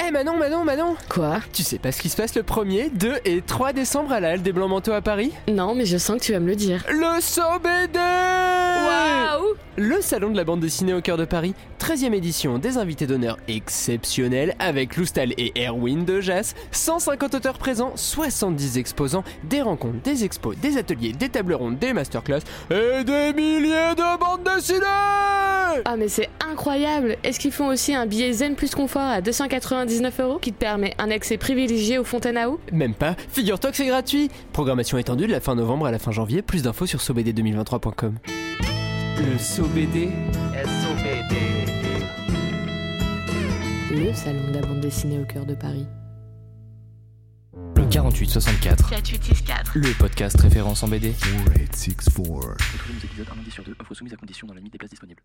Eh 0.00 0.12
Manon, 0.12 0.36
Manon, 0.36 0.64
Manon. 0.64 0.96
Quoi? 1.08 1.40
Tu 1.52 1.64
sais 1.64 1.78
pas 1.78 1.90
ce 1.90 2.00
qui 2.00 2.08
se 2.08 2.16
passe 2.16 2.36
le 2.36 2.42
1er, 2.42 2.90
2 2.92 3.14
et 3.24 3.42
3 3.42 3.72
décembre 3.72 4.12
à 4.12 4.20
la 4.20 4.30
Halle 4.30 4.42
des 4.42 4.52
Blancs 4.52 4.70
Manteaux 4.70 4.92
à 4.92 5.00
Paris? 5.00 5.32
Non, 5.48 5.74
mais 5.74 5.86
je 5.86 5.98
sens 5.98 6.18
que 6.20 6.24
tu 6.24 6.32
vas 6.32 6.38
me 6.38 6.46
le 6.46 6.54
dire. 6.54 6.84
Le 6.88 7.20
SOBD 7.20 7.98
Le 9.80 10.00
salon 10.00 10.30
de 10.30 10.36
la 10.36 10.42
bande 10.42 10.58
dessinée 10.58 10.92
au 10.92 11.00
cœur 11.00 11.16
de 11.16 11.24
Paris, 11.24 11.54
13e 11.78 12.12
édition, 12.12 12.58
des 12.58 12.78
invités 12.78 13.06
d'honneur 13.06 13.38
exceptionnels 13.46 14.56
avec 14.58 14.96
Loustal 14.96 15.32
et 15.38 15.52
Erwin 15.56 16.04
de 16.04 16.20
Jas, 16.20 16.54
150 16.72 17.36
auteurs 17.36 17.58
présents, 17.58 17.92
70 17.94 18.76
exposants, 18.76 19.22
des 19.44 19.62
rencontres, 19.62 20.02
des 20.02 20.24
expos, 20.24 20.56
des 20.56 20.78
ateliers, 20.78 21.12
des 21.12 21.28
tables 21.28 21.54
rondes, 21.54 21.78
des 21.78 21.92
masterclass 21.92 22.40
et 22.72 23.04
des 23.04 23.32
milliers 23.32 23.94
de 23.96 24.18
bandes 24.18 24.42
dessinées 24.42 24.80
Ah 25.84 25.94
mais 25.96 26.08
c'est 26.08 26.28
incroyable. 26.50 27.16
Est-ce 27.22 27.38
qu'ils 27.38 27.52
font 27.52 27.68
aussi 27.68 27.94
un 27.94 28.06
billet 28.06 28.32
zen 28.32 28.56
plus 28.56 28.74
confort 28.74 29.02
à 29.02 29.20
299 29.20 30.18
euros 30.18 30.38
qui 30.40 30.52
te 30.52 30.58
permet 30.58 30.94
un 30.98 31.12
accès 31.12 31.36
privilégié 31.36 31.98
aux 31.98 32.04
fontaines 32.04 32.36
à 32.36 32.50
eau 32.50 32.58
Même 32.72 32.94
pas, 32.94 33.14
figure-toi 33.30 33.70
que 33.70 33.76
c'est 33.76 33.86
gratuit. 33.86 34.28
Programmation 34.52 34.98
étendue 34.98 35.28
de 35.28 35.32
la 35.32 35.40
fin 35.40 35.54
novembre 35.54 35.86
à 35.86 35.92
la 35.92 36.00
fin 36.00 36.10
janvier, 36.10 36.42
plus 36.42 36.64
d'infos 36.64 36.86
sur 36.86 36.98
sobd2023.com. 36.98 38.14
Le 39.20 39.36
SOBD 39.36 40.12
Le 43.90 44.14
salon 44.14 44.46
de 44.48 44.54
la 44.54 44.60
bande 44.60 44.80
dessinée 44.80 45.18
au 45.18 45.24
cœur 45.24 45.44
de 45.44 45.54
Paris. 45.54 45.86
Le 47.88 47.94
4864, 47.94 48.90
4864. 48.90 49.72
le 49.76 49.98
podcast 49.98 50.38
référence 50.38 50.82
en 50.82 50.88
BD. 50.88 51.12
4864. 51.12 52.58
Retrouvez 52.74 52.92
nos 52.92 53.00
épisodes 53.00 53.26
un 53.32 53.36
lundi 53.36 53.50
sur 53.50 53.64
deux, 53.64 53.74
offre 53.80 53.94
soumise 53.94 54.12
à 54.12 54.16
condition 54.16 54.46
dans 54.46 54.52
la 54.52 54.58
limite 54.58 54.74
des 54.74 54.78
places 54.78 54.90
disponibles. 54.90 55.22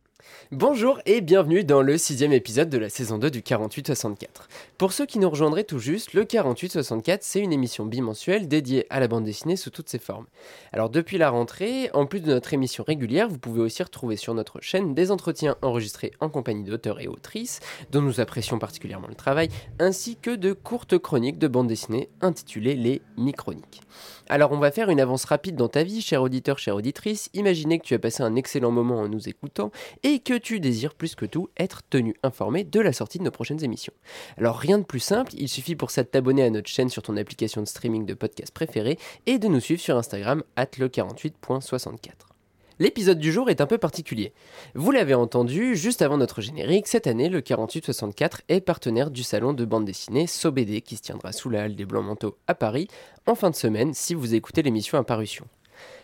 Bonjour 0.53 1.02
et 1.05 1.20
bienvenue 1.20 1.66
dans 1.66 1.81
le 1.81 1.98
sixième 1.98 2.31
épisode 2.31 2.70
de 2.70 2.77
la 2.77 2.88
saison 2.88 3.17
2 3.17 3.31
du 3.31 3.44
4864. 3.44 4.48
Pour 4.77 4.94
ceux 4.94 5.05
qui 5.05 5.20
nous 5.20 5.30
rejoindraient 5.30 5.66
tout 5.66 5.80
juste, 5.80 6.14
le 6.14 6.23
4864 6.23 7.22
c'est 7.22 7.41
une 7.41 7.52
émission 7.52 7.86
bimensuelle 7.86 8.47
dédiée 8.47 8.88
à 8.89 9.02
la 9.02 9.09
bande 9.09 9.25
dessinée 9.25 9.58
sous 9.58 9.69
toutes 9.69 9.89
ses 9.89 10.00
formes. 10.00 10.28
Alors 10.72 10.89
depuis 10.89 11.17
la 11.17 11.31
rentrée, 11.31 11.89
en 11.94 12.06
plus 12.06 12.22
de 12.22 12.28
notre 12.28 12.53
émission 12.53 12.86
régulière, 12.88 13.28
vous 13.28 13.39
pouvez 13.39 13.59
aussi 13.59 13.84
retrouver 13.84 14.16
sur 14.16 14.34
notre 14.34 14.61
chaîne 14.61 14.94
des 14.94 15.11
entretiens 15.11 15.58
enregistrés 15.61 16.14
en 16.22 16.30
compagnie 16.30 16.64
d'auteurs 16.64 17.02
et 17.02 17.08
autrices, 17.08 17.59
dont 17.91 18.02
nous 18.02 18.22
apprécions 18.22 18.58
particulièrement 18.58 19.09
le 19.09 19.16
travail, 19.16 19.50
ainsi 19.80 20.16
que 20.16 20.34
de 20.34 20.53
courtes 20.53 20.97
chroniques 20.97 21.39
de 21.39 21.50
bande 21.50 21.67
dessinée 21.67 22.08
intitulées 22.22 22.53
les 22.59 23.02
Microniques. 23.18 23.82
Alors 24.30 24.52
on 24.52 24.58
va 24.58 24.72
faire 24.72 24.90
une 24.90 25.00
avance 25.00 25.26
rapide 25.26 25.56
dans 25.56 25.68
ta 25.68 25.84
vie, 25.84 26.02
cher 26.02 26.22
auditeur, 26.22 26.59
chère 26.59 26.76
auditrice. 26.76 27.30
Imaginez 27.34 27.80
que 27.80 27.86
tu 27.86 27.94
as 27.94 28.00
passé 28.00 28.23
un 28.23 28.36
excellent 28.36 28.72
moment 28.72 29.00
en 29.00 29.08
nous 29.08 29.30
écoutant 29.30 29.72
et 30.04 30.20
que 30.20 30.38
tu 30.38 30.59
désires 30.59 30.96
plus 30.96 31.16
que 31.16 31.26
tout 31.26 31.50
être 31.58 31.81
tenu 31.90 32.16
informé 32.24 32.64
de 32.64 32.80
la 32.80 32.94
sortie 32.94 33.20
de 33.20 33.24
nos 33.24 33.31
prochaines 33.31 33.64
émissions. 33.64 33.94
Alors 34.38 34.58
rien 34.58 34.80
de 34.80 34.84
plus 34.84 35.00
simple, 35.00 35.31
il 35.38 35.50
suffit 35.50 35.76
pour 35.76 35.92
ça 35.92 36.04
de 36.04 36.08
t'abonner 36.08 36.44
à 36.44 36.50
notre 36.50 36.70
chaîne 36.70 36.90
sur 36.90 37.04
ton 37.04 37.18
application 37.18 37.62
de 37.62 37.68
streaming 37.68 38.06
de 38.06 38.14
podcast 38.14 38.54
préférée 38.54 38.98
et 39.26 39.40
de 39.40 39.48
nous 39.48 39.59
suivre 39.59 39.81
sur 39.81 39.98
Instagram 39.98 40.44
le48.64. 40.58 42.33
L'épisode 42.79 43.19
du 43.19 43.31
jour 43.31 43.49
est 43.49 43.61
un 43.61 43.66
peu 43.66 43.77
particulier. 43.77 44.33
Vous 44.73 44.91
l'avez 44.91 45.13
entendu 45.13 45.75
juste 45.75 46.02
avant 46.02 46.17
notre 46.17 46.41
générique, 46.41 46.88
cette 46.88 47.07
année 47.07 47.29
le 47.29 47.41
4864 47.41 48.41
est 48.49 48.61
partenaire 48.61 49.11
du 49.11 49.23
salon 49.23 49.53
de 49.53 49.66
bande 49.66 49.85
dessinée 49.85 50.27
SoBD 50.27 50.81
qui 50.81 50.97
se 50.97 51.03
tiendra 51.03 51.31
sous 51.31 51.49
la 51.49 51.63
halle 51.63 51.75
des 51.75 51.85
Blancs 51.85 52.05
Manteaux 52.05 52.38
à 52.47 52.55
Paris 52.55 52.88
en 53.27 53.35
fin 53.35 53.49
de 53.49 53.55
semaine 53.55 53.94
si 53.94 54.13
vous 54.13 54.33
écoutez 54.33 54.63
l'émission 54.63 54.97
à 54.97 55.03
parution. 55.03 55.45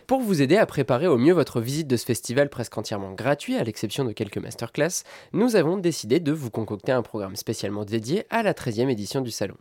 Pour 0.06 0.20
vous 0.20 0.42
aider 0.42 0.56
à 0.56 0.66
préparer 0.66 1.06
au 1.06 1.18
mieux 1.18 1.32
votre 1.32 1.60
visite 1.60 1.86
de 1.86 1.96
ce 1.96 2.04
festival 2.04 2.48
presque 2.48 2.76
entièrement 2.76 3.12
gratuit, 3.12 3.56
à 3.56 3.64
l'exception 3.64 4.04
de 4.04 4.12
quelques 4.12 4.38
masterclass, 4.38 5.04
nous 5.32 5.56
avons 5.56 5.76
décidé 5.76 6.20
de 6.20 6.32
vous 6.32 6.50
concocter 6.50 6.92
un 6.92 7.02
programme 7.02 7.36
spécialement 7.36 7.84
dédié 7.84 8.24
à 8.30 8.42
la 8.42 8.52
13e 8.52 8.88
édition 8.88 9.20
du 9.20 9.30
salon. 9.30 9.56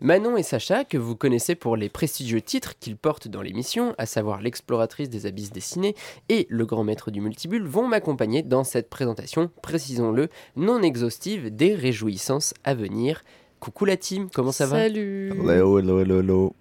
Manon 0.00 0.36
et 0.36 0.42
Sacha, 0.42 0.84
que 0.84 0.98
vous 0.98 1.16
connaissez 1.16 1.54
pour 1.54 1.76
les 1.76 1.88
prestigieux 1.88 2.40
titres 2.40 2.74
qu'ils 2.78 2.96
portent 2.96 3.28
dans 3.28 3.42
l'émission, 3.42 3.94
à 3.98 4.06
savoir 4.06 4.40
l'exploratrice 4.40 5.08
des 5.08 5.26
abysses 5.26 5.52
dessinés 5.52 5.94
et 6.28 6.46
le 6.50 6.66
grand 6.66 6.84
maître 6.84 7.10
du 7.10 7.20
multibule, 7.20 7.66
vont 7.66 7.86
m'accompagner 7.86 8.42
dans 8.42 8.64
cette 8.64 8.90
présentation, 8.90 9.50
précisons-le, 9.62 10.28
non 10.56 10.82
exhaustive 10.82 11.54
des 11.54 11.74
réjouissances 11.74 12.54
à 12.64 12.74
venir. 12.74 13.22
Coucou 13.60 13.84
la 13.84 13.96
team, 13.96 14.28
comment 14.28 14.52
ça 14.52 14.66
va? 14.66 14.76
Salut 14.82 15.30
Hello, 15.30 15.78
hello, 15.78 16.00
hello, 16.00 16.20
hello. 16.20 16.56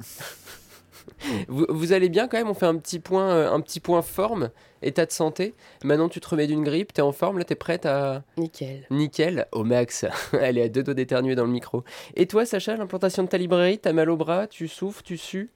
vous, 1.48 1.66
vous 1.70 1.94
allez 1.94 2.10
bien 2.10 2.28
quand 2.28 2.38
même 2.38 2.50
On 2.50 2.54
fait 2.54 2.66
un 2.66 2.78
petit 2.78 3.00
point, 3.00 3.30
euh, 3.30 3.52
un 3.52 3.60
petit 3.62 3.80
point 3.80 4.02
forme, 4.02 4.50
état 4.82 5.06
de 5.06 5.12
santé. 5.12 5.54
Manon, 5.84 6.10
tu 6.10 6.20
te 6.20 6.28
remets 6.28 6.48
d'une 6.48 6.64
grippe, 6.64 6.94
t'es 6.94 7.02
en 7.02 7.12
forme, 7.12 7.38
là 7.38 7.44
t'es 7.44 7.56
prête 7.56 7.86
à... 7.86 8.24
Nickel. 8.38 8.86
Nickel, 8.90 9.48
au 9.52 9.64
max. 9.64 10.06
Elle 10.40 10.58
est 10.58 10.64
à 10.64 10.70
deux 10.70 10.84
doigts 10.84 10.94
d'éternuer 10.94 11.36
dans 11.36 11.46
le 11.46 11.52
micro. 11.52 11.84
Et 12.16 12.28
toi, 12.28 12.46
Sacha, 12.46 12.76
l'implantation 12.76 13.24
de 13.24 13.28
ta 13.28 13.38
librairie, 13.38 13.80
t'as 13.80 13.94
mal 13.94 14.10
au 14.10 14.18
bras, 14.18 14.48
tu 14.48 14.68
souffres, 14.68 15.04
tu 15.04 15.18
sues? 15.18 15.50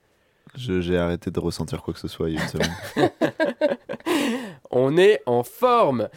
J'ai 0.54 0.96
arrêté 0.98 1.30
de 1.30 1.40
ressentir 1.40 1.82
quoi 1.82 1.94
que 1.94 2.00
ce 2.00 2.08
soit 2.08 2.30
il. 2.30 2.40
On 4.70 4.96
est 4.96 5.20
en 5.26 5.42
forme 5.42 6.08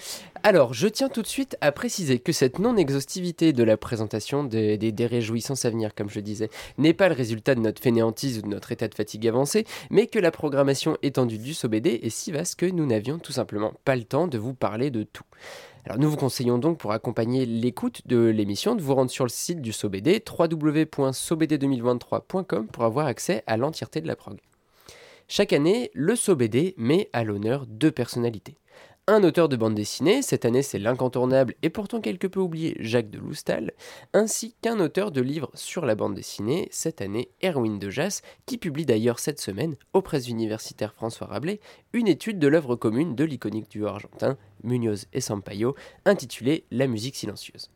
Alors, 0.44 0.74
je 0.74 0.88
tiens 0.88 1.10
tout 1.10 1.22
de 1.22 1.28
suite 1.28 1.58
à 1.62 1.72
préciser 1.72 2.20
que 2.20 2.32
cette 2.32 2.60
non-exhaustivité 2.60 3.54
de 3.54 3.64
la 3.64 3.78
présentation 3.78 4.44
des, 4.44 4.78
des- 4.78 4.92
des 4.92 5.06
réjouissances 5.06 5.66
à 5.66 5.70
venir, 5.70 5.96
comme 5.96 6.10
je 6.10 6.20
disais, 6.20 6.50
n'est 6.78 6.94
pas 6.94 7.08
le 7.10 7.16
résultat 7.16 7.56
de 7.56 7.60
notre 7.62 7.82
fainéantise 7.82 8.40
ou 8.40 8.42
de 8.42 8.48
notre 8.48 8.72
état 8.72 8.88
de 8.88 8.96
fatigue 8.96 9.28
avancé, 9.28 9.66
mais 9.90 10.08
que 10.08 10.20
la 10.20 10.32
programmation 10.32 10.98
étendue 11.02 11.38
du 11.38 11.54
SOBD 11.54 11.88
est 11.88 12.10
si 12.10 12.32
vaste 12.32 12.56
que 12.56 12.66
nous 12.66 12.86
n'avions 12.86 13.20
tout 13.20 13.32
simplement 13.32 13.74
pas 13.86 13.96
le 13.96 14.04
temps 14.04 14.28
de 14.28 14.38
vous 14.38 14.54
parler 14.54 14.90
de 14.92 15.04
tout. 15.04 15.24
Alors 15.86 15.98
nous 15.98 16.12
vous 16.12 16.18
conseillons 16.18 16.60
donc 16.60 16.78
pour 16.78 16.92
accompagner 16.92 17.48
l'écoute 17.48 18.04
de 18.06 18.28
l'émission 18.28 18.76
de 18.76 18.82
vous 18.82 18.94
rendre 18.94 19.10
sur 19.10 19.26
le 19.26 19.30
site 19.30 19.62
du 19.62 19.72
SOBD 19.72 20.22
www.sobd2023.com 20.30 22.68
pour 22.68 22.84
avoir 22.84 23.08
accès 23.08 23.44
à 23.48 23.58
l'entièreté 23.58 24.00
de 24.00 24.06
la 24.08 24.16
prog. 24.16 24.38
Chaque 25.28 25.54
année, 25.54 25.90
le 25.94 26.16
SOBD 26.16 26.76
met 26.78 27.10
à 27.14 27.24
l'honneur 27.24 27.66
deux 27.66 27.92
personnalités. 27.92 28.58
Un 29.08 29.24
auteur 29.24 29.50
de 29.50 29.56
bande 29.56 29.74
dessinée, 29.74 30.22
cette 30.22 30.46
année 30.46 30.62
c'est 30.62 30.78
l'incontournable 30.78 31.56
et 31.64 31.72
pourtant 31.72 32.02
quelque 32.02 32.28
peu 32.28 32.40
oublié 32.40 32.78
Jacques 32.80 33.10
de 33.10 33.18
Loustal, 33.18 33.72
ainsi 34.14 34.54
qu'un 34.62 34.80
auteur 34.80 35.12
de 35.12 35.22
livres 35.22 35.50
sur 35.56 35.86
la 35.86 35.96
bande 35.96 36.14
dessinée, 36.14 36.68
cette 36.72 37.02
année 37.02 37.32
Erwin 37.44 37.80
de 37.80 37.90
Jas, 37.90 38.22
qui 38.46 38.60
publie 38.60 38.86
d'ailleurs 38.86 39.18
cette 39.18 39.42
semaine, 39.42 39.76
aux 39.94 40.04
presses 40.04 40.28
universitaires 40.28 40.94
François 40.94 41.26
Rabelais, 41.26 41.62
une 41.94 42.08
étude 42.08 42.38
de 42.38 42.48
l'œuvre 42.48 42.76
commune 42.76 43.16
de 43.16 43.24
l'iconique 43.24 43.72
duo 43.72 43.88
argentin 43.88 44.38
Munoz 44.64 45.06
et 45.14 45.22
Sampaio, 45.22 45.76
intitulée 46.06 46.66
La 46.72 46.88
musique 46.88 47.16
silencieuse. 47.16 47.70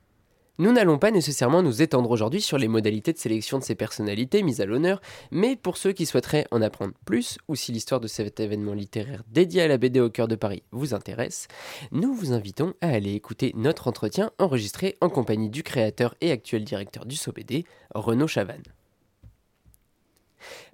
Nous 0.57 0.71
n'allons 0.71 0.97
pas 0.97 1.11
nécessairement 1.11 1.61
nous 1.61 1.81
étendre 1.81 2.09
aujourd'hui 2.09 2.39
sur 2.39 2.57
les 2.57 2.69
modalités 2.69 3.11
de 3.11 3.17
sélection 3.17 3.59
de 3.59 3.63
ces 3.63 3.75
personnalités 3.75 4.41
mises 4.41 4.61
à 4.61 4.65
l'honneur, 4.65 5.01
mais 5.29 5.57
pour 5.57 5.75
ceux 5.75 5.91
qui 5.91 6.05
souhaiteraient 6.05 6.47
en 6.49 6.61
apprendre 6.61 6.93
plus, 7.03 7.37
ou 7.49 7.55
si 7.55 7.73
l'histoire 7.73 7.99
de 7.99 8.07
cet 8.07 8.39
événement 8.39 8.73
littéraire 8.73 9.23
dédié 9.27 9.63
à 9.63 9.67
la 9.67 9.77
BD 9.77 9.99
au 9.99 10.09
cœur 10.09 10.29
de 10.29 10.35
Paris 10.35 10.63
vous 10.71 10.93
intéresse, 10.93 11.49
nous 11.91 12.13
vous 12.13 12.31
invitons 12.31 12.73
à 12.79 12.87
aller 12.87 13.15
écouter 13.15 13.51
notre 13.57 13.89
entretien 13.89 14.31
enregistré 14.39 14.95
en 15.01 15.09
compagnie 15.09 15.49
du 15.49 15.61
créateur 15.61 16.15
et 16.21 16.31
actuel 16.31 16.63
directeur 16.63 17.05
du 17.05 17.17
SOBD, 17.17 17.65
Renaud 17.93 18.27
Chavannes. 18.27 18.63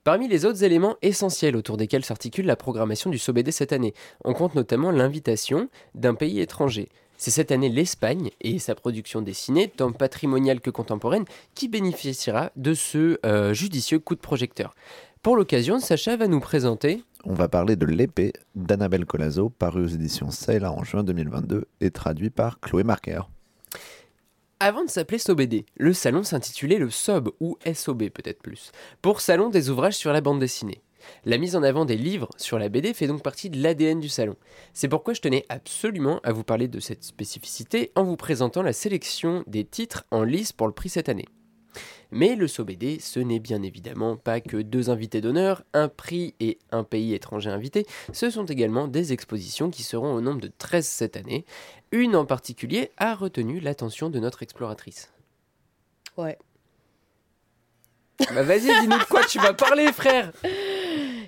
Parmi 0.03 0.27
les 0.27 0.45
autres 0.45 0.63
éléments 0.63 0.95
essentiels 1.03 1.55
autour 1.55 1.77
desquels 1.77 2.03
s'articule 2.03 2.47
la 2.47 2.55
programmation 2.55 3.11
du 3.11 3.19
SOBD 3.19 3.51
cette 3.51 3.71
année, 3.71 3.93
on 4.25 4.33
compte 4.33 4.55
notamment 4.55 4.89
l'invitation 4.89 5.69
d'un 5.93 6.15
pays 6.15 6.39
étranger. 6.39 6.89
C'est 7.17 7.29
cette 7.29 7.51
année 7.51 7.69
l'Espagne 7.69 8.31
et 8.41 8.57
sa 8.57 8.73
production 8.73 9.21
dessinée, 9.21 9.67
tant 9.67 9.91
patrimoniale 9.91 10.59
que 10.59 10.71
contemporaine, 10.71 11.25
qui 11.53 11.67
bénéficiera 11.67 12.51
de 12.55 12.73
ce 12.73 13.19
euh, 13.27 13.53
judicieux 13.53 13.99
coup 13.99 14.15
de 14.15 14.21
projecteur. 14.21 14.73
Pour 15.21 15.35
l'occasion, 15.35 15.79
Sacha 15.79 16.17
va 16.17 16.27
nous 16.27 16.39
présenter 16.39 17.03
On 17.23 17.35
va 17.35 17.47
parler 17.47 17.75
de 17.75 17.85
l'épée 17.85 18.33
d'Annabelle 18.55 19.05
Colazo, 19.05 19.49
paru 19.49 19.83
aux 19.83 19.87
éditions 19.87 20.31
Saïla 20.31 20.71
en 20.71 20.83
juin 20.83 21.03
2022 21.03 21.67
et 21.79 21.91
traduit 21.91 22.31
par 22.31 22.59
Chloé 22.59 22.83
Marker. 22.83 23.21
Avant 24.63 24.85
de 24.85 24.91
s'appeler 24.91 25.17
SOBD, 25.17 25.65
le 25.75 25.91
salon 25.91 26.21
s'intitulait 26.21 26.77
le 26.77 26.91
SOB 26.91 27.31
ou 27.39 27.57
SOB 27.65 28.09
peut-être 28.09 28.43
plus, 28.43 28.71
pour 29.01 29.19
Salon 29.19 29.49
des 29.49 29.71
ouvrages 29.71 29.95
sur 29.95 30.13
la 30.13 30.21
bande 30.21 30.37
dessinée. 30.37 30.83
La 31.25 31.39
mise 31.39 31.55
en 31.55 31.63
avant 31.63 31.83
des 31.83 31.97
livres 31.97 32.29
sur 32.37 32.59
la 32.59 32.69
BD 32.69 32.93
fait 32.93 33.07
donc 33.07 33.23
partie 33.23 33.49
de 33.49 33.59
l'ADN 33.59 33.99
du 33.99 34.07
salon. 34.07 34.35
C'est 34.75 34.87
pourquoi 34.87 35.15
je 35.15 35.21
tenais 35.21 35.47
absolument 35.49 36.19
à 36.23 36.31
vous 36.31 36.43
parler 36.43 36.67
de 36.67 36.79
cette 36.79 37.03
spécificité 37.03 37.91
en 37.95 38.03
vous 38.03 38.17
présentant 38.17 38.61
la 38.61 38.71
sélection 38.71 39.43
des 39.47 39.65
titres 39.65 40.05
en 40.11 40.21
lice 40.21 40.53
pour 40.53 40.67
le 40.67 40.73
prix 40.73 40.89
cette 40.89 41.09
année. 41.09 41.25
Mais 42.11 42.35
le 42.35 42.47
SOBD, 42.47 42.99
ce 42.99 43.19
n'est 43.19 43.39
bien 43.39 43.63
évidemment 43.63 44.17
pas 44.17 44.41
que 44.41 44.57
deux 44.57 44.89
invités 44.89 45.21
d'honneur, 45.21 45.63
un 45.73 45.87
prix 45.87 46.35
et 46.41 46.59
un 46.71 46.83
pays 46.83 47.13
étranger 47.13 47.49
invité, 47.49 47.85
ce 48.11 48.29
sont 48.29 48.45
également 48.45 48.89
des 48.89 49.13
expositions 49.13 49.69
qui 49.69 49.83
seront 49.83 50.13
au 50.13 50.21
nombre 50.21 50.41
de 50.41 50.51
13 50.57 50.85
cette 50.85 51.15
année. 51.15 51.45
Une 51.91 52.15
en 52.17 52.25
particulier 52.25 52.91
a 52.97 53.15
retenu 53.15 53.61
l'attention 53.61 54.09
de 54.09 54.19
notre 54.19 54.43
exploratrice. 54.43 55.11
Ouais. 56.17 56.37
Bah 58.35 58.43
vas-y, 58.43 58.67
dis-nous 58.81 58.99
de 58.99 59.03
quoi 59.05 59.23
tu 59.23 59.39
vas 59.39 59.53
parler, 59.53 59.91
frère 59.93 60.31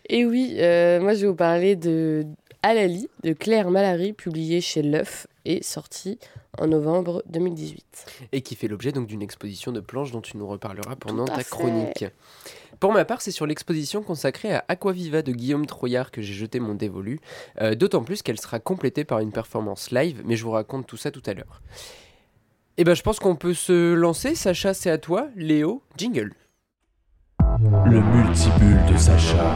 Et 0.10 0.26
oui, 0.26 0.56
euh, 0.60 1.00
moi 1.00 1.14
je 1.14 1.22
vais 1.22 1.28
vous 1.28 1.36
parler 1.36 1.76
de 1.76 2.26
Alali 2.62 3.10
de 3.24 3.34
Claire 3.34 3.72
Malary, 3.72 4.14
publié 4.14 4.62
chez 4.62 4.82
L'œuf 4.82 5.28
et 5.46 5.64
sorti 5.64 6.20
en 6.60 6.68
novembre 6.68 7.24
2018. 7.28 8.28
Et 8.32 8.42
qui 8.42 8.56
fait 8.56 8.68
l'objet 8.68 8.92
donc 8.92 9.08
d'une 9.08 9.22
exposition 9.22 9.72
de 9.72 9.80
planches 9.80 10.12
dont 10.12 10.22
tu 10.22 10.38
nous 10.38 10.48
reparleras 10.48 10.96
pendant 10.96 11.26
ta 11.26 11.38
fait. 11.40 11.50
chronique. 11.50 12.06
Pour 12.80 12.92
ma 12.92 13.06
part, 13.06 13.22
c'est 13.22 13.32
sur 13.32 13.46
l'exposition 13.46 14.04
consacrée 14.04 14.54
à 14.54 14.66
Aquaviva 14.68 15.22
de 15.22 15.32
Guillaume 15.32 15.66
Trouillard 15.66 16.12
que 16.12 16.22
j'ai 16.22 16.34
jeté 16.34 16.60
mon 16.60 16.76
dévolu, 16.76 17.20
euh, 17.62 17.76
d'autant 17.76 18.04
plus 18.04 18.22
qu'elle 18.22 18.40
sera 18.40 18.60
complétée 18.60 19.04
par 19.06 19.20
une 19.20 19.32
performance 19.32 19.92
live, 19.92 20.22
mais 20.26 20.36
je 20.36 20.44
vous 20.44 20.52
raconte 20.52 20.86
tout 20.86 20.98
ça 20.98 21.12
tout 21.12 21.24
à 21.26 21.34
l'heure. 21.34 21.62
Et 22.78 22.84
ben 22.84 22.96
je 22.96 23.04
pense 23.04 23.20
qu'on 23.20 23.36
peut 23.36 23.54
se 23.54 23.94
lancer, 23.94 24.36
Sacha 24.36 24.74
c'est 24.74 24.90
à 24.90 24.98
toi, 24.98 25.30
Léo, 25.36 25.84
jingle. 25.96 26.34
Le 27.86 28.02
multibulle 28.02 28.84
de 28.92 28.98
Sacha. 28.98 29.56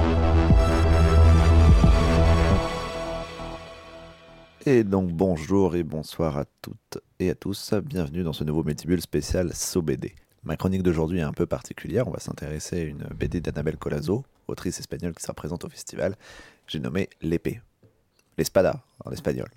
Et 4.70 4.84
donc 4.84 5.14
bonjour 5.14 5.78
et 5.78 5.84
bonsoir 5.84 6.38
à 6.38 6.44
toutes 6.62 6.98
et 7.22 7.30
à 7.30 7.36
tous. 7.36 7.74
Bienvenue 7.86 8.24
dans 8.24 8.34
ce 8.34 8.44
nouveau 8.44 8.66
Multibule 8.66 9.00
spécial 9.00 9.54
So 9.54 9.82
BD. 9.82 10.14
Ma 10.44 10.58
chronique 10.58 10.84
d'aujourd'hui 10.84 11.20
est 11.20 11.22
un 11.22 11.32
peu 11.32 11.46
particulière. 11.46 12.06
On 12.10 12.12
va 12.12 12.20
s'intéresser 12.20 12.82
à 12.82 12.84
une 12.84 13.08
BD 13.18 13.40
d'Annabelle 13.40 13.78
Colazo, 13.78 14.26
autrice 14.50 14.78
espagnole 14.78 15.14
qui 15.14 15.24
sera 15.24 15.34
présente 15.34 15.64
au 15.64 15.70
festival. 15.70 16.18
J'ai 16.68 16.82
nommé 16.82 17.08
L'épée. 17.22 17.62
L'espada 18.38 18.84
en 19.06 19.12
espagnol. 19.12 19.48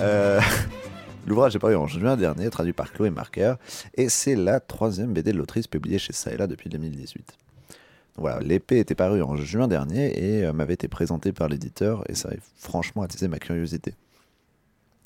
Euh, 0.00 0.42
L'ouvrage 1.26 1.56
est 1.56 1.58
paru 1.58 1.74
en 1.74 1.86
juin 1.86 2.18
dernier, 2.18 2.50
traduit 2.50 2.74
par 2.74 2.92
Chloé 2.92 3.08
Marker, 3.08 3.54
et 3.94 4.10
c'est 4.10 4.36
la 4.36 4.60
troisième 4.60 5.14
BD 5.14 5.32
de 5.32 5.38
l'autrice 5.38 5.68
publiée 5.68 5.98
chez 5.98 6.12
Là 6.36 6.46
depuis 6.46 6.68
2018. 6.68 7.38
Voilà, 8.16 8.38
l'épée 8.40 8.78
était 8.78 8.94
parue 8.94 9.22
en 9.22 9.36
juin 9.36 9.66
dernier 9.66 10.38
et 10.38 10.44
euh, 10.44 10.52
m'avait 10.52 10.74
été 10.74 10.86
présentée 10.86 11.32
par 11.32 11.48
l'éditeur 11.48 12.04
et 12.08 12.14
ça 12.14 12.28
a 12.28 12.34
franchement 12.56 13.02
attisé 13.02 13.26
ma 13.26 13.38
curiosité. 13.38 13.94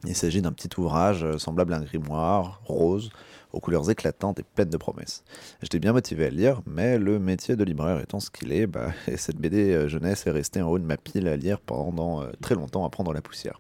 Il 0.05 0.15
s'agit 0.15 0.43
d'un 0.43 0.53
petit 0.53 0.69
ouvrage 0.79 1.25
euh, 1.25 1.39
semblable 1.39 1.73
à 1.73 1.79
un 1.79 1.83
grimoire, 1.83 2.61
rose, 2.65 3.11
aux 3.53 3.61
couleurs 3.61 3.91
éclatantes 3.91 4.39
et 4.41 4.43
pleines 4.43 4.69
de 4.69 4.77
promesses. 4.77 5.25
J'étais 5.63 5.79
bien 5.79 5.95
motivé 5.95 6.27
à 6.27 6.31
lire, 6.31 6.61
mais 6.67 6.99
le 6.99 7.19
métier 7.19 7.57
de 7.57 7.65
libraire 7.65 7.99
étant 7.99 8.21
ce 8.21 8.31
qu'il 8.31 8.53
est, 8.53 8.67
bah, 8.67 8.93
et 9.07 9.17
cette 9.17 9.39
BD 9.39 9.73
euh, 9.73 9.89
jeunesse 9.89 10.27
est 10.27 10.31
restée 10.31 10.61
en 10.61 10.69
haut 10.69 10.79
de 10.79 10.85
ma 10.85 10.99
pile 10.99 11.29
à 11.29 11.37
lire 11.37 11.61
pendant 11.61 12.25
très 12.43 12.55
longtemps 12.55 12.85
à 12.85 12.91
prendre 12.91 13.15
la 13.15 13.23
poussière. 13.23 13.59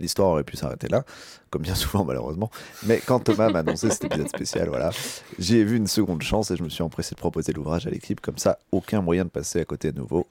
L'histoire 0.00 0.28
aurait 0.28 0.44
pu 0.44 0.56
s'arrêter 0.56 0.88
là, 0.88 1.04
comme 1.50 1.62
bien 1.62 1.74
souvent 1.74 2.04
malheureusement, 2.04 2.50
mais 2.84 3.00
quand 3.04 3.20
Thomas 3.20 3.50
m'a 3.50 3.60
annoncé 3.60 3.90
cet 3.90 4.04
épisode 4.04 4.28
spécial, 4.28 4.68
voilà, 4.68 4.90
j'ai 5.38 5.64
vu 5.64 5.76
une 5.76 5.88
seconde 5.88 6.22
chance 6.22 6.50
et 6.50 6.56
je 6.56 6.62
me 6.62 6.68
suis 6.68 6.82
empressé 6.82 7.14
de 7.14 7.20
proposer 7.20 7.52
l'ouvrage 7.52 7.86
à 7.86 7.90
l'équipe, 7.90 8.20
comme 8.20 8.38
ça, 8.38 8.58
aucun 8.70 9.00
moyen 9.00 9.24
de 9.24 9.30
passer 9.30 9.60
à 9.60 9.64
côté 9.64 9.88
à 9.88 9.92
nouveau, 9.92 10.26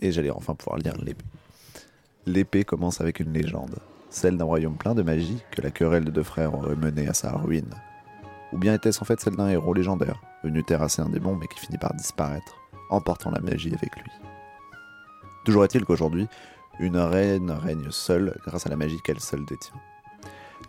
et 0.00 0.12
j'allais 0.12 0.30
enfin 0.30 0.54
pouvoir 0.54 0.78
lire 0.78 0.96
l'épée. 1.02 1.24
L'épée 2.26 2.64
commence 2.64 3.00
avec 3.00 3.18
une 3.18 3.32
légende, 3.32 3.74
celle 4.10 4.36
d'un 4.36 4.44
royaume 4.44 4.76
plein 4.76 4.94
de 4.94 5.02
magie 5.02 5.42
que 5.50 5.62
la 5.62 5.72
querelle 5.72 6.04
de 6.04 6.10
deux 6.10 6.22
frères 6.22 6.54
aurait 6.54 6.76
mené 6.76 7.08
à 7.08 7.14
sa 7.14 7.32
ruine. 7.32 7.74
Ou 8.52 8.58
bien 8.58 8.74
était-ce 8.74 9.00
en 9.00 9.04
fait 9.04 9.20
celle 9.20 9.34
d'un 9.34 9.48
héros 9.48 9.74
légendaire, 9.74 10.20
venu 10.44 10.62
terrasser 10.62 11.02
un 11.02 11.08
démon 11.08 11.34
mais 11.34 11.48
qui 11.48 11.58
finit 11.58 11.78
par 11.78 11.94
disparaître, 11.94 12.54
emportant 12.90 13.30
la 13.30 13.40
magie 13.40 13.74
avec 13.74 13.96
lui? 13.96 14.10
Toujours 15.44 15.64
est-il 15.64 15.84
qu'aujourd'hui, 15.84 16.28
une 16.78 16.98
reine 16.98 17.50
règne 17.50 17.90
seule 17.90 18.36
grâce 18.46 18.66
à 18.66 18.70
la 18.70 18.76
magie 18.76 19.00
qu'elle 19.04 19.20
seule 19.20 19.44
détient. 19.44 19.74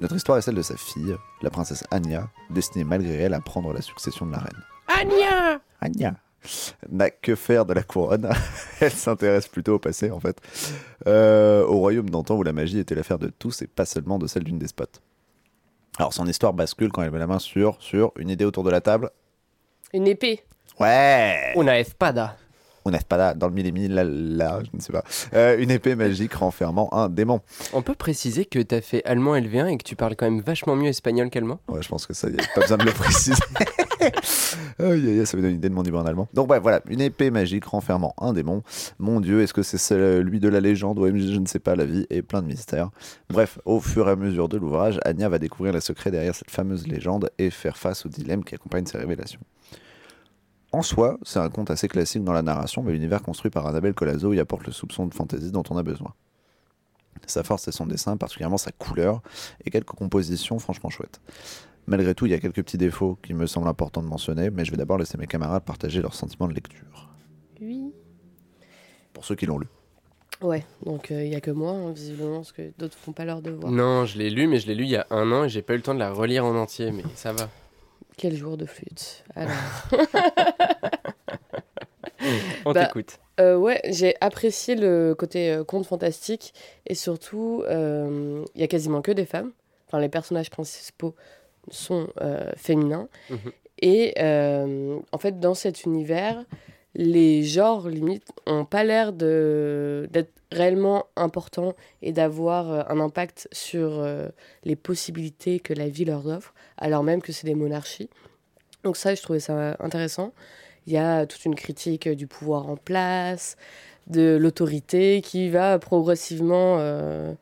Notre 0.01 0.15
histoire 0.15 0.37
est 0.37 0.41
celle 0.41 0.55
de 0.55 0.61
sa 0.61 0.75
fille, 0.75 1.15
la 1.41 1.49
princesse 1.49 1.83
Anya, 1.91 2.29
destinée 2.49 2.83
malgré 2.83 3.13
elle 3.13 3.33
à 3.33 3.41
prendre 3.41 3.73
la 3.73 3.81
succession 3.81 4.25
de 4.25 4.31
la 4.31 4.39
reine. 4.39 4.63
Anya 4.87 5.61
Anya 5.81 6.15
n'a 6.89 7.09
que 7.09 7.35
faire 7.35 7.65
de 7.65 7.73
la 7.73 7.83
couronne. 7.83 8.29
Elle 8.81 8.91
s'intéresse 8.91 9.47
plutôt 9.47 9.75
au 9.75 9.79
passé, 9.79 10.11
en 10.11 10.19
fait. 10.19 10.41
Euh, 11.07 11.65
au 11.65 11.77
royaume 11.77 12.09
d'antan 12.09 12.35
où 12.35 12.43
la 12.43 12.53
magie 12.53 12.79
était 12.79 12.95
l'affaire 12.95 13.19
de 13.19 13.27
tous 13.27 13.61
et 13.61 13.67
pas 13.67 13.85
seulement 13.85 14.19
de 14.19 14.27
celle 14.27 14.43
d'une 14.43 14.59
despote. 14.59 15.01
Alors, 15.97 16.13
son 16.13 16.27
histoire 16.27 16.53
bascule 16.53 16.91
quand 16.91 17.01
elle 17.01 17.11
met 17.11 17.19
la 17.19 17.27
main 17.27 17.39
sur, 17.39 17.81
sur 17.81 18.11
une 18.17 18.29
idée 18.29 18.45
autour 18.45 18.63
de 18.63 18.71
la 18.71 18.81
table. 18.81 19.11
Une 19.93 20.07
épée. 20.07 20.43
Ouais 20.79 21.53
Una 21.55 21.79
espada. 21.79 22.35
On 22.85 22.91
n'est 22.91 22.99
pas 22.99 23.17
là, 23.17 23.33
dans 23.33 23.47
le 23.47 23.53
mille 23.53 23.93
là, 23.93 24.03
là, 24.03 24.59
je 24.63 24.69
ne 24.75 24.81
sais 24.81 24.91
pas. 24.91 25.03
Euh, 25.33 25.57
une 25.57 25.71
épée 25.71 25.95
magique 25.95 26.33
renfermant 26.33 26.89
un 26.93 27.09
démon. 27.09 27.41
On 27.73 27.81
peut 27.81 27.95
préciser 27.95 28.45
que 28.45 28.59
t'as 28.59 28.81
fait 28.81 29.03
allemand 29.05 29.35
LV1 29.35 29.67
et 29.67 29.77
que 29.77 29.83
tu 29.83 29.95
parles 29.95 30.15
quand 30.15 30.25
même 30.25 30.41
vachement 30.41 30.75
mieux 30.75 30.89
espagnol 30.89 31.29
qu'allemand? 31.29 31.59
Ouais, 31.69 31.81
je 31.81 31.87
pense 31.87 32.05
que 32.05 32.13
ça, 32.13 32.29
y 32.29 32.33
a 32.33 32.43
pas 32.55 32.61
besoin 32.61 32.77
de 32.77 32.85
le 32.85 32.91
préciser. 32.91 33.41
Aïe, 34.79 35.07
aïe, 35.07 35.19
aïe, 35.19 35.25
ça 35.25 35.37
me 35.37 35.41
donne 35.41 35.51
une 35.51 35.57
idée 35.57 35.69
de 35.69 35.73
mon 35.73 35.83
niveau 35.83 35.97
en 35.97 36.05
allemand. 36.05 36.27
Donc, 36.33 36.49
ouais, 36.49 36.59
voilà, 36.59 36.81
une 36.89 37.01
épée 37.01 37.31
magique 37.31 37.65
renfermant 37.65 38.13
un 38.19 38.33
démon. 38.33 38.63
Mon 38.99 39.19
dieu, 39.19 39.41
est-ce 39.41 39.53
que 39.53 39.63
c'est 39.63 39.77
celui 39.77 40.39
de 40.39 40.49
la 40.49 40.59
légende 40.59 40.99
ou 40.99 41.05
je 41.05 41.39
ne 41.39 41.45
sais 41.45 41.59
pas, 41.59 41.75
la 41.75 41.85
vie 41.85 42.05
est 42.09 42.21
plein 42.21 42.41
de 42.41 42.47
mystères. 42.47 42.89
Bref, 43.29 43.59
au 43.65 43.79
fur 43.79 44.07
et 44.07 44.11
à 44.11 44.15
mesure 44.15 44.49
de 44.49 44.57
l'ouvrage, 44.57 44.99
Anya 45.05 45.29
va 45.29 45.39
découvrir 45.39 45.73
les 45.73 45.81
secrets 45.81 46.11
derrière 46.11 46.35
cette 46.35 46.51
fameuse 46.51 46.87
légende 46.87 47.29
et 47.37 47.49
faire 47.49 47.77
face 47.77 48.05
aux 48.05 48.09
dilemmes 48.09 48.43
qui 48.43 48.55
accompagnent 48.55 48.85
ces 48.85 48.97
révélations. 48.97 49.39
En 50.73 50.81
soi, 50.81 51.19
c'est 51.21 51.37
un 51.37 51.49
conte 51.49 51.69
assez 51.69 51.87
classique 51.87 52.23
dans 52.23 52.33
la 52.33 52.41
narration, 52.41 52.81
mais 52.81 52.93
l'univers 52.93 53.21
construit 53.21 53.51
par 53.51 53.67
Annabelle 53.67 53.93
Colazo 53.93 54.33
y 54.33 54.39
apporte 54.39 54.65
le 54.65 54.73
soupçon 54.73 55.05
de 55.05 55.13
fantaisie 55.13 55.51
dont 55.51 55.63
on 55.69 55.77
a 55.77 55.83
besoin. 55.83 56.15
Sa 57.27 57.43
force, 57.43 57.61
c'est 57.61 57.71
son 57.71 57.85
dessin, 57.85 58.17
particulièrement 58.17 58.57
sa 58.57 58.71
couleur, 58.71 59.21
et 59.63 59.69
quelques 59.69 59.91
compositions 59.91 60.57
franchement 60.57 60.89
chouettes. 60.89 61.21
Malgré 61.85 62.15
tout, 62.15 62.25
il 62.25 62.31
y 62.31 62.33
a 62.33 62.39
quelques 62.39 62.63
petits 62.63 62.79
défauts 62.79 63.19
qui 63.21 63.35
me 63.35 63.45
semblent 63.45 63.67
importants 63.67 64.01
de 64.01 64.07
mentionner, 64.07 64.49
mais 64.49 64.65
je 64.65 64.71
vais 64.71 64.77
d'abord 64.77 64.97
laisser 64.97 65.15
mes 65.19 65.27
camarades 65.27 65.63
partager 65.63 66.01
leurs 66.01 66.15
sentiments 66.15 66.47
de 66.47 66.55
lecture. 66.55 67.07
Oui. 67.61 67.93
Pour 69.13 69.25
ceux 69.25 69.35
qui 69.35 69.45
l'ont 69.45 69.59
lu. 69.59 69.67
Ouais, 70.41 70.65
donc 70.83 71.11
il 71.11 71.29
n'y 71.29 71.35
a 71.35 71.41
que 71.41 71.51
moi, 71.51 71.71
hein, 71.71 71.91
visiblement, 71.91 72.37
parce 72.37 72.51
que 72.51 72.73
d'autres 72.79 72.97
font 72.97 73.13
pas 73.13 73.25
leur 73.25 73.43
devoir. 73.43 73.71
Non, 73.71 74.05
je 74.05 74.17
l'ai 74.17 74.31
lu, 74.31 74.47
mais 74.47 74.57
je 74.57 74.65
l'ai 74.65 74.73
lu 74.73 74.85
il 74.85 74.89
y 74.89 74.97
a 74.97 75.05
un 75.11 75.31
an 75.31 75.43
et 75.43 75.49
j'ai 75.49 75.61
pas 75.61 75.73
eu 75.73 75.77
le 75.77 75.83
temps 75.83 75.93
de 75.93 75.99
la 75.99 76.11
relire 76.11 76.45
en 76.45 76.55
entier, 76.55 76.91
mais 76.91 77.03
ça 77.13 77.31
va. 77.31 77.47
Quel 78.17 78.35
jour 78.35 78.57
de 78.57 78.65
flûte. 78.65 79.23
Alors. 79.35 79.55
On 82.65 82.71
Bah, 82.71 82.85
t'écoute. 82.85 83.19
Euh, 83.39 83.57
ouais, 83.57 83.81
j'ai 83.89 84.15
apprécié 84.21 84.75
le 84.75 85.15
côté 85.15 85.51
euh, 85.51 85.63
conte 85.63 85.85
fantastique 85.85 86.53
et 86.87 86.95
surtout, 86.95 87.63
euh, 87.67 88.45
il 88.55 88.61
y 88.61 88.63
a 88.63 88.67
quasiment 88.67 89.01
que 89.01 89.11
des 89.11 89.25
femmes. 89.25 89.51
Enfin, 89.87 89.99
les 89.99 90.09
personnages 90.09 90.49
principaux 90.49 91.15
sont 91.69 92.07
euh, 92.21 92.51
féminins. 92.55 93.09
Mhm. 93.29 93.51
Et 93.81 94.13
euh, 94.19 94.99
en 95.11 95.17
fait, 95.17 95.39
dans 95.39 95.55
cet 95.55 95.83
univers, 95.83 96.45
les 96.95 97.43
genres, 97.43 97.89
limite, 97.89 98.27
ont 98.45 98.65
pas 98.65 98.83
l'air 98.83 99.13
d'être 99.13 100.31
réellement 100.51 101.05
importants 101.15 101.73
et 102.01 102.11
d'avoir 102.11 102.71
euh, 102.71 102.83
un 102.87 102.99
impact 102.99 103.47
sur 103.51 103.99
euh, 103.99 104.27
les 104.63 104.75
possibilités 104.75 105.59
que 105.59 105.73
la 105.73 105.89
vie 105.89 106.05
leur 106.05 106.25
offre, 106.27 106.53
alors 106.77 107.03
même 107.03 107.21
que 107.21 107.31
c'est 107.31 107.47
des 107.47 107.55
monarchies. 107.55 108.09
Donc 108.83 108.97
ça, 108.97 109.15
je 109.15 109.21
trouvais 109.21 109.39
ça 109.39 109.75
intéressant. 109.79 110.33
Il 110.85 110.93
y 110.93 110.97
a 110.97 111.25
toute 111.25 111.45
une 111.45 111.55
critique 111.55 112.07
du 112.09 112.27
pouvoir 112.27 112.69
en 112.69 112.75
place, 112.75 113.57
de 114.07 114.37
l'autorité 114.39 115.21
qui 115.21 115.49
va 115.49 115.79
progressivement, 115.79 116.77
euh, 116.79 117.33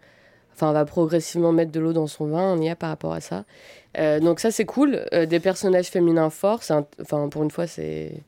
enfin 0.54 0.72
va 0.72 0.86
progressivement 0.86 1.52
mettre 1.52 1.72
de 1.72 1.80
l'eau 1.80 1.92
dans 1.92 2.08
son 2.08 2.28
vin. 2.28 2.54
On 2.54 2.62
y 2.62 2.70
a 2.70 2.76
par 2.76 2.90
rapport 2.90 3.14
à 3.14 3.20
ça. 3.20 3.46
Donc 4.22 4.40
ça 4.40 4.52
c'est 4.52 4.66
cool. 4.66 5.04
Des 5.12 5.40
personnages 5.40 5.88
féminins 5.88 6.30
forts. 6.30 6.62
Enfin 7.02 7.30
pour 7.30 7.42
une 7.42 7.50
fois 7.50 7.66
c'est 7.66 8.24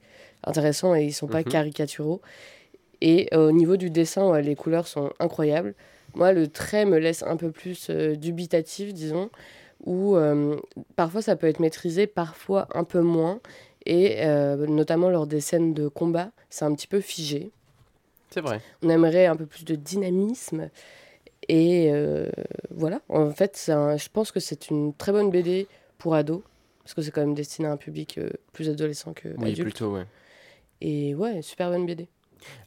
intéressant 0.45 0.95
et 0.95 1.03
ils 1.05 1.13
sont 1.13 1.27
pas 1.27 1.39
Mhm. 1.39 1.45
caricaturaux. 1.45 2.21
Et 3.01 3.27
euh, 3.33 3.49
au 3.49 3.51
niveau 3.51 3.75
du 3.77 3.89
dessin, 3.89 4.39
les 4.39 4.55
couleurs 4.55 4.87
sont 4.87 5.11
incroyables. 5.19 5.73
Moi, 6.15 6.31
le 6.31 6.47
trait 6.47 6.85
me 6.85 6.97
laisse 6.97 7.23
un 7.23 7.35
peu 7.37 7.51
plus 7.51 7.87
euh, 7.89 8.15
dubitatif, 8.15 8.93
disons, 8.93 9.29
où 9.85 10.15
euh, 10.15 10.55
parfois 10.95 11.21
ça 11.21 11.35
peut 11.35 11.47
être 11.47 11.59
maîtrisé, 11.59 12.07
parfois 12.07 12.67
un 12.73 12.83
peu 12.83 13.01
moins. 13.01 13.39
Et 13.85 14.25
notamment 14.25 15.09
lors 15.09 15.27
des 15.27 15.41
scènes 15.41 15.73
de 15.73 15.89
combat, 15.89 16.31
c'est 16.49 16.63
un 16.63 16.73
petit 16.73 16.87
peu 16.87 17.01
figé. 17.01 17.51
C'est 18.29 18.39
vrai. 18.39 18.61
On 18.81 18.87
aimerait 18.89 19.25
un 19.25 19.35
peu 19.35 19.45
plus 19.45 19.65
de 19.65 19.75
dynamisme. 19.75 20.69
Et 21.49 21.89
euh, 21.91 22.29
voilà, 22.71 23.01
en 23.09 23.29
fait, 23.31 23.65
un- 23.67 23.97
je 23.97 24.07
pense 24.07 24.31
que 24.31 24.39
c'est 24.39 24.69
une 24.69 24.93
très 24.93 25.11
bonne 25.11 25.29
BD 25.31 25.67
pour 25.97 26.15
ados, 26.15 26.41
parce 26.81 26.93
que 26.93 27.01
c'est 27.01 27.11
quand 27.11 27.19
même 27.19 27.33
destiné 27.35 27.67
à 27.67 27.73
un 27.73 27.77
public 27.77 28.17
euh, 28.17 28.29
plus 28.53 28.69
adolescent 28.69 29.11
que 29.11 29.27
Oui, 29.37 29.49
adulte. 29.51 29.61
plutôt, 29.63 29.93
ouais. 29.95 30.05
Et 30.83 31.15
ouais, 31.15 31.41
super 31.41 31.71
bonne 31.71 31.85
BD. 31.85 32.09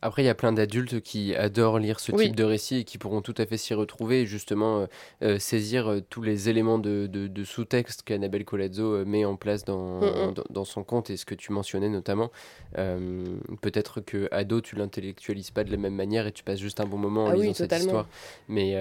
Après, 0.02 0.22
il 0.22 0.26
y 0.26 0.28
a 0.28 0.34
plein 0.34 0.52
d'adultes 0.52 1.00
qui 1.00 1.34
adorent 1.34 1.78
lire 1.78 2.00
ce 2.00 2.12
Oui. 2.12 2.24
type 2.26 2.36
de 2.36 2.44
récit 2.44 2.78
et 2.78 2.84
qui 2.84 2.98
pourront 2.98 3.22
tout 3.22 3.34
à 3.38 3.46
fait 3.46 3.56
s'y 3.56 3.74
retrouver 3.74 4.22
et 4.22 4.26
justement 4.26 4.80
euh, 4.80 4.86
euh, 5.22 5.38
saisir 5.38 5.88
euh, 5.90 6.00
tous 6.08 6.22
les 6.22 6.48
éléments 6.48 6.78
de, 6.78 7.06
de- 7.06 7.26
de 7.26 7.44
sous-texte 7.44 8.02
qu'Annabelle 8.02 8.44
Colazzo 8.44 9.04
met 9.04 9.24
en 9.24 9.36
place 9.36 9.64
dans, 9.64 10.00
Mm, 10.00 10.04
mm. 10.30 10.34
dans, 10.34 10.44
dans 10.50 10.64
son 10.64 10.82
conte 10.84 11.10
et 11.10 11.16
ce 11.16 11.24
que 11.24 11.34
tu 11.34 11.52
mentionnais 11.52 11.88
notamment. 11.88 12.30
Euh, 12.78 13.24
Peut-être 13.62 14.00
que 14.00 14.28
ado, 14.30 14.60
tu 14.60 14.76
l'intellectualises 14.76 15.50
pas 15.50 15.64
de 15.64 15.70
la 15.70 15.76
même 15.76 15.94
manière 15.94 16.26
et 16.26 16.32
tu 16.32 16.42
passes 16.44 16.58
juste 16.58 16.80
un 16.80 16.84
bon 16.86 16.98
moment 16.98 17.24
en 17.24 17.30
Ah 17.30 17.34
oui, 17.34 17.42
lisant 17.42 17.54
cette 17.54 17.72
histoire. 17.72 18.06
Mais, 18.48 18.76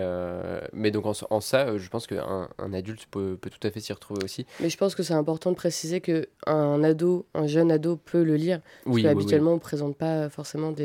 mais 0.73 0.91
donc 0.91 1.05
en, 1.05 1.13
en 1.29 1.41
ça, 1.41 1.77
je 1.77 1.89
pense 1.89 2.07
qu'un 2.07 2.49
un 2.57 2.73
adulte 2.73 3.05
peut, 3.09 3.37
peut 3.39 3.49
tout 3.49 3.65
à 3.65 3.71
fait 3.71 3.79
s'y 3.79 3.93
retrouver 3.93 4.23
aussi. 4.23 4.45
Mais 4.61 4.69
je 4.69 4.77
pense 4.77 4.95
que 4.95 5.03
c'est 5.03 5.13
important 5.13 5.51
de 5.51 5.55
préciser 5.55 6.01
que 6.01 6.27
un 6.47 6.83
ado, 6.83 7.25
un 7.33 7.47
jeune 7.47 7.71
ado 7.71 7.95
peut 7.97 8.23
le 8.23 8.35
lire. 8.35 8.61
Parce 8.83 8.95
Oui, 8.95 9.01
que 9.03 9.07
oui, 9.07 9.11
habituellement, 9.11 9.51
on 9.51 9.55
ne 9.55 9.59
présente 9.59 9.95
pas 9.97 10.29
forcément 10.29 10.71
des 10.71 10.84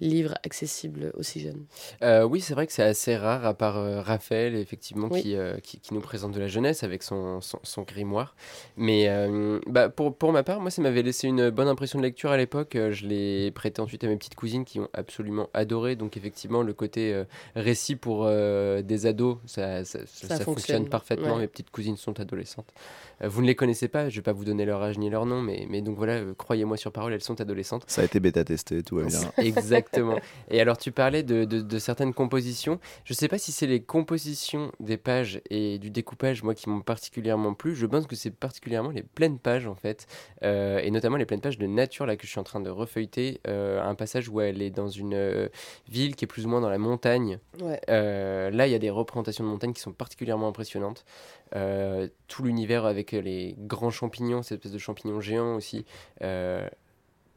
livres 0.00 0.34
accessibles 0.44 1.12
aussi 1.14 1.40
jeunes. 1.40 1.64
Euh, 2.02 2.22
oui, 2.24 2.40
c'est 2.40 2.54
vrai 2.54 2.66
que 2.66 2.72
c'est 2.72 2.82
assez 2.82 3.16
rare, 3.16 3.44
à 3.46 3.54
part 3.54 3.76
euh, 3.78 4.00
Raphaël, 4.00 4.54
effectivement, 4.54 5.08
Oui. 5.10 5.22
qui, 5.22 5.36
euh, 5.36 5.58
qui, 5.60 5.80
qui 5.80 5.94
nous 5.94 6.00
présente 6.00 6.32
de 6.32 6.40
la 6.40 6.48
jeunesse 6.48 6.82
avec 6.84 7.02
son, 7.02 7.40
son, 7.40 7.58
son 7.62 7.82
grimoire. 7.82 8.34
Mais 8.76 9.06
euh, 9.08 9.58
bah, 9.66 9.88
pour, 9.88 10.14
pour 10.16 10.32
ma 10.32 10.42
part, 10.42 10.60
moi, 10.60 10.70
ça 10.70 10.82
m'avait 10.82 11.02
laissé 11.02 11.28
une 11.28 11.50
bonne 11.50 11.68
impression 11.68 11.98
de 11.98 12.04
lecture 12.04 12.30
à 12.30 12.36
l'époque. 12.36 12.76
Je 12.90 13.06
l'ai 13.06 13.50
prêté 13.50 13.80
ensuite 13.80 14.04
à 14.04 14.08
mes 14.08 14.16
petites 14.16 14.34
cousines 14.34 14.64
qui 14.64 14.80
ont 14.80 14.88
absolument 14.92 15.48
adoré. 15.54 15.96
Donc, 15.96 16.16
effectivement, 16.16 16.62
le 16.62 16.72
côté 16.72 17.12
euh, 17.12 17.24
récit 17.56 17.96
pour 17.96 18.24
euh, 18.26 18.82
des 18.82 19.06
ados, 19.06 19.38
ça, 19.46 19.84
ça, 19.84 20.00
ça- 20.00 20.06
Ça 20.06 20.36
ça 20.38 20.44
fonctionne 20.44 20.54
fonctionne, 20.54 20.88
parfaitement. 20.88 21.34
ouais. 21.34 21.40
Mes 21.42 21.46
petites 21.48 21.70
cousines 21.70 21.96
sont 21.96 22.18
adolescentes. 22.20 22.68
Vous 23.22 23.42
ne 23.42 23.46
les 23.46 23.54
connaissez 23.56 23.88
pas, 23.88 24.08
je 24.08 24.14
ne 24.14 24.20
vais 24.20 24.22
pas 24.22 24.32
vous 24.32 24.44
donner 24.44 24.64
leur 24.64 24.80
âge 24.82 24.96
ni 24.98 25.10
leur 25.10 25.26
nom, 25.26 25.42
mais, 25.42 25.66
mais 25.68 25.80
donc 25.82 25.96
voilà, 25.96 26.20
croyez-moi 26.36 26.76
sur 26.76 26.92
parole, 26.92 27.12
elles 27.12 27.22
sont 27.22 27.40
adolescentes. 27.40 27.84
Ça 27.88 28.02
a 28.02 28.04
été 28.04 28.20
bêta 28.20 28.44
testé, 28.44 28.82
tout 28.84 28.96
va 28.96 29.04
bien. 29.04 29.27
Exactement. 29.38 30.18
Et 30.50 30.60
alors, 30.60 30.78
tu 30.78 30.92
parlais 30.92 31.22
de, 31.22 31.44
de- 31.44 31.60
de 31.60 31.78
certaines 31.78 32.14
compositions. 32.14 32.80
Je 33.04 33.14
sais 33.14 33.28
pas 33.28 33.38
si 33.38 33.52
c'est 33.52 33.66
les 33.66 33.80
compositions 33.80 34.72
des 34.80 34.96
pages 34.96 35.40
et 35.50 35.78
du 35.78 35.90
découpage, 35.90 36.42
moi, 36.42 36.54
qui 36.54 36.68
m'ont 36.68 36.80
particulièrement 36.80 37.54
plu. 37.54 37.74
Je 37.74 37.86
pense 37.86 38.06
que 38.06 38.16
c'est 38.16 38.30
particulièrement 38.30 38.90
les 38.90 39.02
pleines 39.02 39.38
pages, 39.38 39.66
en 39.66 39.74
fait. 39.74 40.06
Euh, 40.42 40.78
et 40.78 40.90
notamment 40.90 41.16
les 41.16 41.26
pleines 41.26 41.40
pages 41.40 41.58
de 41.58 41.66
nature, 41.66 42.06
là, 42.06 42.16
que 42.16 42.24
je 42.26 42.30
suis 42.30 42.40
en 42.40 42.44
train 42.44 42.60
de 42.60 42.70
refeuilleter. 42.70 43.40
Euh, 43.46 43.82
un 43.82 43.94
passage 43.94 44.28
où 44.28 44.40
elle 44.40 44.62
est 44.62 44.70
dans 44.70 44.88
une 44.88 45.14
euh, 45.14 45.48
ville 45.88 46.16
qui 46.16 46.24
est 46.24 46.28
plus 46.28 46.46
ou 46.46 46.48
moins 46.48 46.60
dans 46.60 46.70
la 46.70 46.78
montagne. 46.78 47.38
Ouais. 47.60 47.80
Là, 47.88 48.66
il 48.66 48.70
y 48.70 48.74
a 48.74 48.78
des 48.78 48.90
représentations 48.90 49.44
de 49.44 49.48
montagnes 49.48 49.72
qui 49.72 49.80
sont 49.80 49.92
particulièrement 49.92 50.48
impressionnantes. 50.48 51.04
Tout 51.52 52.42
l'univers 52.42 52.84
avec 52.84 53.12
les 53.12 53.54
grands 53.58 53.90
champignons, 53.90 54.42
cette 54.42 54.58
espèce 54.58 54.72
de 54.72 54.78
champignons 54.78 55.20
géants 55.20 55.54
aussi. 55.56 55.84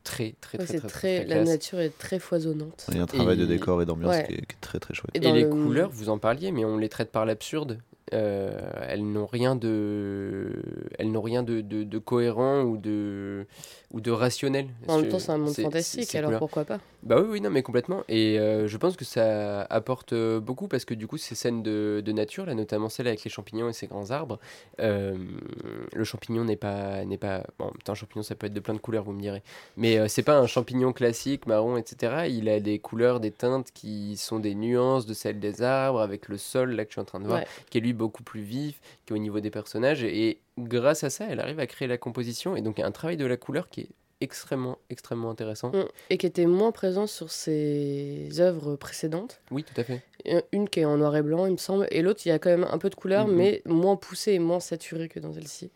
Très, 0.04 0.34
très, 0.42 0.58
Ouais, 0.58 0.66
très, 0.66 0.74
c'est 0.74 0.80
très, 0.80 0.88
très, 0.90 1.20
très 1.20 1.26
la 1.28 1.36
classe. 1.36 1.48
nature 1.50 1.80
est 1.80 1.96
très 1.98 2.18
foisonnante. 2.20 2.86
Il 2.90 2.98
y 2.98 3.00
a 3.00 3.04
un 3.04 3.06
travail 3.06 3.38
de 3.38 3.46
décor 3.46 3.82
et 3.82 3.86
d'ambiance 3.86 4.16
Ouais. 4.16 4.26
qui, 4.28 4.34
est, 4.34 4.38
qui 4.38 4.56
est 4.56 4.62
très 4.62 4.80
très 4.80 4.94
chouette. 4.96 5.12
Et 5.14 5.20
les 5.20 5.44
le- 5.44 5.50
couleurs, 5.50 5.90
vous 5.92 6.10
en 6.10 6.18
parliez, 6.18 6.52
mais 6.52 6.66
on 6.66 6.78
les 6.78 6.90
traite 6.90 7.12
par 7.12 7.26
l'absurde. 7.26 7.80
Euh, 8.14 8.60
elles 8.90 9.10
n'ont 9.10 9.26
rien 9.26 9.56
de, 9.56 10.62
elles 11.00 11.12
n'ont 11.12 11.22
rien 11.22 11.44
de, 11.44 11.62
de, 11.62 11.84
de 11.84 11.98
cohérent 11.98 12.62
ou 12.64 12.78
de 12.78 13.46
ou 13.94 14.00
de 14.02 14.12
rationnel. 14.12 14.68
En 14.88 15.00
même 15.00 15.10
temps, 15.10 15.20
c'est 15.20 15.32
un 15.32 15.38
monde 15.38 15.54
fantastique, 15.54 16.14
alors 16.16 16.38
pourquoi 16.40 16.64
pas? 16.66 16.80
Bah 17.04 17.18
oui, 17.20 17.28
oui, 17.30 17.42
non, 17.42 17.50
mais 17.50 17.62
complètement. 17.64 18.04
Et 18.08 18.40
euh, 18.40 18.68
je 18.68 18.78
pense 18.78 18.96
que 18.96 19.04
ça 19.06 19.64
apporte 19.64 20.14
euh, 20.14 20.40
beaucoup 20.40 20.68
parce 20.68 20.86
que 20.86 20.94
du 20.94 21.08
coup, 21.08 21.18
ces 21.18 21.36
scènes 21.36 21.62
de, 21.64 22.02
de 22.06 22.12
nature, 22.12 22.46
là, 22.46 22.54
notamment 22.54 22.90
celle 22.90 23.08
avec 23.08 23.24
les 23.24 23.30
champignons 23.30 23.68
et 23.70 23.74
ces 23.74 23.88
grands 23.88 24.12
arbres, 24.12 24.40
le 24.80 26.04
champignon 26.04 26.44
n'est 26.46 26.56
pas, 26.56 27.04
n'est 27.06 27.18
pas. 27.18 27.44
Bon, 27.60 27.72
un 27.88 27.94
champignon, 27.96 28.24
ça 28.24 28.36
peut 28.36 28.48
être 28.48 28.54
de 28.54 28.60
plein 28.60 28.74
de 28.74 28.80
couleurs, 28.80 29.04
vous 29.04 29.14
me 29.14 29.22
direz. 29.22 29.42
Mais 29.78 30.08
c'est 30.08 30.24
pas 30.24 30.38
un 30.38 30.48
champignon 30.48 30.94
classique, 30.94 31.46
marron, 31.48 31.78
etc. 31.78 32.28
Il 32.30 32.50
a 32.50 32.60
des 32.60 32.80
couleurs, 32.80 33.20
des 33.20 33.32
teintes 33.32 33.72
qui 33.74 34.16
sont 34.18 34.40
des 34.40 34.56
nuances 34.56 35.06
de 35.06 35.14
celles 35.14 35.40
des 35.40 35.62
arbres, 35.62 36.02
avec 36.02 36.28
le 36.28 36.38
sol, 36.38 36.72
là, 36.72 36.86
que 36.86 36.92
je 36.92 36.96
suis 36.96 37.02
en 37.02 37.06
train 37.06 37.20
de 37.20 37.26
voir, 37.26 37.40
Ouais. 37.40 37.48
qui 37.70 37.78
est 37.78 37.82
lui 37.82 37.94
beaucoup 38.02 38.24
plus 38.24 38.42
vif, 38.42 38.82
qui 39.06 39.14
est 39.14 39.16
au 39.16 39.20
niveau 39.20 39.40
des 39.40 39.52
personnages. 39.52 40.04
Et 40.04 40.40
grâce 40.58 41.04
à 41.04 41.10
ça, 41.10 41.26
elle 41.30 41.40
arrive 41.40 41.60
à 41.60 41.68
créer 41.68 41.88
la 41.88 41.98
composition. 41.98 42.56
Et 42.56 42.62
donc, 42.62 42.80
un 42.80 42.92
travail 42.92 43.16
de 43.18 43.26
la 43.26 43.38
couleur 43.38 43.70
qui 43.70 43.82
est 43.82 43.90
extrêmement, 44.22 44.78
extrêmement 44.90 45.30
intéressant. 45.32 45.70
Mm. 45.72 45.86
Et 46.10 46.18
qui 46.18 46.26
était 46.26 46.46
moins 46.46 46.72
présent 46.72 47.08
sur 47.08 47.32
ses 47.32 48.40
œuvres 48.40 48.76
précédentes. 48.76 49.42
Oui, 49.52 49.64
tout 49.64 49.80
à 49.80 49.84
fait. 49.84 50.02
Euh, 50.28 50.42
Une 50.52 50.68
qui 50.70 50.80
est 50.82 50.86
en 50.86 50.98
noir 50.98 51.16
et 51.16 51.22
blanc, 51.22 51.46
il 51.46 51.54
me 51.54 51.58
semble, 51.58 51.88
et 51.92 52.02
l'autre, 52.02 52.22
il 52.26 52.30
y 52.30 52.32
a 52.32 52.40
quand 52.40 52.50
même 52.52 52.68
un 52.70 52.78
peu 52.78 52.90
de 52.90 52.96
couleur, 52.96 53.28
Mhm. 53.28 53.36
mais 53.36 53.62
moins 53.66 53.96
poussée 53.96 54.34
et 54.34 54.40
moins 54.40 54.60
saturée 54.60 55.10
que 55.10 55.20
dans 55.20 55.34
celle-ci. 55.34 55.72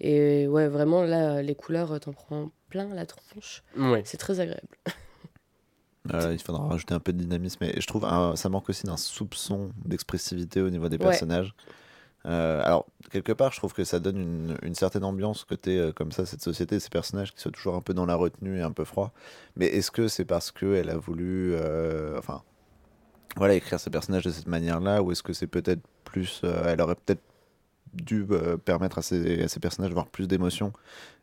Et 0.00 0.46
ouais, 0.48 0.68
vraiment, 0.68 1.02
là, 1.02 1.40
les 1.42 1.54
couleurs, 1.54 1.98
t'en 2.00 2.12
prends 2.12 2.50
plein 2.68 2.88
la 2.94 3.06
tronche. 3.06 3.62
Ouais. 3.76 4.02
C'est 4.04 4.16
très 4.18 4.40
agréable. 4.40 4.66
Euh, 6.12 6.32
il 6.32 6.38
faudra 6.42 6.66
rajouter 6.66 6.94
un 6.94 7.00
peu 7.00 7.12
de 7.12 7.18
dynamisme. 7.18 7.64
Et 7.64 7.80
je 7.80 7.86
trouve 7.86 8.04
un- 8.04 8.36
ça 8.36 8.48
manque 8.50 8.68
aussi 8.68 8.84
d'un 8.86 8.96
soupçon 8.98 9.70
d'expressivité 9.84 10.60
au 10.60 10.68
niveau 10.68 10.88
des 10.88 10.98
Ouais. 10.98 11.04
personnages. 11.04 11.54
Euh, 12.26 12.62
alors, 12.64 12.86
quelque 13.10 13.32
part, 13.32 13.52
je 13.52 13.58
trouve 13.58 13.72
que 13.74 13.84
ça 13.84 14.00
donne 14.00 14.18
une, 14.18 14.56
une 14.62 14.74
certaine 14.74 15.04
ambiance 15.04 15.44
côté 15.44 15.78
euh, 15.78 15.92
comme 15.92 16.10
ça, 16.12 16.24
cette 16.26 16.42
société, 16.42 16.80
ces 16.80 16.88
personnages 16.88 17.34
qui 17.34 17.40
sont 17.40 17.50
toujours 17.50 17.74
un 17.74 17.80
peu 17.82 17.92
dans 17.94 18.06
la 18.06 18.14
retenue 18.16 18.58
et 18.58 18.62
un 18.62 18.72
peu 18.72 18.84
froid. 18.84 19.12
Mais 19.56 19.66
est-ce 19.66 19.90
que 19.90 20.08
c'est 20.08 20.24
parce 20.24 20.50
qu'elle 20.50 20.88
a 20.90 20.96
voulu, 20.96 21.54
euh, 21.54 22.18
enfin, 22.18 22.42
voilà, 23.36 23.54
écrire 23.54 23.78
ces 23.80 23.90
personnages 23.90 24.24
de 24.24 24.30
cette 24.30 24.46
manière-là, 24.46 25.02
ou 25.02 25.12
est-ce 25.12 25.22
que 25.22 25.32
c'est 25.32 25.46
peut-être 25.46 25.82
plus, 26.04 26.40
euh, 26.44 26.64
elle 26.66 26.80
aurait 26.80 26.94
peut-être 26.94 27.22
dû 27.94 28.26
euh, 28.30 28.56
permettre 28.56 28.98
à 28.98 29.02
ces, 29.02 29.42
à 29.44 29.48
ces 29.48 29.60
personnages 29.60 29.90
d'avoir 29.90 30.06
plus 30.08 30.28
d'émotions 30.28 30.72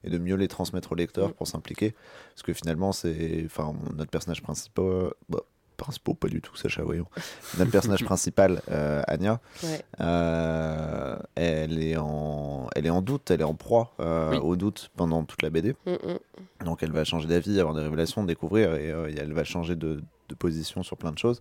et 0.04 0.10
de 0.10 0.18
mieux 0.18 0.36
les 0.36 0.48
transmettre 0.48 0.92
au 0.92 0.96
lecteur 0.96 1.30
Mm. 1.30 1.34
pour 1.34 1.48
s'impliquer 1.48 1.96
parce 2.34 2.44
que 2.44 2.54
finalement 2.54 2.92
c'est 2.92 3.44
enfin 3.46 3.74
notre 3.96 4.10
personnage 4.12 4.42
principal 4.42 5.12
bah, 5.30 5.40
principal 5.78 6.16
pas 6.16 6.28
du 6.28 6.42
tout 6.42 6.56
Sacha 6.56 6.84
voyons 6.84 7.08
notre 7.58 7.72
personnage 7.72 8.04
principal 8.06 8.62
euh, 8.72 9.02
Anya 9.08 9.40
Ouais. 9.64 9.82
euh, 10.00 11.16
elle 11.36 11.82
est 11.84 11.98
en 11.98 12.68
elle 12.76 12.86
est 12.86 12.90
en 12.92 13.02
doute 13.02 13.32
elle 13.32 13.42
est 13.42 13.46
en 13.46 13.56
proie 13.56 13.94
euh, 14.00 14.32
Oui. 14.32 14.38
au 14.42 14.56
doute 14.56 14.92
pendant 14.96 15.24
toute 15.24 15.42
la 15.42 15.50
BD 15.50 15.76
Mm, 15.86 15.92
mm. 15.92 16.66
donc 16.66 16.84
elle 16.84 16.92
va 16.92 17.04
changer 17.04 17.28
d'avis 17.28 17.60
avoir 17.60 17.74
des 17.76 17.82
révélations 17.82 18.24
découvrir 18.24 18.76
et, 18.76 18.88
et 18.90 19.16
elle 19.20 19.34
va 19.34 19.44
changer 19.44 19.76
de, 19.76 20.02
de 20.30 20.36
position 20.36 20.84
sur 20.84 20.98
plein 20.98 21.12
de 21.12 21.18
choses 21.18 21.40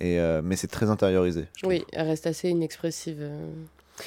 et 0.00 0.18
mais 0.42 0.56
c'est 0.56 0.66
très 0.68 0.90
intériorisé 0.90 1.46
trouve. 1.58 1.70
Oui, 1.70 1.84
elle 1.92 2.06
reste 2.08 2.26
assez 2.26 2.50
inexpressive. 2.50 3.26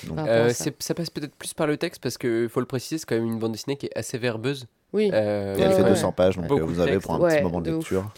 Euh, 0.04 0.08
Donc, 0.08 0.20
Euh, 0.28 0.50
ça. 0.54 0.94
passe 0.94 1.10
peut-être 1.10 1.36
plus 1.36 1.54
par 1.54 1.68
le 1.68 1.78
texte 1.78 2.02
parce 2.02 2.18
que 2.18 2.48
faut 2.48 2.60
le 2.60 2.66
préciser, 2.66 2.98
c'est 2.98 3.06
quand 3.06 3.16
même 3.16 3.26
une 3.26 3.40
bande 3.40 3.52
dessinée 3.54 3.76
qui 3.78 3.88
est 3.88 3.98
assez 3.98 4.18
verbeuse. 4.18 4.68
Oui, 4.92 5.12
Euh, 5.14 5.56
elle 5.60 5.72
fait 5.74 5.84
ouais. 5.84 5.90
200 5.90 6.12
pages 6.14 6.36
donc 6.38 6.48
Beaucoup 6.48 6.62
euh, 6.62 6.66
vous 6.66 6.80
avez 6.80 6.98
pour 7.00 7.14
un 7.14 7.20
Ouais, 7.20 7.36
petit 7.36 7.44
moment 7.44 7.62
de 7.62 7.70
lecture 7.72 8.12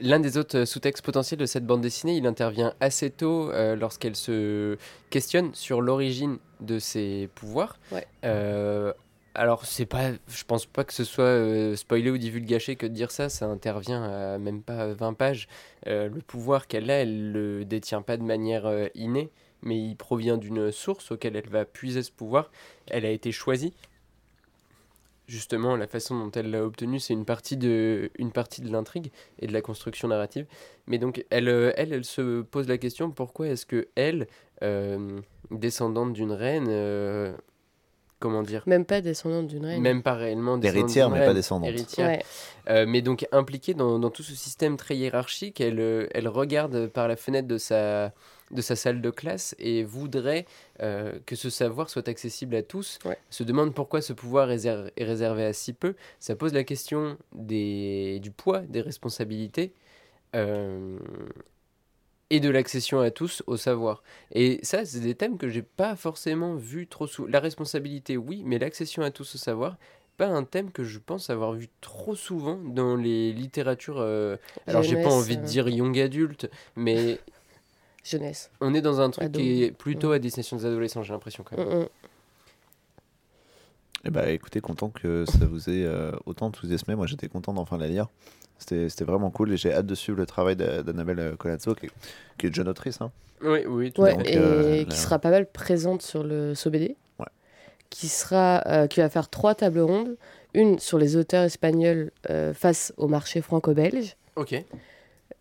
L'un 0.00 0.20
des 0.20 0.38
autres 0.38 0.64
sous-textes 0.64 1.04
potentiels 1.04 1.40
de 1.40 1.46
cette 1.46 1.66
bande 1.66 1.80
dessinée, 1.80 2.16
il 2.16 2.26
intervient 2.28 2.74
assez 2.80 3.10
tôt 3.10 3.50
euh, 3.50 3.74
lorsqu'elle 3.74 4.14
se 4.14 4.76
questionne 5.10 5.50
sur 5.54 5.80
l'origine 5.80 6.38
de 6.60 6.78
ses 6.78 7.28
pouvoirs. 7.34 7.78
Ouais. 7.90 8.06
Euh, 8.24 8.92
alors, 9.34 9.66
c'est 9.66 9.84
pas, 9.84 10.12
je 10.28 10.44
pense 10.44 10.64
pas 10.64 10.84
que 10.84 10.94
ce 10.94 11.04
soit 11.04 11.24
euh, 11.24 11.76
spoilé 11.76 12.10
ou 12.10 12.16
divulgaché 12.18 12.76
que 12.76 12.86
de 12.86 12.92
dire 12.92 13.10
ça. 13.10 13.28
Ça 13.28 13.46
intervient 13.46 14.02
à 14.04 14.38
même 14.38 14.62
pas 14.62 14.86
20 14.94 15.12
pages. 15.14 15.48
Euh, 15.88 16.08
le 16.08 16.20
pouvoir 16.22 16.68
qu'elle 16.68 16.90
a, 16.90 17.00
elle 17.02 17.32
le 17.32 17.64
détient 17.66 18.00
pas 18.00 18.16
de 18.16 18.22
manière 18.22 18.64
euh, 18.66 18.86
innée, 18.94 19.30
mais 19.62 19.76
il 19.78 19.96
provient 19.96 20.36
d'une 20.36 20.70
source 20.72 21.10
auquel 21.12 21.36
elle 21.36 21.48
va 21.48 21.64
puiser 21.64 22.02
ce 22.02 22.10
pouvoir. 22.12 22.50
Elle 22.88 23.04
a 23.06 23.10
été 23.10 23.32
choisie. 23.32 23.72
Justement, 25.28 25.74
la 25.74 25.88
façon 25.88 26.16
dont 26.16 26.30
elle 26.30 26.52
l'a 26.52 26.62
obtenu, 26.64 27.00
c'est 27.00 27.12
une 27.12 27.24
partie 27.24 27.56
de, 27.56 28.10
une 28.16 28.30
partie 28.30 28.60
de 28.62 28.70
l'intrigue 28.70 29.10
et 29.40 29.48
de 29.48 29.52
la 29.52 29.60
construction 29.60 30.06
narrative. 30.06 30.46
Mais 30.86 30.98
donc, 30.98 31.24
elle, 31.30 31.48
euh, 31.48 31.72
elle, 31.76 31.92
elle 31.92 32.04
se 32.04 32.42
pose 32.42 32.68
la 32.68 32.78
question 32.78 33.10
pourquoi 33.10 33.48
est-ce 33.48 33.66
que 33.66 33.88
elle, 33.96 34.28
euh, 34.62 35.18
descendante 35.50 36.12
d'une 36.12 36.30
reine, 36.30 36.66
euh, 36.68 37.32
comment 38.20 38.42
dire, 38.44 38.62
même 38.66 38.84
pas 38.84 39.00
descendante 39.00 39.48
d'une 39.48 39.66
reine. 39.66 39.82
même 39.82 40.00
pas 40.00 40.14
réellement 40.14 40.58
descendante 40.58 40.82
Héritière, 40.84 41.10
mais 41.10 41.24
pas 41.26 41.34
descendante. 41.34 41.68
héritière, 41.70 42.06
Ouais. 42.06 42.22
euh, 42.68 42.86
mais 42.86 43.02
donc 43.02 43.26
impliquée 43.32 43.74
dans, 43.74 43.98
dans 43.98 44.10
tout 44.10 44.22
ce 44.22 44.36
système 44.36 44.76
très 44.76 44.96
hiérarchique, 44.96 45.60
elle, 45.60 46.08
elle 46.14 46.28
regarde 46.28 46.86
par 46.86 47.08
la 47.08 47.16
fenêtre 47.16 47.48
de 47.48 47.58
sa, 47.58 48.12
de 48.50 48.62
sa 48.62 48.76
salle 48.76 49.00
de 49.00 49.10
classe 49.10 49.54
et 49.58 49.84
voudrait 49.84 50.46
euh, 50.80 51.18
que 51.26 51.36
ce 51.36 51.50
savoir 51.50 51.90
soit 51.90 52.08
accessible 52.08 52.54
à 52.54 52.62
tous. 52.62 52.98
Ouais. 53.04 53.18
Se 53.30 53.42
demande 53.42 53.74
pourquoi 53.74 54.00
ce 54.00 54.12
pouvoir 54.12 54.50
est, 54.50 54.56
réser- 54.56 54.90
est 54.96 55.04
réservé 55.04 55.44
à 55.44 55.52
si 55.52 55.72
peu. 55.72 55.94
Ça 56.20 56.36
pose 56.36 56.52
la 56.52 56.64
question 56.64 57.18
des, 57.34 58.20
du 58.20 58.30
poids 58.30 58.60
des 58.60 58.80
responsabilités. 58.80 59.72
euh, 60.34 60.98
et 62.30 62.40
de 62.40 62.50
l'accession 62.50 63.00
à 63.00 63.10
tous 63.10 63.42
au 63.46 63.56
savoir. 63.56 64.02
Et 64.32 64.58
ça, 64.62 64.84
c'est 64.84 65.00
des 65.00 65.14
thèmes 65.14 65.38
que 65.38 65.48
j'ai 65.48 65.62
pas 65.62 65.94
forcément 65.94 66.56
vu 66.56 66.86
trop 66.88 67.06
souvent. 67.06 67.28
La 67.30 67.40
responsabilité, 67.40 68.16
oui, 68.16 68.42
mais 68.44 68.58
l'accession 68.58 69.02
à 69.02 69.10
tous 69.12 69.36
au 69.36 69.38
savoir, 69.38 69.76
pas 70.16 70.26
un 70.26 70.44
thème 70.44 70.72
que 70.72 70.82
je 70.82 70.98
pense 70.98 71.30
avoir 71.30 71.52
vu 71.52 71.68
trop 71.80 72.16
souvent 72.16 72.56
dans 72.56 72.96
les 72.96 73.32
littératures. 73.32 74.00
euh, 74.00 74.36
Alors, 74.66 74.82
j'ai 74.82 75.00
pas 75.00 75.10
envie 75.10 75.36
de 75.36 75.42
euh, 75.42 75.46
dire 75.46 75.68
young 75.68 75.98
adulte, 76.00 76.50
mais 76.74 77.20
Jeunesse. 78.08 78.50
on 78.60 78.72
est 78.74 78.80
dans 78.82 79.00
un 79.00 79.10
truc 79.10 79.24
Ado. 79.24 79.38
qui 79.38 79.62
est 79.64 79.70
plutôt 79.72 80.12
à 80.12 80.18
destination 80.18 80.56
des 80.56 80.64
adolescents, 80.66 81.02
j'ai 81.02 81.12
l'impression 81.12 81.44
quand 81.44 81.56
même. 81.58 81.68
Mm, 81.68 81.80
mm. 81.82 81.88
Eh 84.04 84.10
bah, 84.10 84.30
écoutez, 84.30 84.60
content 84.60 84.88
que 84.90 85.24
ça 85.26 85.46
vous 85.46 85.68
ait 85.68 85.84
euh, 85.84 86.12
autant 86.26 86.46
enthousiasmé. 86.46 86.94
Moi, 86.94 87.06
j'étais 87.06 87.28
content 87.28 87.52
d'enfin 87.52 87.76
la 87.76 87.88
lire. 87.88 88.06
C'était 88.58 88.88
c'était 88.88 89.04
vraiment 89.04 89.30
cool 89.30 89.52
et 89.52 89.56
j'ai 89.56 89.72
hâte 89.72 89.86
de 89.86 89.94
suivre 89.94 90.16
le 90.18 90.26
travail 90.26 90.54
d'A- 90.56 90.82
d'Annabelle 90.82 91.18
euh, 91.18 91.36
Colazzo, 91.36 91.74
qui, 91.74 91.86
est- 91.86 91.90
qui 92.38 92.46
est 92.46 92.54
jeune 92.54 92.68
autrice. 92.68 93.00
Hein. 93.00 93.10
Oui, 93.42 93.64
oui, 93.66 93.92
tout 93.92 94.02
Ouais, 94.02 94.14
Donc, 94.14 94.26
et 94.28 94.38
euh, 94.38 94.84
qui 94.84 94.90
là- 94.90 94.94
sera 94.96 95.18
pas 95.18 95.30
mal 95.30 95.46
présente 95.50 96.02
sur 96.02 96.22
le 96.22 96.54
SOBD. 96.54 96.94
Ouais. 97.18 97.26
Qui, 97.90 98.08
sera, 98.08 98.62
euh, 98.66 98.86
qui 98.86 99.00
va 99.00 99.08
faire 99.10 99.28
trois 99.28 99.54
tables 99.54 99.80
rondes. 99.80 100.16
Une 100.54 100.78
sur 100.78 100.96
les 100.98 101.16
auteurs 101.16 101.42
espagnols 101.44 102.12
euh, 102.30 102.54
face 102.54 102.94
au 102.96 103.08
marché 103.08 103.42
franco-belge. 103.42 104.16
Ok. 104.36 104.54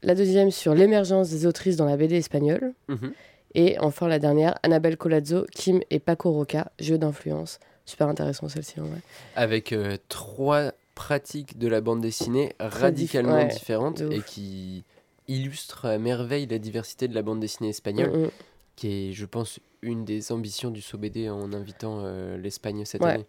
La 0.05 0.15
deuxième 0.15 0.51
sur 0.51 0.73
l'émergence 0.75 1.29
des 1.29 1.45
autrices 1.45 1.75
dans 1.75 1.85
la 1.85 1.97
BD 1.97 2.15
espagnole. 2.15 2.73
Mhm. 2.87 3.11
Et 3.55 3.77
enfin 3.79 4.07
la 4.07 4.19
dernière, 4.19 4.57
Annabelle 4.63 4.97
Colazzo, 4.97 5.45
Kim 5.51 5.81
et 5.89 5.99
Paco 5.99 6.31
Roca, 6.31 6.71
jeu 6.79 6.97
d'influence. 6.97 7.59
Super 7.85 8.07
intéressant 8.07 8.47
celle-ci 8.49 8.79
en 8.79 8.85
vrai. 8.85 8.99
Avec 9.35 9.71
euh, 9.73 9.97
trois 10.09 10.71
pratiques 10.93 11.57
de 11.57 11.67
la 11.67 11.81
bande 11.81 12.01
dessinée 12.01 12.53
radicalement 12.59 13.35
ouais, 13.35 13.47
différentes 13.47 14.01
et 14.01 14.21
qui 14.21 14.83
illustrent 15.27 15.85
à 15.85 15.97
merveille 15.97 16.47
la 16.47 16.59
diversité 16.59 17.07
de 17.07 17.15
la 17.15 17.21
bande 17.21 17.39
dessinée 17.39 17.69
espagnole, 17.69 18.09
Mm, 18.11 18.23
mm. 18.25 18.29
qui 18.75 18.87
est, 19.09 19.13
je 19.13 19.25
pense, 19.25 19.59
une 19.81 20.05
des 20.05 20.31
ambitions 20.31 20.69
du 20.71 20.81
SOBD 20.81 21.29
en 21.29 21.51
invitant 21.53 22.01
euh, 22.03 22.37
l'Espagne 22.37 22.83
cette 22.85 23.01
Ouais. 23.01 23.11
année. 23.11 23.25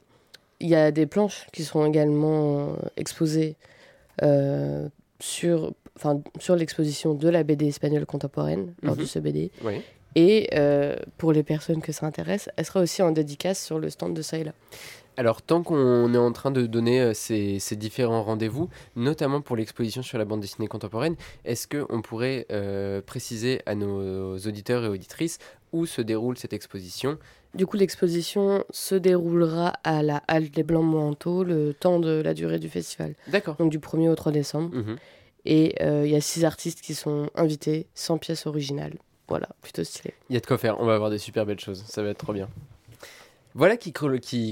Il 0.61 0.68
y 0.68 0.75
a 0.75 0.90
des 0.90 1.06
planches 1.06 1.47
qui 1.52 1.64
seront 1.64 1.87
également 1.87 2.71
euh, 2.71 2.76
exposées 2.97 3.56
euh, 4.23 4.88
sur, 5.20 5.73
enfin, 5.96 6.20
sur 6.38 6.56
l'exposition 6.56 7.14
de 7.14 7.28
la 7.28 7.42
BD 7.42 7.66
espagnole 7.68 8.06
contemporaine 8.06 8.75
lors 8.82 8.94
Mhm. 8.96 9.00
de 9.00 9.06
ce 9.06 9.18
BD. 9.18 9.50
Oui. 9.64 9.80
Et 10.14 10.49
euh, 10.54 10.96
pour 11.18 11.32
les 11.32 11.42
personnes 11.42 11.82
que 11.82 11.92
ça 11.92 12.06
intéresse, 12.06 12.49
elle 12.56 12.64
sera 12.64 12.80
aussi 12.80 13.02
en 13.02 13.12
dédicace 13.12 13.62
sur 13.62 13.78
le 13.78 13.90
stand 13.90 14.14
de 14.14 14.23
ça 14.23 14.38
et 14.38 14.44
là. 14.44 14.52
Alors, 15.18 15.40
tant 15.40 15.62
qu'on 15.62 16.12
est 16.12 16.18
en 16.18 16.32
train 16.32 16.50
de 16.50 16.66
donner 16.66 17.00
euh, 17.00 17.14
ces, 17.14 17.58
ces 17.58 17.75
différents 17.76 18.23
rendez-vous, 18.23 18.68
notamment 18.96 19.40
pour 19.40 19.56
l'exposition 19.56 20.02
sur 20.02 20.18
la 20.18 20.26
bande 20.26 20.40
dessinée 20.40 20.68
contemporaine, 20.68 21.16
est-ce 21.46 21.66
qu'on 21.68 22.02
pourrait 22.02 22.46
euh, 22.50 23.00
préciser 23.00 23.61
à 23.64 23.75
nos 23.75 24.37
auditeurs 24.38 24.85
et 24.85 24.88
auditrices 24.88 25.38
où 25.73 25.85
se 25.87 26.00
déroule 26.02 26.37
cette 26.38 26.52
exposition 26.52 27.18
Du 27.55 27.67
coup, 27.67 27.76
l'exposition 27.76 28.65
se 28.71 28.95
déroulera 28.95 29.69
à 29.85 30.03
la 30.03 30.23
Halle 30.29 30.50
des 30.50 30.62
Blancs 30.62 30.85
Manteaux 30.85 31.43
le 31.45 31.73
temps 31.73 32.00
de 32.00 32.21
la 32.21 32.35
durée 32.35 32.59
du 32.59 32.69
festival, 32.69 33.15
D'accord. 33.29 33.57
donc 33.57 33.71
du 33.71 33.79
1er 33.79 34.09
au 34.11 34.15
3 34.15 34.33
décembre. 34.33 34.75
Mhm. 34.75 34.97
Et 35.47 35.75
euh, 35.81 36.05
il 36.05 36.12
y 36.12 36.17
a 36.17 36.21
six 36.21 36.45
artistes 36.45 36.81
qui 36.81 36.95
sont 36.95 37.31
invités, 37.35 37.87
sans 37.95 38.19
pièces 38.19 38.47
originales. 38.47 38.95
Voilà, 39.29 39.49
plutôt 39.62 39.85
stylé. 39.85 40.12
Il 40.29 40.35
y 40.35 40.37
a 40.37 40.41
de 40.41 40.47
quoi 40.47 40.59
faire, 40.59 40.81
on 40.81 40.87
va 40.87 40.95
avoir 40.95 41.11
des 41.11 41.19
super 41.19 41.47
belles 41.47 41.61
choses, 41.61 41.85
ça 41.87 42.03
va 42.03 42.11
être 42.11 42.19
trop 42.19 42.33
bien. 42.33 42.49
Voilà 43.57 43.79
qui, 43.79 43.95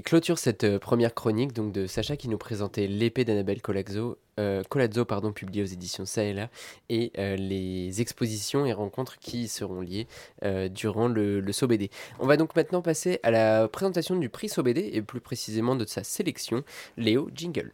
clôture 0.03 0.39
cette 0.39 0.65
euh, 0.65 0.79
première 0.79 1.13
chronique 1.13 1.53
donc 1.53 1.73
de 1.73 1.87
Sacha 1.87 2.17
qui 2.17 2.27
nous 2.27 2.39
présentait 2.39 2.87
l'épée 2.87 3.27
d'Annabelle 3.27 3.61
Colazzo, 3.61 4.17
euh, 4.41 4.63
Colazzo 4.71 5.05
pardon, 5.05 5.31
publiée 5.31 5.63
aux 5.63 5.67
éditions 5.67 6.07
Ça 6.07 6.25
et 6.25 6.33
là, 6.33 6.49
et 6.89 7.13
euh, 7.19 7.37
les 7.37 8.01
expositions 8.01 8.65
et 8.65 8.73
rencontres 8.73 9.19
qui 9.19 9.43
y 9.43 9.49
seront 9.49 9.83
liées 9.83 10.07
euh, 10.43 10.71
durant 10.71 11.07
le, 11.07 11.41
le 11.41 11.53
SOBD. 11.53 11.91
On 12.19 12.27
va 12.27 12.39
donc 12.39 12.57
maintenant 12.57 12.81
passer 12.81 13.21
à 13.25 13.31
la 13.31 13.69
présentation 13.69 14.17
du 14.17 14.31
prix 14.31 14.49
SOBD 14.49 14.79
et 14.79 15.03
plus 15.03 15.21
précisément 15.21 15.77
de 15.77 15.85
sa 15.85 16.03
sélection. 16.03 16.65
Léo 16.97 17.29
Jingle. 17.35 17.73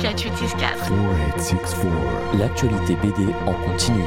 4864. 0.00 0.88
4864. 0.88 2.38
L'actualité 2.38 2.96
BD 2.96 3.34
en 3.44 3.52
continu. 3.52 4.02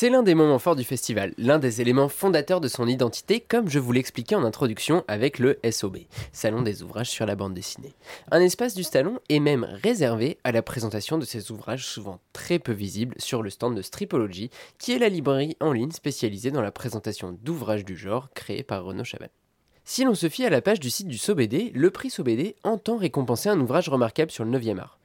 C'est 0.00 0.08
l'un 0.08 0.22
des 0.22 0.34
moments 0.34 0.58
forts 0.58 0.76
du 0.76 0.84
festival, 0.84 1.34
l'un 1.36 1.58
des 1.58 1.82
éléments 1.82 2.08
fondateurs 2.08 2.62
de 2.62 2.68
son 2.68 2.86
identité, 2.86 3.38
comme 3.38 3.68
je 3.68 3.78
vous 3.78 3.92
l'expliquais 3.92 4.34
en 4.34 4.44
introduction 4.44 5.04
avec 5.08 5.38
le 5.38 5.58
SOB, 5.70 5.98
Salon 6.32 6.62
des 6.62 6.82
ouvrages 6.82 7.10
sur 7.10 7.26
la 7.26 7.36
bande 7.36 7.52
dessinée. 7.52 7.92
Un 8.30 8.40
espace 8.40 8.74
du 8.74 8.82
salon 8.82 9.18
est 9.28 9.40
même 9.40 9.68
réservé 9.82 10.38
à 10.42 10.52
la 10.52 10.62
présentation 10.62 11.18
de 11.18 11.26
ces 11.26 11.52
ouvrages 11.52 11.84
souvent 11.84 12.18
très 12.32 12.58
peu 12.58 12.72
visibles 12.72 13.14
sur 13.18 13.42
le 13.42 13.50
stand 13.50 13.76
de 13.76 13.82
Stripology, 13.82 14.48
qui 14.78 14.92
est 14.92 14.98
la 14.98 15.10
librairie 15.10 15.58
en 15.60 15.74
ligne 15.74 15.90
spécialisée 15.90 16.50
dans 16.50 16.62
la 16.62 16.72
présentation 16.72 17.36
d'ouvrages 17.42 17.84
du 17.84 17.94
genre 17.94 18.30
créée 18.32 18.62
par 18.62 18.84
Renaud 18.84 19.04
Chaban. 19.04 19.28
Si 19.84 20.04
l'on 20.04 20.14
se 20.14 20.30
fie 20.30 20.46
à 20.46 20.50
la 20.50 20.62
page 20.62 20.80
du 20.80 20.88
site 20.88 21.08
du 21.08 21.18
SOBD, 21.18 21.72
le 21.74 21.90
prix 21.90 22.08
SOBD 22.08 22.54
entend 22.64 22.96
récompenser 22.96 23.50
un 23.50 23.60
ouvrage 23.60 23.90
remarquable 23.90 24.30
sur 24.30 24.46
le 24.46 24.58
9e 24.58 24.78
art. 24.78 24.99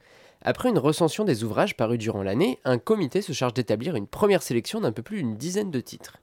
Après 0.48 0.68
une 0.68 0.78
recension 0.78 1.24
des 1.24 1.42
ouvrages 1.42 1.76
parus 1.76 1.98
durant 1.98 2.22
l'année, 2.22 2.60
un 2.64 2.78
comité 2.78 3.20
se 3.20 3.32
charge 3.32 3.54
d'établir 3.54 3.96
une 3.96 4.06
première 4.06 4.44
sélection 4.44 4.80
d'un 4.80 4.92
peu 4.92 5.02
plus 5.02 5.16
d'une 5.16 5.36
dizaine 5.36 5.72
de 5.72 5.80
titres. 5.80 6.18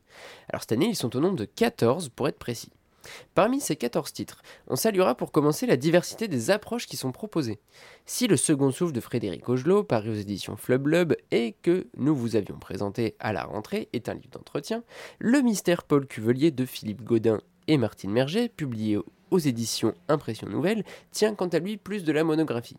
Alors 0.47 0.61
cette 0.61 0.71
année, 0.71 0.87
ils 0.87 0.95
sont 0.95 1.13
au 1.17 1.19
nombre 1.19 1.35
de 1.35 1.43
14 1.43 2.07
pour 2.07 2.29
être 2.29 2.39
précis. 2.39 2.71
Parmi 3.35 3.59
ces 3.59 3.75
14 3.75 4.13
titres, 4.13 4.41
on 4.69 4.77
saluera 4.77 5.15
pour 5.15 5.33
commencer 5.33 5.65
la 5.65 5.75
diversité 5.75 6.29
des 6.29 6.51
approches 6.51 6.87
qui 6.87 6.95
sont 6.95 7.11
proposées. 7.11 7.59
Si 8.05 8.27
le 8.27 8.37
second 8.37 8.71
souffle 8.71 8.93
de 8.93 9.01
Frédéric 9.01 9.49
Augelot, 9.49 9.83
paru 9.83 10.11
aux 10.11 10.15
éditions 10.15 10.55
Flub 10.55 10.87
Lub 10.87 11.17
et 11.31 11.57
que 11.61 11.87
nous 11.97 12.15
vous 12.15 12.37
avions 12.37 12.57
présenté 12.57 13.17
à 13.19 13.33
la 13.33 13.43
rentrée, 13.43 13.89
est 13.91 14.07
un 14.07 14.13
livre 14.13 14.29
d'entretien, 14.31 14.85
Le 15.19 15.41
mystère 15.41 15.83
Paul 15.83 16.07
Cuvelier 16.07 16.51
de 16.51 16.65
Philippe 16.65 17.03
Godin 17.03 17.41
et 17.67 17.75
Martine 17.75 18.11
Merget, 18.11 18.47
publié 18.47 18.99
aux 19.31 19.39
éditions 19.39 19.93
Impression 20.07 20.47
Nouvelle, 20.47 20.85
tient 21.11 21.35
quant 21.35 21.47
à 21.47 21.59
lui 21.59 21.75
plus 21.75 22.05
de 22.05 22.13
la 22.13 22.23
monographie. 22.23 22.77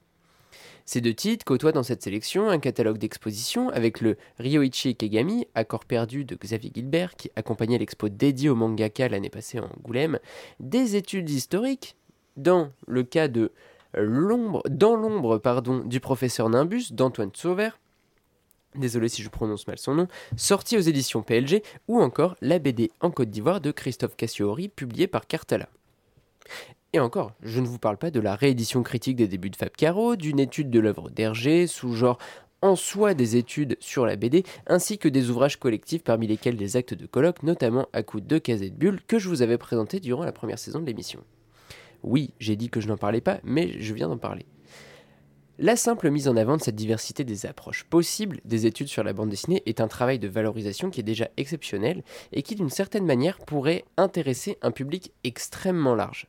Ces 0.86 1.00
deux 1.00 1.14
titres 1.14 1.46
côtoient 1.46 1.72
dans 1.72 1.82
cette 1.82 2.02
sélection 2.02 2.50
un 2.50 2.58
catalogue 2.58 2.98
d'expositions 2.98 3.70
avec 3.70 4.02
le 4.02 4.18
Ryoichi 4.38 4.96
Kegami, 4.96 5.46
Accord 5.54 5.86
perdu 5.86 6.24
de 6.24 6.36
Xavier 6.36 6.70
Gilbert, 6.74 7.16
qui 7.16 7.30
accompagnait 7.36 7.78
l'expo 7.78 8.10
dédiée 8.10 8.50
au 8.50 8.54
mangaka 8.54 9.08
l'année 9.08 9.30
passée 9.30 9.60
en 9.60 9.64
Angoulême, 9.64 10.18
des 10.60 10.96
études 10.96 11.30
historiques, 11.30 11.96
dans 12.36 12.70
le 12.86 13.02
cas 13.02 13.28
de 13.28 13.52
l'ombre, 13.94 14.62
dans 14.68 14.96
l'ombre 14.96 15.38
pardon, 15.38 15.78
du 15.78 16.00
professeur 16.00 16.50
Nimbus 16.50 16.92
d'Antoine 16.92 17.30
Sauvert, 17.32 17.78
désolé 18.74 19.08
si 19.08 19.22
je 19.22 19.28
prononce 19.30 19.66
mal 19.66 19.78
son 19.78 19.94
nom, 19.94 20.08
sorti 20.36 20.76
aux 20.76 20.80
éditions 20.80 21.22
PLG, 21.22 21.62
ou 21.88 22.00
encore 22.00 22.36
la 22.42 22.58
BD 22.58 22.90
en 23.00 23.10
Côte 23.10 23.30
d'Ivoire 23.30 23.60
de 23.60 23.70
Christophe 23.70 24.16
Cassiori, 24.16 24.68
publiée 24.68 25.06
par 25.06 25.26
Cartala. 25.26 25.68
Et 26.94 27.00
encore, 27.00 27.32
je 27.42 27.58
ne 27.58 27.66
vous 27.66 27.80
parle 27.80 27.96
pas 27.96 28.12
de 28.12 28.20
la 28.20 28.36
réédition 28.36 28.84
critique 28.84 29.16
des 29.16 29.26
débuts 29.26 29.50
de 29.50 29.56
Fab 29.56 29.72
Caro, 29.72 30.14
d'une 30.14 30.38
étude 30.38 30.70
de 30.70 30.78
l'œuvre 30.78 31.10
d'Hergé, 31.10 31.66
sous-genre 31.66 32.18
en 32.62 32.76
soi 32.76 33.14
des 33.14 33.34
études 33.34 33.76
sur 33.80 34.06
la 34.06 34.14
BD, 34.14 34.44
ainsi 34.68 34.96
que 34.96 35.08
des 35.08 35.28
ouvrages 35.28 35.58
collectifs 35.58 36.04
parmi 36.04 36.28
lesquels 36.28 36.56
des 36.56 36.76
actes 36.76 36.94
de 36.94 37.06
colloque, 37.06 37.42
notamment 37.42 37.88
à 37.92 38.04
coup 38.04 38.20
de 38.20 38.38
casettes 38.38 38.78
bulles, 38.78 39.00
que 39.08 39.18
je 39.18 39.28
vous 39.28 39.42
avais 39.42 39.58
présenté 39.58 39.98
durant 39.98 40.24
la 40.24 40.30
première 40.30 40.60
saison 40.60 40.78
de 40.78 40.86
l'émission. 40.86 41.24
Oui, 42.04 42.32
j'ai 42.38 42.54
dit 42.54 42.70
que 42.70 42.80
je 42.80 42.86
n'en 42.86 42.96
parlais 42.96 43.20
pas, 43.20 43.40
mais 43.42 43.74
je 43.80 43.92
viens 43.92 44.06
d'en 44.06 44.16
parler. 44.16 44.46
La 45.58 45.74
simple 45.74 46.10
mise 46.10 46.28
en 46.28 46.36
avant 46.36 46.58
de 46.58 46.62
cette 46.62 46.76
diversité 46.76 47.24
des 47.24 47.44
approches 47.44 47.82
possibles 47.82 48.40
des 48.44 48.66
études 48.66 48.86
sur 48.86 49.02
la 49.02 49.12
bande 49.12 49.30
dessinée 49.30 49.64
est 49.66 49.80
un 49.80 49.88
travail 49.88 50.20
de 50.20 50.28
valorisation 50.28 50.90
qui 50.90 51.00
est 51.00 51.02
déjà 51.02 51.28
exceptionnel 51.38 52.04
et 52.30 52.42
qui 52.42 52.54
d'une 52.54 52.70
certaine 52.70 53.04
manière 53.04 53.38
pourrait 53.38 53.84
intéresser 53.96 54.58
un 54.62 54.70
public 54.70 55.12
extrêmement 55.24 55.96
large. 55.96 56.28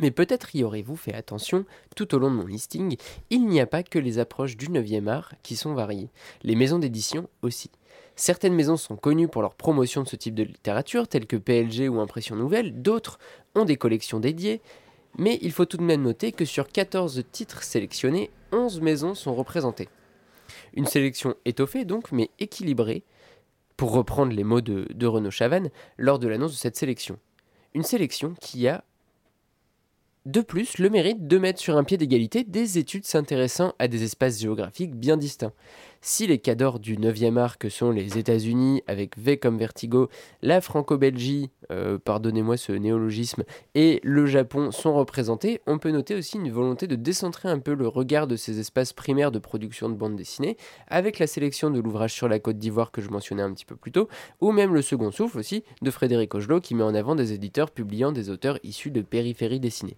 Mais 0.00 0.10
peut-être 0.10 0.56
y 0.56 0.64
aurez-vous 0.64 0.96
fait 0.96 1.14
attention, 1.14 1.64
tout 1.94 2.14
au 2.14 2.18
long 2.18 2.30
de 2.30 2.36
mon 2.36 2.46
listing, 2.46 2.96
il 3.30 3.46
n'y 3.46 3.60
a 3.60 3.66
pas 3.66 3.82
que 3.82 3.98
les 3.98 4.18
approches 4.18 4.56
du 4.56 4.68
9e 4.68 5.08
art 5.08 5.34
qui 5.42 5.56
sont 5.56 5.74
variées, 5.74 6.10
les 6.42 6.56
maisons 6.56 6.78
d'édition 6.78 7.28
aussi. 7.42 7.70
Certaines 8.16 8.54
maisons 8.54 8.76
sont 8.76 8.96
connues 8.96 9.28
pour 9.28 9.42
leur 9.42 9.54
promotion 9.54 10.02
de 10.02 10.08
ce 10.08 10.16
type 10.16 10.34
de 10.34 10.42
littérature, 10.42 11.06
telles 11.06 11.26
que 11.26 11.36
PLG 11.36 11.88
ou 11.88 12.00
Impression 12.00 12.34
Nouvelle, 12.34 12.82
d'autres 12.82 13.18
ont 13.54 13.64
des 13.64 13.76
collections 13.76 14.20
dédiées, 14.20 14.60
mais 15.18 15.38
il 15.42 15.52
faut 15.52 15.64
tout 15.64 15.76
de 15.76 15.82
même 15.82 16.02
noter 16.02 16.32
que 16.32 16.44
sur 16.44 16.68
14 16.68 17.24
titres 17.30 17.62
sélectionnés, 17.62 18.30
11 18.52 18.80
maisons 18.80 19.14
sont 19.14 19.34
représentées. 19.34 19.88
Une 20.74 20.86
sélection 20.86 21.34
étoffée 21.44 21.84
donc, 21.84 22.12
mais 22.12 22.30
équilibrée, 22.38 23.04
pour 23.76 23.92
reprendre 23.92 24.32
les 24.32 24.44
mots 24.44 24.60
de, 24.60 25.06
Renaud 25.06 25.30
Chavannes 25.30 25.70
lors 25.96 26.18
de 26.18 26.28
l'annonce 26.28 26.52
de 26.52 26.56
cette 26.56 26.76
sélection. 26.76 27.18
Une 27.74 27.82
sélection 27.82 28.34
qui 28.40 28.68
a 28.68 28.84
de 30.26 30.42
plus 30.42 30.76
le 30.78 30.90
mérite 30.90 31.26
de 31.26 31.38
mettre 31.38 31.60
sur 31.60 31.78
un 31.78 31.84
pied 31.84 31.96
d'égalité 31.96 32.44
des 32.44 32.76
études 32.76 33.06
s'intéressant 33.06 33.72
à 33.78 33.88
des 33.88 34.02
espaces 34.02 34.38
géographiques 34.38 34.94
bien 34.94 35.16
distincts. 35.16 35.52
Si 36.02 36.26
les 36.26 36.38
cadors 36.38 36.78
du 36.78 36.96
9e 36.96 37.38
art 37.38 37.58
que 37.58 37.68
sont 37.68 37.90
les 37.90 38.18
États-Unis 38.18 38.82
avec 38.86 39.18
V 39.18 39.38
comme 39.38 39.58
Vertigo, 39.58 40.08
la 40.42 40.60
Franco-Belgie, 40.60 41.50
euh, 41.70 41.98
pardonnez-moi 41.98 42.56
ce 42.56 42.72
néologisme, 42.72 43.44
et 43.74 44.00
le 44.02 44.24
Japon 44.26 44.72
sont 44.72 44.94
représentés, 44.94 45.60
on 45.66 45.78
peut 45.78 45.90
noter 45.90 46.14
aussi 46.14 46.36
une 46.36 46.50
volonté 46.50 46.86
de 46.86 46.96
décentrer 46.96 47.48
un 47.48 47.58
peu 47.58 47.74
le 47.74 47.88
regard 47.88 48.26
de 48.26 48.36
ces 48.36 48.60
espaces 48.60 48.92
primaires 48.92 49.32
de 49.32 49.38
production 49.38 49.88
de 49.88 49.94
bande 49.94 50.16
dessinée, 50.16 50.56
avec 50.88 51.18
la 51.18 51.26
sélection 51.26 51.70
de 51.70 51.80
l'ouvrage 51.80 52.12
sur 52.12 52.28
la 52.28 52.38
Côte 52.38 52.58
d'Ivoire 52.58 52.92
que 52.92 53.02
je 53.02 53.10
mentionnais 53.10 53.42
un 53.42 53.52
petit 53.52 53.66
peu 53.66 53.76
plus 53.76 53.92
tôt, 53.92 54.08
ou 54.40 54.52
même 54.52 54.74
le 54.74 54.82
second 54.82 55.10
souffle 55.10 55.38
aussi 55.38 55.64
de 55.82 55.90
Frédéric 55.90 56.34
Augelot 56.34 56.60
qui 56.60 56.74
met 56.74 56.84
en 56.84 56.94
avant 56.94 57.14
des 57.14 57.32
éditeurs 57.32 57.70
publiant 57.70 58.12
des 58.12 58.30
auteurs 58.30 58.58
issus 58.62 58.90
de 58.90 59.02
périphéries 59.02 59.60
dessinées. 59.60 59.96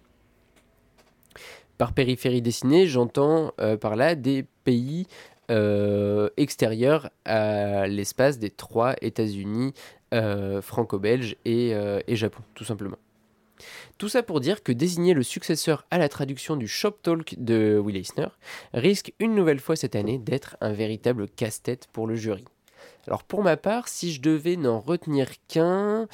Par 1.77 1.93
périphérie 1.93 2.41
dessinée, 2.41 2.87
j'entends 2.87 3.53
euh, 3.59 3.77
par 3.77 3.95
là 3.95 4.15
des 4.15 4.45
pays 4.63 5.07
euh, 5.51 6.29
extérieure 6.37 7.09
à 7.25 7.87
l'espace 7.87 8.39
des 8.39 8.49
trois 8.49 8.95
États-Unis 9.01 9.73
euh, 10.13 10.61
franco-belges 10.61 11.35
et, 11.45 11.71
et 12.07 12.15
Japon, 12.15 12.43
tout 12.53 12.63
simplement. 12.63 12.97
Tout 13.97 14.09
ça 14.09 14.23
pour 14.23 14.39
dire 14.39 14.61
que 14.63 14.71
désigner 14.71 15.13
le 15.13 15.23
successeur 15.23 15.85
à 15.89 15.97
la 15.97 16.09
traduction 16.09 16.55
du 16.55 16.67
Shop 16.67 16.91
Talk 17.01 17.35
de 17.37 17.79
Will 17.83 17.95
Eisner 17.95 18.27
risque 18.73 19.13
une 19.19 19.35
nouvelle 19.35 19.59
fois 19.59 19.75
cette 19.75 19.95
année 19.95 20.17
d'être 20.17 20.57
un 20.59 20.73
véritable 20.73 21.29
casse-tête 21.29 21.87
pour 21.93 22.07
le 22.07 22.15
jury. 22.15 22.45
Alors 23.07 23.23
pour 23.23 23.41
ma 23.41 23.55
part, 23.55 23.87
si 23.87 24.11
je 24.11 24.21
devais 24.21 24.57
n'en 24.57 24.79
retenir 24.79 25.27
qu'un... 25.47 26.07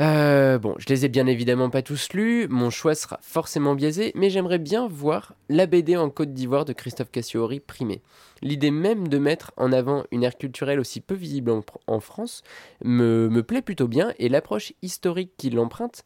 euh, 0.00 0.58
bon, 0.58 0.74
je 0.78 0.86
les 0.88 1.04
ai 1.04 1.08
bien 1.08 1.26
évidemment 1.26 1.70
pas 1.70 1.82
tous 1.82 2.12
lus, 2.12 2.48
mon 2.48 2.70
choix 2.70 2.96
sera 2.96 3.18
forcément 3.22 3.74
biaisé, 3.74 4.10
mais 4.16 4.28
j'aimerais 4.28 4.58
bien 4.58 4.88
voir 4.88 5.34
la 5.48 5.66
BD 5.66 5.96
en 5.96 6.10
Côte 6.10 6.34
d'Ivoire 6.34 6.64
de 6.64 6.72
Christophe 6.72 7.12
Cassiori 7.12 7.60
primée. 7.60 8.02
L'idée 8.42 8.72
même 8.72 9.06
de 9.06 9.18
mettre 9.18 9.52
en 9.56 9.72
avant 9.72 10.04
une 10.10 10.24
ère 10.24 10.36
culturelle 10.36 10.80
aussi 10.80 11.00
peu 11.00 11.14
visible 11.14 11.52
en, 11.86 12.00
France 12.00 12.42
me, 12.82 13.28
me 13.28 13.42
plaît 13.44 13.62
plutôt 13.62 13.86
bien, 13.86 14.12
et 14.18 14.28
l'approche 14.28 14.72
historique 14.82 15.32
qui 15.36 15.50
l'emprunte 15.50 16.04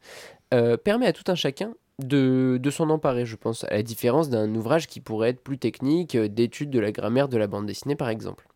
euh, 0.52 0.76
permet 0.76 1.06
à 1.06 1.14
tout 1.14 1.30
un 1.30 1.34
chacun 1.34 1.72
de, 1.98 2.58
de 2.62 2.70
s'en 2.70 2.90
emparer, 2.90 3.24
je 3.24 3.36
pense, 3.36 3.64
à 3.64 3.70
la 3.70 3.82
différence 3.82 4.28
d'un 4.28 4.54
ouvrage 4.54 4.86
qui 4.86 5.00
pourrait 5.00 5.30
être 5.30 5.42
plus 5.42 5.58
technique, 5.58 6.14
euh, 6.14 6.28
d'étude 6.28 6.70
de 6.70 6.78
la 6.78 6.92
grammaire 6.92 7.28
de 7.28 7.38
la 7.38 7.46
bande 7.46 7.66
dessinée 7.66 7.96
par 7.96 8.10
exemple. 8.10 8.46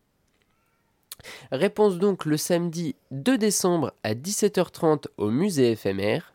Réponse 1.51 1.97
donc 1.97 2.25
le 2.25 2.37
samedi 2.37 2.95
2 3.11 3.37
décembre 3.37 3.93
à 4.03 4.13
17h30 4.13 5.05
au 5.17 5.29
musée 5.29 5.71
éphémère. 5.71 6.33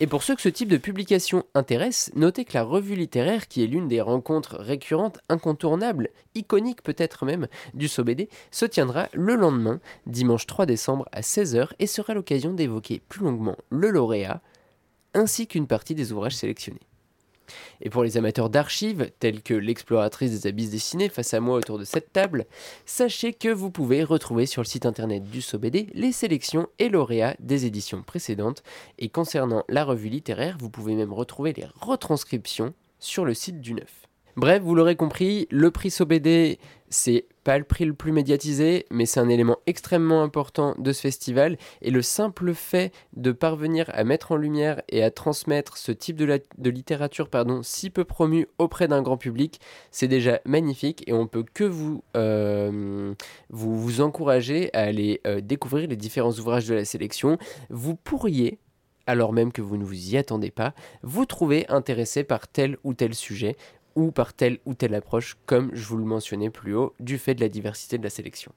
Et 0.00 0.08
pour 0.08 0.24
ceux 0.24 0.34
que 0.34 0.42
ce 0.42 0.48
type 0.48 0.68
de 0.68 0.76
publication 0.76 1.44
intéresse, 1.54 2.10
notez 2.16 2.44
que 2.44 2.54
la 2.54 2.64
revue 2.64 2.96
littéraire, 2.96 3.46
qui 3.46 3.62
est 3.62 3.68
l'une 3.68 3.86
des 3.86 4.00
rencontres 4.00 4.56
récurrentes, 4.56 5.20
incontournables, 5.28 6.10
iconiques 6.34 6.82
peut-être 6.82 7.24
même, 7.24 7.46
du 7.74 7.86
SOBD, 7.86 8.28
se 8.50 8.66
tiendra 8.66 9.08
le 9.12 9.36
lendemain, 9.36 9.80
dimanche 10.06 10.46
3 10.46 10.66
décembre 10.66 11.08
à 11.12 11.20
16h, 11.20 11.68
et 11.78 11.86
sera 11.86 12.12
l'occasion 12.12 12.52
d'évoquer 12.52 13.00
plus 13.08 13.24
longuement 13.24 13.56
le 13.70 13.90
lauréat, 13.90 14.40
ainsi 15.14 15.46
qu'une 15.46 15.68
partie 15.68 15.94
des 15.94 16.12
ouvrages 16.12 16.36
sélectionnés. 16.36 16.80
Et 17.80 17.90
pour 17.90 18.04
les 18.04 18.16
amateurs 18.16 18.50
d'archives, 18.50 19.10
tels 19.18 19.42
que 19.42 19.54
l'exploratrice 19.54 20.30
des 20.30 20.46
abysses 20.48 20.70
dessinés 20.70 21.08
face 21.08 21.34
à 21.34 21.40
moi 21.40 21.56
autour 21.56 21.78
de 21.78 21.84
cette 21.84 22.12
table, 22.12 22.46
sachez 22.86 23.32
que 23.32 23.48
vous 23.48 23.70
pouvez 23.70 24.04
retrouver 24.04 24.46
sur 24.46 24.62
le 24.62 24.66
site 24.66 24.86
internet 24.86 25.24
du 25.24 25.40
SOBD 25.40 25.86
les 25.92 26.12
sélections 26.12 26.68
et 26.78 26.88
lauréats 26.88 27.36
des 27.40 27.66
éditions 27.66 28.02
précédentes. 28.02 28.62
Et 28.98 29.08
concernant 29.08 29.64
la 29.68 29.84
revue 29.84 30.08
littéraire, 30.08 30.56
vous 30.60 30.70
pouvez 30.70 30.94
même 30.94 31.12
retrouver 31.12 31.52
les 31.52 31.66
retranscriptions 31.80 32.74
sur 32.98 33.24
le 33.24 33.34
site 33.34 33.60
du 33.60 33.74
neuf. 33.74 34.03
Bref, 34.36 34.62
vous 34.62 34.74
l'aurez 34.74 34.96
compris, 34.96 35.46
le 35.50 35.70
prix 35.70 35.92
SOBD, 35.92 36.58
c'est 36.88 37.26
pas 37.44 37.56
le 37.56 37.62
prix 37.62 37.84
le 37.84 37.94
plus 37.94 38.10
médiatisé, 38.10 38.84
mais 38.90 39.06
c'est 39.06 39.20
un 39.20 39.28
élément 39.28 39.58
extrêmement 39.66 40.24
important 40.24 40.74
de 40.76 40.92
ce 40.92 41.02
festival. 41.02 41.56
Et 41.82 41.92
le 41.92 42.02
simple 42.02 42.52
fait 42.52 42.92
de 43.16 43.30
parvenir 43.30 43.88
à 43.94 44.02
mettre 44.02 44.32
en 44.32 44.36
lumière 44.36 44.82
et 44.88 45.04
à 45.04 45.12
transmettre 45.12 45.76
ce 45.76 45.92
type 45.92 46.16
de, 46.16 46.70
littérature 46.70 47.28
pardon, 47.28 47.62
si 47.62 47.90
peu 47.90 48.02
promu 48.02 48.48
auprès 48.58 48.88
d'un 48.88 49.02
grand 49.02 49.16
public, 49.16 49.60
c'est 49.92 50.08
déjà 50.08 50.40
magnifique. 50.46 51.04
Et 51.06 51.12
on 51.12 51.28
peut 51.28 51.44
que 51.44 51.62
vous, 51.62 52.02
euh, 52.16 53.14
encourager 54.00 54.70
à 54.74 54.80
aller 54.80 55.20
euh, 55.28 55.40
découvrir 55.40 55.88
les 55.88 55.96
différents 55.96 56.32
ouvrages 56.32 56.66
de 56.66 56.74
la 56.74 56.84
sélection. 56.84 57.38
Vous 57.70 57.94
pourriez, 57.94 58.58
alors 59.06 59.32
même 59.32 59.52
que 59.52 59.62
vous 59.62 59.76
ne 59.76 59.84
vous 59.84 60.10
y 60.10 60.16
attendez 60.16 60.50
pas, 60.50 60.74
vous 61.02 61.24
trouver 61.24 61.66
intéressé 61.68 62.24
par 62.24 62.48
tel 62.48 62.78
ou 62.82 62.94
tel 62.94 63.14
sujet 63.14 63.56
ou 63.96 64.10
par 64.10 64.34
telle 64.34 64.58
ou 64.64 64.74
telle 64.74 64.94
approche, 64.94 65.36
comme 65.46 65.70
je 65.74 65.86
vous 65.86 65.96
le 65.96 66.04
mentionnais 66.04 66.50
plus 66.50 66.74
haut, 66.74 66.94
du 67.00 67.18
fait 67.18 67.34
de 67.34 67.40
la 67.40 67.48
diversité 67.48 67.98
de 67.98 68.04
la 68.04 68.10
sélection. 68.10 68.52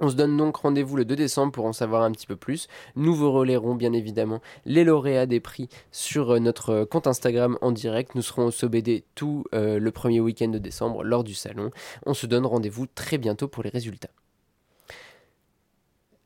On 0.00 0.08
se 0.08 0.14
donne 0.14 0.36
donc 0.36 0.58
rendez-vous 0.58 0.96
le 0.96 1.04
2 1.04 1.16
décembre 1.16 1.52
pour 1.52 1.64
en 1.64 1.72
savoir 1.72 2.02
un 2.02 2.12
petit 2.12 2.26
peu 2.26 2.36
plus. 2.36 2.68
Nous 2.94 3.14
vous 3.14 3.32
relayerons 3.32 3.74
bien 3.74 3.92
évidemment 3.92 4.40
les 4.64 4.84
lauréats 4.84 5.26
des 5.26 5.40
prix 5.40 5.68
sur 5.90 6.34
euh, 6.34 6.38
notre 6.38 6.84
compte 6.84 7.08
Instagram 7.08 7.58
en 7.62 7.72
direct. 7.72 8.14
Nous 8.14 8.22
serons 8.22 8.46
au 8.46 8.50
SOBD 8.52 9.02
tout 9.16 9.44
euh, 9.54 9.80
le 9.80 9.90
premier 9.90 10.20
week-end 10.20 10.48
de 10.48 10.58
décembre 10.58 11.02
lors 11.02 11.24
du 11.24 11.34
salon. 11.34 11.70
On 12.06 12.14
se 12.14 12.26
donne 12.26 12.46
rendez-vous 12.46 12.86
très 12.86 13.18
bientôt 13.18 13.48
pour 13.48 13.64
les 13.64 13.70
résultats. 13.70 14.10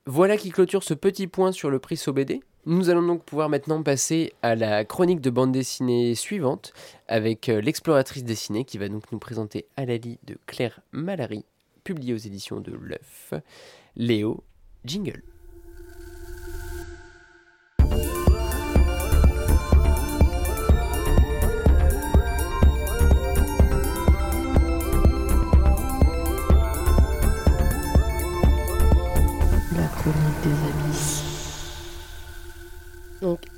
Voilà 0.07 0.37
qui 0.37 0.51
clôture 0.51 0.83
ce 0.83 0.95
petit 0.95 1.29
point 1.29 1.53
sur 1.53 1.71
le 1.71 1.79
prix 1.79 1.97
SOBD. 1.97 2.41
Nous 2.67 2.91
allons 2.91 3.07
donc 3.07 3.25
pouvoir 3.25 3.49
maintenant 3.49 3.81
passer 3.85 4.33
à 4.43 4.57
la 4.57 4.85
chronique 4.85 5.21
de 5.21 5.31
bande 5.31 5.53
dessinée 5.53 6.17
suivante 6.17 6.73
avec 7.07 7.49
euh, 7.49 7.61
l'exploratrice 7.61 8.25
dessinée 8.25 8.65
qui 8.65 8.79
va 8.79 8.89
donc 8.89 9.13
nous 9.13 9.21
présenter 9.21 9.67
Alali 9.77 10.19
de 10.25 10.37
Claire 10.47 10.81
Malary, 10.91 11.45
publié 11.85 12.15
aux 12.15 12.19
éditions 12.19 12.61
de 12.61 12.73
l'œuf. 12.73 13.35
Léo, 13.95 14.43
jingle. 14.85 15.23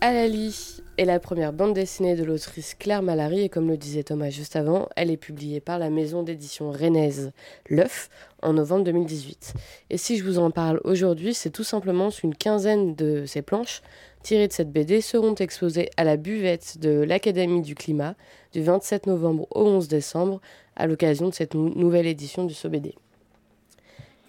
Alali 0.06 0.82
est 0.98 1.06
la 1.06 1.18
première 1.18 1.54
bande 1.54 1.72
dessinée 1.72 2.14
de 2.14 2.24
l'autrice 2.24 2.74
Claire 2.74 3.00
Malary 3.00 3.40
et 3.44 3.48
comme 3.48 3.68
le 3.68 3.78
disait 3.78 4.02
Thomas 4.02 4.28
juste 4.28 4.54
avant, 4.54 4.86
elle 4.96 5.10
est 5.10 5.16
publiée 5.16 5.60
par 5.60 5.78
la 5.78 5.88
maison 5.88 6.22
d'édition 6.22 6.70
rennaise 6.70 7.32
L'œuf 7.70 8.10
en 8.42 8.52
novembre 8.52 8.84
2018. 8.84 9.54
Et 9.88 9.96
si 9.96 10.18
je 10.18 10.24
vous 10.24 10.38
en 10.38 10.50
parle 10.50 10.78
aujourd'hui, 10.84 11.32
c'est 11.32 11.48
tout 11.48 11.64
simplement 11.64 12.10
qu'une 12.10 12.34
quinzaine 12.34 12.94
de 12.94 13.24
ces 13.24 13.40
planches 13.40 13.80
tirées 14.22 14.46
de 14.48 14.52
cette 14.52 14.70
BD 14.70 15.00
seront 15.00 15.36
exposées 15.36 15.88
à 15.96 16.04
la 16.04 16.18
buvette 16.18 16.76
de 16.80 17.00
l'Académie 17.00 17.62
du 17.62 17.74
Climat 17.74 18.14
du 18.52 18.62
27 18.62 19.06
novembre 19.06 19.46
au 19.54 19.64
11 19.64 19.88
décembre 19.88 20.42
à 20.76 20.86
l'occasion 20.86 21.30
de 21.30 21.34
cette 21.34 21.54
nou- 21.54 21.72
nouvelle 21.74 22.06
édition 22.06 22.44
du 22.44 22.52
SOBD. 22.52 22.92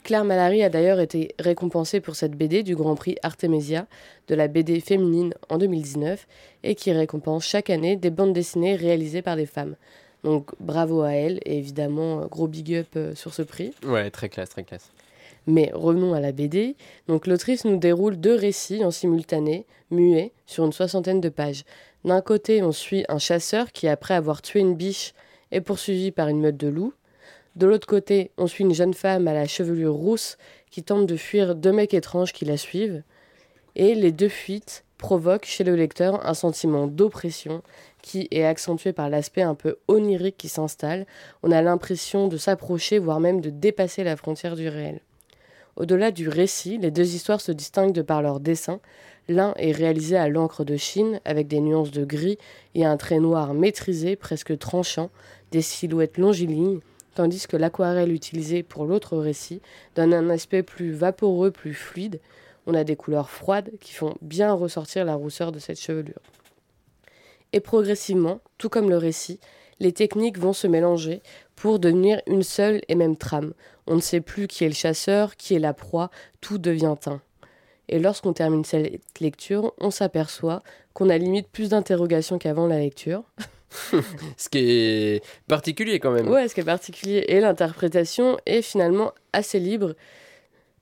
Claire 0.05 0.23
Malary 0.23 0.61
a 0.61 0.69
d'ailleurs 0.69 0.99
été 0.99 1.33
récompensée 1.39 1.99
pour 1.99 2.15
cette 2.15 2.33
BD 2.33 2.61
du 2.61 2.75
Grand 2.75 2.93
Prix 2.93 3.15
Artemisia 3.23 3.87
de 4.27 4.35
la 4.35 4.47
BD 4.47 4.79
féminine 4.79 5.33
en 5.49 5.57
2019 5.57 6.27
et 6.61 6.75
qui 6.75 6.91
récompense 6.91 7.43
chaque 7.43 7.71
année 7.71 7.95
des 7.95 8.11
bandes 8.11 8.31
dessinées 8.31 8.75
réalisées 8.75 9.23
par 9.23 9.35
des 9.35 9.47
femmes. 9.47 9.75
Donc 10.23 10.51
bravo 10.59 11.01
à 11.01 11.13
elle 11.13 11.39
et 11.43 11.57
évidemment 11.57 12.21
euh, 12.21 12.27
gros 12.27 12.47
big 12.47 12.75
up 12.75 12.87
euh, 12.95 13.15
sur 13.15 13.33
ce 13.33 13.41
prix. 13.41 13.73
Ouais, 13.83 14.11
très 14.11 14.29
classe, 14.29 14.49
très 14.49 14.63
classe. 14.63 14.91
Mais 15.47 15.71
revenons 15.73 16.13
à 16.13 16.19
la 16.19 16.31
BD. 16.31 16.75
Donc 17.07 17.25
l'autrice 17.25 17.65
nous 17.65 17.77
déroule 17.77 18.15
deux 18.15 18.35
récits 18.35 18.85
en 18.85 18.91
simultané, 18.91 19.65
muets, 19.89 20.33
sur 20.45 20.65
une 20.65 20.71
soixantaine 20.71 21.19
de 21.19 21.29
pages. 21.29 21.63
D'un 22.03 22.21
côté, 22.21 22.61
on 22.61 22.71
suit 22.71 23.05
un 23.09 23.17
chasseur 23.17 23.71
qui, 23.71 23.87
après 23.87 24.13
avoir 24.13 24.43
tué 24.43 24.59
une 24.59 24.75
biche, 24.75 25.15
est 25.51 25.61
poursuivi 25.61 26.11
par 26.11 26.27
une 26.27 26.41
meute 26.41 26.57
de 26.57 26.67
loups. 26.67 26.93
De 27.55 27.65
l'autre 27.65 27.87
côté, 27.87 28.31
on 28.37 28.47
suit 28.47 28.65
une 28.65 28.73
jeune 28.73 28.93
femme 28.93 29.29
à 29.29 29.33
la 29.33 29.47
chevelure 29.47 29.93
rousse 29.93 30.37
qui 30.71 30.83
tente 30.83 31.05
de 31.05 31.15
fuir 31.15 31.55
deux 31.55 31.71
mecs 31.71 31.93
étranges 31.93 32.33
qui 32.33 32.43
la 32.43 32.57
suivent. 32.57 33.01
Et 33.77 33.95
les 33.95 34.11
deux 34.11 34.29
fuites 34.29 34.83
provoquent 34.97 35.45
chez 35.45 35.63
le 35.63 35.75
lecteur 35.75 36.25
un 36.27 36.33
sentiment 36.33 36.87
d'oppression 36.87 37.61
qui 38.01 38.27
est 38.31 38.43
accentué 38.43 38.91
par 38.91 39.09
l'aspect 39.09 39.41
un 39.41 39.55
peu 39.55 39.77
onirique 39.87 40.37
qui 40.37 40.49
s'installe. 40.49 41.05
On 41.43 41.51
a 41.51 41.61
l'impression 41.61 42.27
de 42.27 42.37
s'approcher, 42.37 42.99
voire 42.99 43.21
même 43.21 43.39
de 43.39 43.49
dépasser 43.49 44.03
la 44.03 44.17
frontière 44.17 44.55
du 44.55 44.67
réel. 44.67 44.99
Au-delà 45.77 46.11
du 46.11 46.29
récit, 46.29 46.77
les 46.77 46.91
deux 46.91 47.15
histoires 47.15 47.41
se 47.41 47.51
distinguent 47.51 47.93
de 47.93 48.01
par 48.01 48.21
leur 48.21 48.39
dessin. 48.39 48.79
L'un 49.27 49.53
est 49.57 49.71
réalisé 49.71 50.17
à 50.17 50.29
l'encre 50.29 50.63
de 50.63 50.77
Chine, 50.77 51.19
avec 51.25 51.47
des 51.47 51.59
nuances 51.59 51.91
de 51.91 52.05
gris 52.05 52.37
et 52.75 52.85
un 52.85 52.97
trait 52.97 53.19
noir 53.19 53.53
maîtrisé, 53.53 54.15
presque 54.15 54.57
tranchant, 54.57 55.09
des 55.51 55.61
silhouettes 55.61 56.17
longilignes, 56.17 56.79
tandis 57.15 57.47
que 57.47 57.57
l'aquarelle 57.57 58.11
utilisée 58.11 58.61
pour 58.61 58.85
l'autre 58.85 59.17
récit 59.17 59.61
donne 59.95 60.13
un 60.13 60.29
aspect 60.29 60.61
plus 60.61 60.91
vaporeux, 60.91 61.49
plus 61.49 61.73
fluide. 61.73 62.19
On 62.67 62.73
a 62.73 62.83
des 62.83 62.95
couleurs 62.95 63.29
froides 63.29 63.71
qui 63.79 63.93
font 63.93 64.15
bien 64.21 64.53
ressortir 64.53 65.05
la 65.05 65.15
rousseur 65.15 65.51
de 65.51 65.59
cette 65.59 65.79
chevelure. 65.79 66.21
Et 67.53 67.59
progressivement, 67.59 68.41
tout 68.57 68.69
comme 68.69 68.89
le 68.89 68.97
récit, 68.97 69.39
les 69.79 69.93
techniques 69.93 70.37
vont 70.37 70.53
se 70.53 70.67
mélanger 70.67 71.21
pour 71.55 71.79
devenir 71.79 72.21
une 72.27 72.43
seule 72.43 72.81
et 72.87 72.95
même 72.95 73.17
trame. 73.17 73.53
On 73.87 73.95
ne 73.95 74.01
sait 74.01 74.21
plus 74.21 74.47
qui 74.47 74.63
est 74.63 74.69
le 74.69 74.73
chasseur, 74.73 75.35
qui 75.35 75.55
est 75.55 75.59
la 75.59 75.73
proie, 75.73 76.11
tout 76.41 76.57
devient 76.57 76.95
un. 77.05 77.21
Et 77.87 77.99
lorsqu'on 77.99 78.33
termine 78.33 78.65
cette 78.65 79.19
lecture, 79.19 79.73
on 79.79 79.91
s'aperçoit 79.91 80.63
qu'on 80.93 81.09
a 81.09 81.17
limite 81.17 81.47
plus 81.47 81.69
d'interrogations 81.69 82.39
qu'avant 82.39 82.67
la 82.67 82.79
lecture. 82.79 83.23
Ce 84.37 84.49
qui 84.49 84.59
est 84.59 85.23
particulier 85.47 85.99
quand 85.99 86.11
même. 86.11 86.27
Ouais, 86.29 86.47
ce 86.47 86.53
qui 86.55 86.61
est 86.61 86.65
particulier. 86.65 87.25
Et 87.27 87.39
l'interprétation 87.39 88.37
est 88.45 88.61
finalement 88.61 89.11
assez 89.33 89.59
libre. 89.59 89.93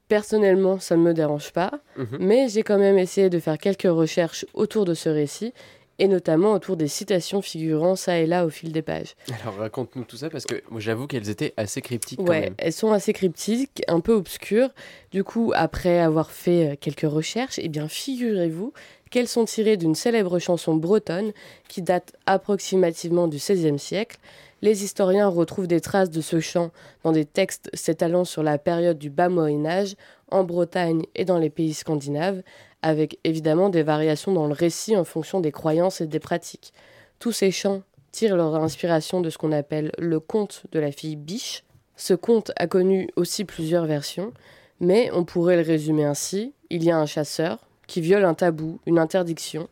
Personnellement, 0.10 0.80
ça 0.80 0.96
ne 0.98 1.02
me 1.02 1.14
dérange 1.14 1.52
pas, 1.54 1.72
Mhm. 1.98 2.18
mais 2.20 2.50
j'ai 2.50 2.62
quand 2.62 2.78
même 2.78 2.98
essayé 2.98 3.30
de 3.30 3.40
faire 3.40 3.58
quelques 3.58 3.84
recherches 3.84 4.46
autour 4.54 4.86
de 4.86 4.94
ce 4.94 5.10
récit 5.10 5.54
et 6.00 6.08
notamment 6.08 6.54
autour 6.54 6.76
des 6.76 6.88
citations 6.88 7.42
figurant 7.42 7.96
ça 7.96 8.18
et 8.20 8.26
là 8.26 8.46
au 8.46 8.50
fil 8.50 8.72
des 8.72 8.82
pages. 8.82 9.16
Alors 9.44 9.56
raconte-nous 9.58 10.04
tout 10.06 10.18
ça 10.18 10.30
parce 10.30 10.46
que 10.46 10.62
moi 10.70 10.80
j'avoue 10.80 11.06
qu'elles 11.08 11.30
étaient 11.30 11.54
assez 11.58 11.82
cryptiques 11.82 12.20
quand 12.20 12.28
Ouais, 12.30 12.42
même. 12.42 12.56
elles 12.58 12.74
sont 12.74 12.92
assez 12.92 13.14
cryptiques, 13.14 13.84
un 13.88 14.00
peu 14.00 14.14
obscures. 14.14 14.70
Du 15.12 15.24
coup, 15.24 15.52
après 15.56 16.00
avoir 16.00 16.32
fait 16.32 16.72
euh, 16.72 16.76
quelques 16.80 17.02
recherches, 17.10 17.60
eh 17.62 17.70
bien, 17.70 17.88
figurez-vous 17.88 18.74
qu'elles 19.12 19.28
sont 19.28 19.46
tirées 19.46 19.78
d'une 19.78 19.94
célèbre 19.94 20.40
chanson 20.40 20.76
bretonne 20.76 21.32
qui 21.68 21.84
date 21.84 22.14
approximativement 22.26 23.28
du 23.28 23.38
XVIe 23.38 23.78
siècle. 23.80 24.18
Les 24.62 24.84
historiens 24.84 25.28
retrouvent 25.28 25.68
des 25.68 25.82
traces 25.82 26.10
de 26.10 26.22
ce 26.22 26.40
chant 26.40 26.72
dans 27.04 27.12
des 27.12 27.26
textes 27.26 27.70
s'étalant 27.74 28.24
sur 28.26 28.44
la 28.44 28.58
période 28.58 28.98
du 28.98 29.10
bas 29.10 29.28
Moyen 29.30 29.66
Âge, 29.66 29.96
en 30.32 30.44
Bretagne 30.44 31.04
et 31.16 31.26
dans 31.26 31.38
les 31.38 31.50
pays 31.50 31.74
scandinaves, 31.74 32.42
avec 32.84 33.18
évidemment 33.24 33.70
des 33.70 33.82
variations 33.82 34.34
dans 34.34 34.46
le 34.46 34.54
récit 34.54 34.96
en 34.96 35.06
fonction 35.06 35.40
des 35.40 35.52
croyances 35.52 36.02
et 36.02 36.08
des 36.08 36.20
pratiques. 36.20 36.74
Tous 37.18 37.32
ces 37.32 37.50
chants 37.50 37.82
tirent 38.12 38.36
leur 38.36 38.56
inspiration 38.56 39.22
de 39.22 39.30
ce 39.32 39.38
qu'on 39.38 39.52
appelle 39.52 39.92
le 39.98 40.20
conte 40.20 40.64
de 40.72 40.80
la 40.80 40.92
fille 40.92 41.16
biche. 41.16 41.64
Ce 41.96 42.14
conte 42.14 42.52
a 42.58 42.68
connu 42.68 43.10
aussi 43.16 43.46
plusieurs 43.46 43.86
versions, 43.86 44.34
mais 44.80 45.10
on 45.14 45.24
pourrait 45.24 45.56
le 45.56 45.64
résumer 45.64 46.04
ainsi. 46.04 46.54
Il 46.70 46.84
y 46.84 46.92
a 46.92 46.98
un 46.98 47.06
chasseur 47.06 47.58
qui 47.88 48.02
viole 48.02 48.26
un 48.26 48.34
tabou, 48.34 48.80
une 48.86 49.00
interdiction. 49.00 49.70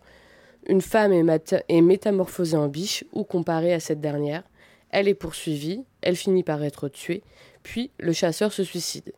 Une 0.67 0.81
femme 0.81 1.11
est, 1.11 1.81
métamorphosée 1.81 2.57
en 2.57 2.67
biche 2.67 3.03
ou 3.13 3.23
comparée 3.23 3.73
à 3.73 3.79
cette 3.79 3.99
dernière. 4.01 4.43
Elle 4.89 5.07
est 5.07 5.15
poursuivie, 5.15 5.83
elle 6.01 6.15
finit 6.15 6.43
par 6.43 6.63
être 6.63 6.87
tuée, 6.87 7.23
puis 7.63 7.91
le 7.99 8.13
chasseur 8.13 8.53
se 8.53 8.63
suicide. 8.63 9.13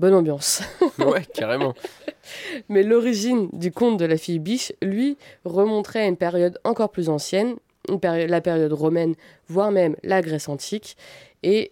Bonne 0.00 0.14
ambiance. 0.14 0.62
ouais, 0.98 1.24
carrément. 1.34 1.74
Mais 2.68 2.82
l'origine 2.82 3.48
du 3.52 3.70
conte 3.70 3.98
de 3.98 4.04
la 4.04 4.16
fille 4.16 4.38
biche, 4.38 4.72
lui, 4.82 5.16
remonterait 5.44 6.00
à 6.00 6.06
une 6.06 6.16
période 6.16 6.58
encore 6.64 6.90
plus 6.90 7.08
ancienne, 7.08 7.54
une 7.88 8.00
péri- 8.00 8.26
la 8.26 8.40
période 8.40 8.72
romaine, 8.72 9.14
voire 9.48 9.70
même 9.70 9.94
la 10.02 10.20
Grèce 10.22 10.48
antique. 10.48 10.96
Et 11.42 11.70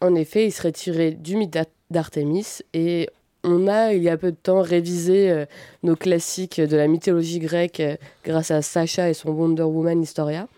en 0.00 0.14
effet, 0.14 0.46
il 0.46 0.50
serait 0.52 0.72
tiré 0.72 1.12
du 1.12 1.36
mythe 1.36 1.52
d'A- 1.52 1.64
d'Artémis. 1.90 2.60
Et 2.74 3.08
on 3.44 3.68
a, 3.68 3.92
il 3.92 4.02
y 4.02 4.08
a 4.08 4.16
peu 4.16 4.30
de 4.32 4.36
temps, 4.36 4.62
révisé 4.62 5.30
euh, 5.30 5.44
nos 5.82 5.94
classiques 5.94 6.60
de 6.60 6.76
la 6.76 6.88
mythologie 6.88 7.38
grecque 7.38 7.80
euh, 7.80 7.96
grâce 8.24 8.50
à 8.50 8.62
Sacha 8.62 9.08
et 9.10 9.14
son 9.14 9.30
Wonder 9.30 9.62
Woman 9.64 10.02
Historia. 10.02 10.48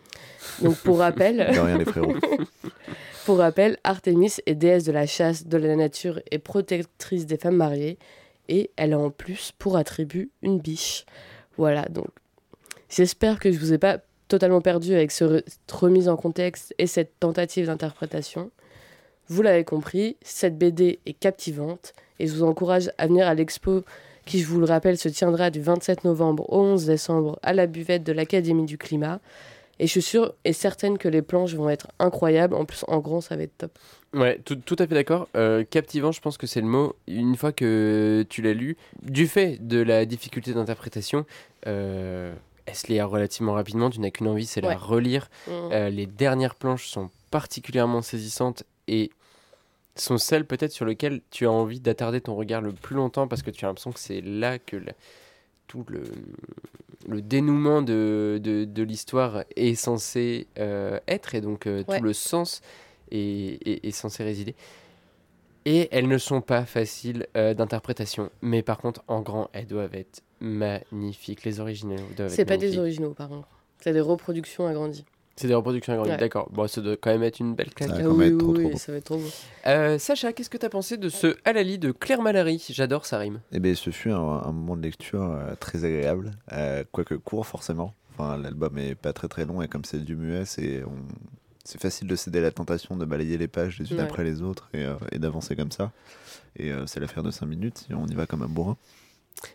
Donc 0.63 0.77
pour 0.77 0.99
rappel, 1.01 1.37
De 1.39 1.59
rien, 1.61 1.77
les 1.79 1.85
frérots. 1.85 2.15
Pour 3.25 3.39
rappel, 3.39 3.79
Artémis 3.85 4.35
est 4.47 4.55
déesse 4.55 4.85
de 4.85 4.93
la 4.93 5.07
chasse, 5.07 5.47
de 5.47 5.57
la 5.57 5.77
nature 5.77 6.21
et 6.31 6.39
protectrice 6.39 7.27
des 7.27 7.39
femmes 7.39 7.57
mariées. 7.57 7.99
Et 8.49 8.71
elle 8.77 8.93
a 8.93 8.99
en 8.99 9.11
plus 9.11 9.53
pour 9.59 9.77
attribut 9.77 10.31
une 10.43 10.59
biche. 10.59 11.07
Voilà, 11.57 11.87
donc 11.89 12.09
j'espère 12.89 13.39
que 13.39 13.51
je 13.51 13.59
vous 13.59 13.73
ai 13.73 13.79
pas 13.79 13.99
totalement 14.29 14.61
perdu 14.61 14.95
avec 14.95 15.11
cette 15.11 15.71
remise 15.73 16.09
en 16.09 16.17
contexte 16.17 16.75
et 16.79 16.87
cette 16.87 17.19
tentative 17.21 17.67
d'interprétation. 17.67 18.51
Vous 19.29 19.41
l'avez 19.41 19.65
compris, 19.65 20.17
cette 20.23 20.59
BD 20.59 20.99
est 21.07 21.15
captivante 21.15 21.95
et 22.19 22.27
je 22.27 22.35
vous 22.35 22.43
encourage 22.43 22.91
à 22.99 23.07
venir 23.07 23.27
à 23.27 23.35
l'expo 23.35 23.85
qui, 24.27 24.41
je 24.41 24.47
vous 24.47 24.59
le 24.59 24.67
rappelle, 24.67 24.99
se 24.99 25.09
tiendra 25.09 25.51
du 25.51 25.61
27 25.61 26.05
novembre 26.05 26.51
au 26.53 26.61
11 26.61 26.87
décembre 26.87 27.39
à 27.43 27.53
la 27.53 27.67
buvette 27.67 28.05
de 28.05 28.13
l'Académie 28.13 28.67
du 28.67 28.79
Climat. 28.79 29.21
Et 29.81 29.87
je 29.87 29.91
suis 29.93 30.03
sûre 30.03 30.35
et 30.45 30.53
certaine 30.53 30.99
que 30.99 31.09
les 31.09 31.23
planches 31.23 31.55
vont 31.55 31.69
être 31.69 31.89
incroyables. 31.99 32.55
En 32.55 32.65
plus, 32.65 32.85
en 32.89 32.99
grand, 33.01 33.21
ça 33.21 33.37
va 33.37 33.43
être 33.43 33.57
top. 33.59 33.79
Ouais, 34.15 34.39
tout, 34.45 34.55
tout 34.57 34.77
à 34.79 34.87
fait 34.87 34.95
d'accord. 34.95 35.29
Euh, 35.37 35.65
captivant, 35.65 36.13
je 36.13 36.21
pense 36.21 36.39
que 36.39 36.47
c'est 36.47 36.61
le 36.61 36.67
mot. 36.69 36.95
Une 37.09 37.37
fois 37.37 37.51
que 37.53 38.25
tu 38.29 38.41
l'as 38.43 38.53
lu, 38.55 38.77
du 39.03 39.27
fait 39.27 39.59
de 39.67 39.81
la 39.83 40.05
difficulté 40.07 40.53
d'interprétation, 40.55 41.27
euh, 41.67 42.33
elle 42.67 42.75
se 42.77 42.87
lit 42.87 43.01
relativement 43.03 43.55
rapidement. 43.55 43.91
Tu 43.91 44.01
n'as 44.01 44.11
qu'une 44.11 44.29
envie, 44.29 44.47
c'est 44.47 44.63
Ouais. 44.63 44.69
la 44.71 44.77
relire. 44.77 45.29
Euh, 45.51 45.91
les 45.91 46.07
dernières 46.07 46.55
planches 46.55 46.87
sont 46.87 47.11
particulièrement 47.33 48.01
saisissantes 48.03 48.63
et 48.87 49.11
sont 49.97 50.19
celles 50.19 50.45
peut-être 50.45 50.73
sur 50.73 50.85
lesquelles 50.85 51.21
tu 51.31 51.47
as 51.47 51.51
envie 51.51 51.81
d'attarder 51.81 52.21
ton 52.21 52.35
regard 52.37 52.61
le 52.61 52.73
plus 52.73 52.95
longtemps 52.97 53.27
parce 53.29 53.43
que 53.43 53.51
tu 53.51 53.65
as 53.65 53.69
l'impression 53.69 53.93
que 53.93 54.01
c'est 54.01 54.21
là 54.21 54.59
que 54.59 54.77
la- 54.77 54.93
tout 55.67 55.85
le, 55.89 56.03
le 57.09 57.23
dénouement 57.23 57.83
de, 57.83 58.41
de, 58.43 58.65
de 58.65 58.83
l'histoire 58.83 59.45
est 59.57 59.75
censé 59.75 60.47
euh, 60.59 60.99
être 61.09 61.35
et 61.35 61.41
donc 61.41 61.67
euh, 61.67 61.83
Ouais. 61.89 61.99
tout 61.99 62.05
le 62.05 62.13
sens 62.13 62.61
est, 63.11 63.59
est- 63.67 63.85
est 63.87 63.91
censé 63.91 64.23
résider. 64.25 64.55
Et 65.67 65.89
elles 65.93 66.09
ne 66.09 66.19
sont 66.19 66.43
pas 66.43 66.67
faciles 66.67 67.27
euh, 67.37 67.55
d'interprétation, 67.55 68.31
mais 68.43 68.63
par 68.63 68.79
contre 68.79 69.03
en 69.09 69.23
grand 69.23 69.49
elles 69.55 69.67
doivent 69.67 69.95
être 69.95 70.23
magnifiques. 70.41 71.45
Les 71.45 71.59
originaux 71.61 71.97
doivent 72.17 72.29
C'est 72.29 72.43
être 72.43 72.49
pas 72.49 72.57
des 72.59 72.79
originaux, 72.79 73.15
par 73.15 73.29
contre. 73.31 73.49
C'est 73.81 73.93
des 73.95 74.01
reproductions 74.01 74.67
agrandies. 74.67 75.07
C'est 75.37 75.49
des 75.49 75.55
reproductions 75.55 75.93
agrandies, 75.93 76.13
Ouais. 76.13 76.17
d'accord. 76.17 76.49
Bon, 76.53 76.69
ça 76.69 76.81
doit 76.81 76.97
quand 76.97 77.11
même 77.11 77.25
être 77.25 77.41
une 77.41 77.55
belle 77.57 77.75
claque. 77.75 77.91
Ah 77.93 78.03
quand 78.03 78.11
oui, 78.11 78.31
même, 78.31 78.39
trop, 78.39 78.49
oui, 78.49 78.55
trop 78.55 78.63
oui, 78.67 78.73
beau. 78.73 78.79
ça 78.79 78.93
va 78.93 78.99
être 78.99 79.05
trop 79.05 79.17
beau. 79.19 79.29
Euh, 79.67 79.99
Sacha, 79.99 80.33
qu'est-ce 80.33 80.49
que 80.51 80.57
t'as 80.59 80.69
pensé 80.69 80.97
de 80.97 81.09
ce 81.09 81.37
Alali 81.45 81.79
de 81.79 81.91
Claire 81.91 82.23
Malary 82.23 82.65
J'adore 82.71 83.05
sa 83.05 83.19
rime. 83.19 83.41
Eh 83.53 83.59
bien, 83.59 83.75
ce 83.75 83.91
fut 83.91 84.11
un, 84.13 84.17
un 84.19 84.53
moment 84.53 84.77
de 84.77 84.83
lecture 84.83 85.23
euh, 85.23 85.55
très 85.59 85.85
agréable, 85.85 86.31
euh, 86.53 86.85
quoique 86.93 87.15
court 87.15 87.47
forcément. 87.47 87.95
Enfin, 88.17 88.37
l'album 88.37 88.79
est 88.79 88.95
pas 88.95 89.13
très 89.13 89.27
très 89.27 89.45
long 89.45 89.61
et 89.61 89.67
comme 89.67 89.85
c'est 89.85 89.99
du 90.05 90.15
muet, 90.15 90.45
c'est 90.45 90.85
on- 90.85 90.91
c'est 91.65 91.81
facile 91.81 92.07
de 92.07 92.15
céder 92.15 92.41
à 92.41 92.43
la 92.43 92.51
tentation 92.51 92.95
de 92.95 93.05
balayer 93.07 93.39
les 93.39 93.49
pages 93.49 93.79
les 93.79 93.91
unes 93.91 93.97
Ouais. 93.97 94.03
après 94.05 94.23
les 94.23 94.43
autres 94.43 94.69
et, 94.75 94.85
euh, 94.85 94.95
et 95.13 95.19
d'avancer 95.19 95.57
comme 95.57 95.73
ça. 95.73 95.93
Et 96.57 96.71
euh, 96.71 96.87
c'est 96.87 97.01
l'affaire 97.01 97.23
de 97.23 97.31
5 97.31 97.47
minutes 97.47 97.87
et 97.91 97.95
on 97.95 98.07
y 98.07 98.15
va 98.15 98.27
comme 98.27 98.43
un 98.43 98.49
bourrin. 98.49 98.77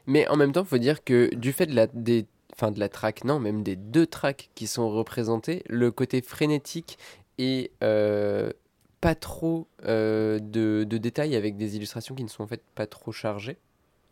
Mais 0.08 0.28
en 0.28 0.36
même 0.36 0.52
temps, 0.52 0.66
faut 0.66 0.80
dire 0.80 1.04
que 1.04 1.34
du 1.36 1.54
fait 1.54 1.68
de 1.68 1.76
la, 1.76 1.86
des, 1.88 2.26
enfin 2.60 2.72
de 2.72 2.80
la 2.80 2.90
track, 2.90 3.24
non, 3.24 3.40
même 3.40 3.64
des 3.64 3.78
deux 3.78 4.06
tracks 4.06 4.50
qui 4.54 4.68
sont 4.68 4.90
représentés, 4.90 5.64
le 5.70 5.92
côté 5.92 6.22
frénétique 6.22 6.98
et 7.38 7.72
euh, 7.84 8.52
pas 9.00 9.16
trop 9.16 9.68
euh, 9.86 10.40
de, 10.40 10.84
de 10.84 10.98
détails 10.98 11.38
avec 11.38 11.56
des 11.56 11.78
illustrations 11.78 12.16
qui 12.16 12.24
ne 12.24 12.28
sont 12.28 12.44
en 12.44 12.48
fait 12.48 12.62
pas 12.76 12.86
trop 12.86 13.14
chargées 13.14 13.58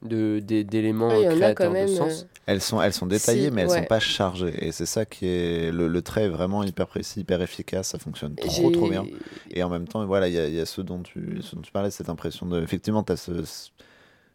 de, 0.01 0.39
des- 0.39 0.63
d'éléments 0.63 1.09
Ah, 1.11 1.35
créateurs 1.35 1.73
de 1.73 1.77
euh, 1.79 1.87
sens. 1.87 2.25
Elles 2.45 2.61
sont, 2.61 2.81
elles 2.81 2.93
sont 2.93 3.07
détaillées, 3.07 3.47
Si, 3.47 3.51
mais 3.51 3.63
elles 3.63 3.69
ouais. 3.69 3.79
sont 3.81 3.85
pas 3.87 3.99
chargées. 3.99 4.65
Et 4.65 4.71
c'est 4.71 4.85
ça 4.85 5.05
qui 5.05 5.25
est. 5.27 5.71
Le, 5.73 5.89
le 5.89 6.01
trait 6.01 6.23
est 6.25 6.29
vraiment 6.29 6.63
hyper 6.63 6.87
précis, 6.87 7.19
hyper 7.21 7.41
efficace. 7.41 7.89
Ça 7.89 7.99
fonctionne 7.99 8.35
trop, 8.35 8.69
trop 8.69 8.89
bien. 8.89 9.05
Et 9.51 9.61
en 9.63 9.69
même 9.69 9.87
temps, 9.87 10.05
voilà, 10.05 10.29
il 10.29 10.35
y 10.35 10.39
a, 10.39 10.47
il 10.47 10.53
y 10.53 10.59
a 10.61 10.65
ce, 10.65 10.79
dont 10.79 11.01
tu, 11.01 11.39
ce 11.41 11.55
dont 11.55 11.61
tu 11.61 11.71
parlais, 11.73 11.91
cette 11.91 12.07
impression 12.07 12.45
de. 12.45 12.61
Effectivement, 12.61 13.03
tu 13.03 13.11
as 13.11 13.17
ce, 13.17 13.43
ce- 13.43 13.69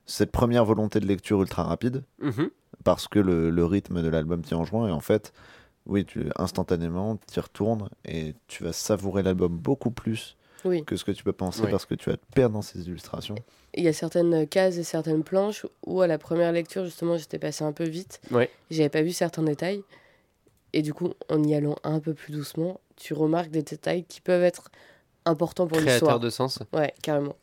cette 0.07 0.33
première 0.33 0.65
volonté 0.65 1.01
de 1.01 1.07
lecture 1.07 1.41
ultra 1.43 1.63
rapide, 1.65 2.03
Mhm. 2.21 2.51
parce 2.85 3.09
que 3.09 3.19
le, 3.19 3.51
le 3.51 3.65
rythme 3.65 4.03
de 4.03 4.09
l'album 4.09 4.43
t'y 4.43 4.55
enjoint. 4.55 4.89
Et 4.89 4.93
en 4.93 5.01
fait, 5.01 5.33
oui, 5.87 6.05
tu, 6.05 6.27
instantanément, 6.37 7.19
tu 7.33 7.39
y 7.39 7.41
retournes 7.43 7.89
et 8.05 8.35
tu 8.49 8.65
vas 8.65 8.73
savourer 8.73 9.23
l'album 9.23 9.57
beaucoup 9.57 9.91
plus 9.91 10.37
Oui. 10.65 10.85
que 10.85 10.97
ce 10.97 11.05
que 11.05 11.13
tu 11.13 11.25
peux 11.25 11.33
penser, 11.33 11.63
Oui. 11.65 11.71
parce 11.71 11.87
que 11.87 11.95
tu 11.95 12.11
vas 12.11 12.17
te 12.17 12.25
perdre 12.35 12.55
dans 12.55 12.63
ces 12.63 12.87
illustrations. 12.89 13.35
Il 13.75 13.83
y 13.85 13.89
a 13.89 13.93
certaines 13.93 14.47
cases 14.47 14.77
et 14.77 14.85
certaines 14.85 15.25
planches 15.25 15.67
où, 15.87 16.01
à 16.03 16.07
la 16.07 16.19
première 16.19 16.53
lecture, 16.53 16.85
justement, 16.85 17.17
j'étais 17.17 17.39
passé 17.39 17.65
un 17.65 17.73
peu 17.73 17.85
vite. 17.85 18.21
Ouais. 18.31 18.51
J'avais 18.71 18.89
pas 18.91 19.03
vu 19.03 19.13
certains 19.13 19.43
détails. 19.43 19.83
Et 20.75 20.83
du 20.83 20.95
coup, 20.95 21.11
en 21.29 21.43
y 21.43 21.55
allant 21.55 21.77
un 21.85 22.01
peu 22.01 22.15
plus 22.15 22.33
doucement, 22.33 22.81
tu 22.97 23.13
remarques 23.15 23.51
des 23.51 23.63
détails 23.63 24.05
qui 24.05 24.21
peuvent 24.21 24.43
être 24.43 24.71
importants 25.25 25.67
pour 25.67 25.77
Créateur 25.79 25.95
l'histoire. 25.95 26.21
de 26.21 26.31
sens. 26.31 26.59
Ouais, 26.73 26.93
carrément. 27.03 27.37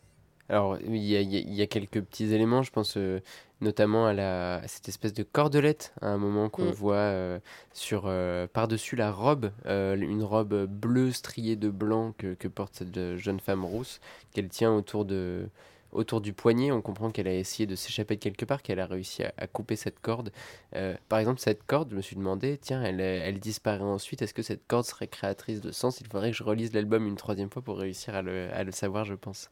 Alors, 0.49 0.77
il 0.81 0.97
y 0.97 1.15
a, 1.15 1.21
il 1.21 1.53
y 1.53 1.62
a- 1.62 1.67
quelques 1.67 2.01
petits 2.01 2.33
éléments, 2.33 2.63
je 2.63 2.71
pense 2.71 2.97
euh, 2.97 3.19
notamment 3.62 4.07
à, 4.07 4.13
la, 4.13 4.55
à 4.55 4.67
cette 4.67 4.88
espèce 4.89 5.13
de 5.13 5.21
cordelette 5.23 5.93
à 6.01 6.07
un 6.07 6.17
moment 6.17 6.49
qu'on 6.49 6.65
Mm. 6.69 6.71
voit 6.71 6.95
euh, 6.95 7.39
sur 7.73 8.03
euh, 8.07 8.47
par-dessus 8.51 8.95
la 8.95 9.12
robe, 9.12 9.51
une 9.65 10.23
robe 10.23 10.65
bleue 10.65 11.12
striée 11.12 11.55
de 11.55 11.69
blanc 11.69 12.13
que, 12.17 12.33
que 12.33 12.47
porte 12.47 12.75
cette 12.77 13.15
jeune 13.17 13.39
femme 13.39 13.63
rousse, 13.63 13.99
qu'elle 14.33 14.49
tient 14.49 14.73
autour, 14.73 15.05
de, 15.05 15.47
autour 15.91 16.19
du 16.19 16.33
poignet. 16.33 16.71
On 16.71 16.81
comprend 16.81 17.12
qu'elle 17.12 17.27
a 17.27 17.35
essayé 17.35 17.67
de 17.67 17.75
s'échapper 17.75 18.15
de 18.15 18.21
quelque 18.21 18.45
part, 18.45 18.63
qu'elle 18.63 18.79
a 18.79 18.88
réussi 18.88 19.23
à, 19.23 19.31
à 19.38 19.45
couper 19.45 19.75
cette 19.75 19.99
corde. 19.99 20.31
Euh, 20.75 20.95
par 21.09 21.19
exemple, 21.19 21.39
cette 21.41 21.63
corde, 21.63 21.91
je 21.91 21.95
me 21.95 22.01
suis 22.01 22.15
demandé, 22.15 22.57
tiens, 22.59 22.81
elle, 22.81 23.01
elle 23.01 23.39
disparaît 23.39 23.81
ensuite, 23.83 24.23
est-ce 24.23 24.33
que 24.33 24.41
cette 24.41 24.65
corde 24.67 24.85
serait 24.85 25.07
créatrice 25.07 25.62
de 25.62 25.71
sens? 25.71 26.01
Il 26.01 26.07
faudrait 26.07 26.31
que 26.31 26.38
je 26.38 26.43
relise 26.43 26.73
l'album 26.73 27.05
une 27.05 27.17
troisième 27.17 27.51
fois 27.51 27.62
pour 27.62 27.77
réussir 27.77 28.15
à 28.15 28.23
le, 28.23 28.49
à 28.51 28.63
le 28.63 28.71
savoir, 28.71 29.05
je 29.05 29.13
pense. 29.13 29.51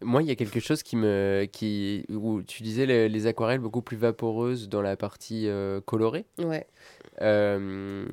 Moi, 0.00 0.22
il 0.22 0.28
y 0.28 0.30
a 0.30 0.36
quelque 0.36 0.60
chose 0.60 0.82
qui 0.82 0.96
me, 0.96 1.46
qui, 1.50 2.04
où 2.08 2.42
tu 2.42 2.62
disais 2.62 2.86
les, 2.86 3.08
les 3.08 3.26
aquarelles 3.26 3.58
beaucoup 3.58 3.82
plus 3.82 3.96
vaporeuses 3.96 4.68
dans 4.68 4.80
la 4.82 4.96
partie 4.96 5.48
euh, 5.48 5.80
colorée, 5.80 6.26
Ouais. 6.38 6.66
Euh, 7.20 8.06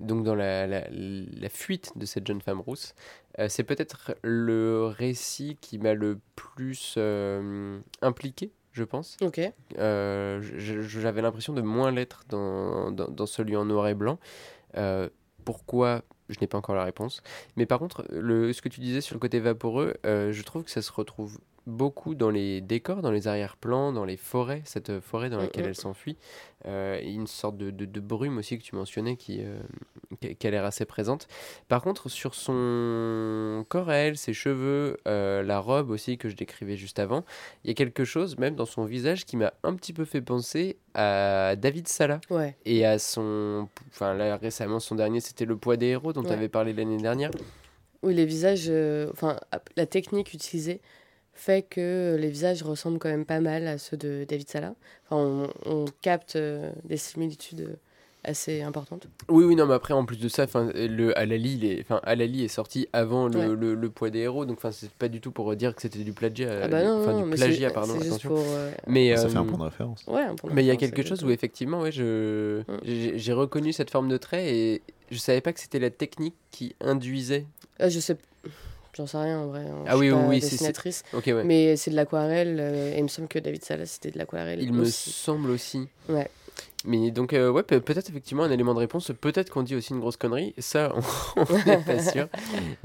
donc 0.00 0.22
dans 0.22 0.34
la, 0.34 0.66
la, 0.66 0.84
la 0.90 1.48
fuite 1.48 1.92
de 1.96 2.04
cette 2.04 2.26
jeune 2.26 2.42
femme 2.42 2.60
rousse. 2.60 2.94
Euh, 3.38 3.46
c'est 3.48 3.64
peut-être 3.64 4.14
le 4.22 4.84
récit 4.84 5.56
qui 5.62 5.78
m'a 5.78 5.94
le 5.94 6.18
plus 6.36 6.98
impliqué, 8.02 8.50
je 8.72 8.84
pense. 8.84 9.16
Ok. 9.22 9.40
J'avais 9.78 11.22
l'impression 11.22 11.54
de 11.54 11.62
moins 11.62 11.90
l'être 11.90 12.24
dans, 12.28 12.90
dans, 12.90 13.08
dans 13.08 13.26
celui 13.26 13.56
en 13.56 13.64
noir 13.64 13.88
et 13.88 13.94
blanc. 13.94 14.18
Pourquoi 15.46 16.02
Je 16.30 16.40
n'ai 16.40 16.46
pas 16.46 16.58
encore 16.58 16.74
la 16.74 16.84
réponse. 16.84 17.22
Mais 17.56 17.66
par 17.66 17.78
contre, 17.78 18.04
ce 18.10 18.62
que 18.62 18.68
tu 18.68 18.80
disais 18.80 19.00
sur 19.00 19.14
le 19.14 19.20
côté 19.20 19.40
vaporeux, 19.40 19.94
euh, 20.06 20.32
je 20.32 20.42
trouve 20.42 20.64
que 20.64 20.70
ça 20.70 20.82
se 20.82 20.92
retrouve 20.92 21.38
beaucoup 21.70 22.14
dans 22.14 22.30
les 22.30 22.60
décors, 22.60 23.00
dans 23.02 23.10
les 23.10 23.28
arrière-plans, 23.28 23.92
dans 23.92 24.04
les 24.04 24.16
forêts, 24.16 24.62
cette 24.64 25.00
forêt 25.00 25.30
dans 25.30 25.38
laquelle 25.38 25.66
elle 25.66 25.74
s'enfuit. 25.74 26.16
Euh, 26.66 27.00
une 27.02 27.26
sorte 27.26 27.56
de, 27.56 27.70
de- 27.70 27.86
de 27.86 28.00
brume 28.00 28.36
aussi 28.36 28.58
que 28.58 28.62
tu 28.62 28.74
mentionnais 28.76 29.16
qui, 29.16 29.40
euh, 29.42 29.58
qui 30.20 30.34
qui 30.36 30.46
a 30.46 30.50
l'air 30.50 30.64
assez 30.66 30.84
présente. 30.84 31.26
Par 31.68 31.80
contre, 31.80 32.10
sur 32.10 32.34
son 32.34 33.64
corps 33.68 33.88
à 33.88 33.94
elle, 33.96 34.16
ses 34.18 34.32
cheveux, 34.34 34.98
euh, 35.08 35.42
la 35.42 35.58
robe 35.58 35.90
aussi 35.90 36.18
que 36.18 36.28
je 36.28 36.36
décrivais 36.36 36.76
juste 36.76 36.98
avant, 36.98 37.24
il 37.64 37.68
y 37.68 37.70
a 37.70 37.74
quelque 37.74 38.04
chose, 38.04 38.36
même 38.38 38.56
dans 38.56 38.66
son 38.66 38.84
visage, 38.84 39.24
qui 39.24 39.36
m'a 39.36 39.52
un 39.62 39.74
petit 39.74 39.92
peu 39.92 40.04
fait 40.04 40.20
penser 40.20 40.76
à 40.94 41.56
David 41.56 41.88
Salah 41.88 42.20
Ouais. 42.28 42.56
et 42.66 42.84
à 42.84 42.98
son. 42.98 43.68
Enfin, 43.88 44.12
là 44.14 44.36
récemment, 44.36 44.80
son 44.80 44.94
dernier, 44.96 45.20
c'était 45.20 45.46
Le 45.46 45.56
poids 45.56 45.76
des 45.76 45.86
héros 45.86 46.12
dont 46.12 46.22
tu 46.22 46.30
avais 46.32 46.48
parlé 46.48 46.72
l'année 46.74 46.98
dernière. 46.98 47.30
Oui, 48.02 48.14
les 48.14 48.24
visages, 48.26 48.70
enfin, 49.12 49.36
la 49.76 49.86
technique 49.86 50.32
utilisée 50.34 50.80
fait 51.40 51.62
que 51.62 52.16
les 52.20 52.28
visages 52.28 52.62
ressemblent 52.62 52.98
quand 52.98 53.08
même 53.08 53.24
pas 53.24 53.40
mal 53.40 53.66
à 53.66 53.78
ceux 53.78 53.96
de 53.96 54.24
David 54.28 54.48
Salah. 54.48 54.74
Enfin, 55.08 55.16
on, 55.66 55.70
on 55.70 55.84
capte 56.02 56.36
euh, 56.36 56.70
des 56.84 56.96
similitudes 56.98 57.60
euh, 57.62 57.76
assez 58.24 58.60
importantes. 58.60 59.08
Oui, 59.30 59.44
oui, 59.44 59.56
non, 59.56 59.64
mais 59.66 59.72
après, 59.72 59.94
en 59.94 60.04
plus 60.04 60.18
de 60.18 60.28
ça, 60.28 60.44
le 60.74 61.18
Alali, 61.18 61.54
il 61.54 61.64
est, 61.64 61.86
Alali 62.02 62.44
est 62.44 62.48
sorti 62.48 62.86
avant 62.92 63.28
le, 63.28 63.38
Ouais. 63.38 63.56
le, 63.56 63.74
le 63.74 63.90
poids 63.90 64.10
des 64.10 64.18
héros, 64.18 64.44
donc 64.44 64.58
c'est 64.72 64.90
pas 64.90 65.08
du 65.08 65.22
tout 65.22 65.30
pour 65.32 65.56
dire 65.56 65.74
que 65.74 65.80
c'était 65.80 66.00
du 66.00 66.12
plagiat, 66.12 66.64
ah 66.64 66.68
bah 66.68 66.84
non, 66.84 67.06
non, 67.06 67.22
du 67.22 67.24
mais 67.30 67.36
plagiat, 67.36 67.68
c'est- 67.68 67.74
pardon, 67.74 67.94
c'est 67.94 68.00
juste 68.00 68.08
attention. 68.08 68.28
pour. 68.28 68.44
euh, 68.46 68.70
Mais, 68.86 69.16
Ça 69.16 69.28
fait 69.30 69.36
un 69.38 69.42
euh, 69.44 69.48
point 69.48 69.58
de 69.58 69.62
référence. 69.64 70.04
Ouais, 70.06 70.20
un 70.22 70.34
point 70.34 70.50
de 70.50 70.54
mais 70.54 70.62
il 70.62 70.66
y 70.66 70.70
a 70.70 70.76
quelque 70.76 71.02
chose 71.02 71.24
où 71.24 71.30
effectivement, 71.30 71.80
ouais, 71.80 71.92
je, 71.92 72.60
Mm. 72.60 72.78
j'ai 72.84 73.18
j'ai 73.18 73.32
reconnu 73.32 73.72
cette 73.72 73.90
forme 73.90 74.08
de 74.10 74.18
trait 74.18 74.54
et 74.54 74.82
je 75.10 75.16
savais 75.16 75.40
pas 75.40 75.54
que 75.54 75.60
c'était 75.60 75.78
la 75.78 75.90
technique 75.90 76.34
qui 76.50 76.74
induisait. 76.82 77.46
Euh, 77.80 77.88
je 77.88 77.98
sais, 78.00 78.16
j'en 78.96 79.06
sais 79.06 79.18
rien 79.18 79.38
en 79.40 79.46
vrai. 79.48 79.60
hein, 79.60 79.84
Ah 79.86 79.92
je 79.92 79.96
oui, 79.98 80.06
suis 80.06 80.14
oui, 80.14 80.40
pas 80.40 80.46
dessinatrice. 80.46 81.02
Ouais. 81.12 81.44
Mais 81.44 81.76
c'est 81.76 81.90
de 81.90 81.96
l'aquarelle. 81.96 82.58
euh, 82.60 82.94
et 82.94 82.98
il 82.98 83.02
me 83.02 83.08
semble 83.08 83.28
que 83.28 83.38
David 83.38 83.64
Salah 83.64 83.86
c'était 83.86 84.10
de 84.10 84.18
l'aquarelle. 84.18 84.62
Il 84.62 84.72
me 84.72 84.84
semble 84.84 85.50
aussi. 85.50 85.88
Ouais. 86.08 86.28
Mais 86.86 87.10
donc, 87.10 87.34
euh, 87.34 87.50
ouais, 87.50 87.62
pe- 87.62 87.78
peut-être 87.78 88.08
effectivement 88.08 88.44
un 88.44 88.50
élément 88.50 88.72
de 88.72 88.78
réponse. 88.78 89.12
Peut-être 89.20 89.50
qu'on 89.50 89.62
dit 89.62 89.74
aussi 89.76 89.92
une 89.92 90.00
grosse 90.00 90.16
connerie. 90.16 90.54
Ça, 90.58 90.94
on 91.36 91.42
n'est 91.66 91.76
pas 91.84 91.98
sûr. 92.12 92.26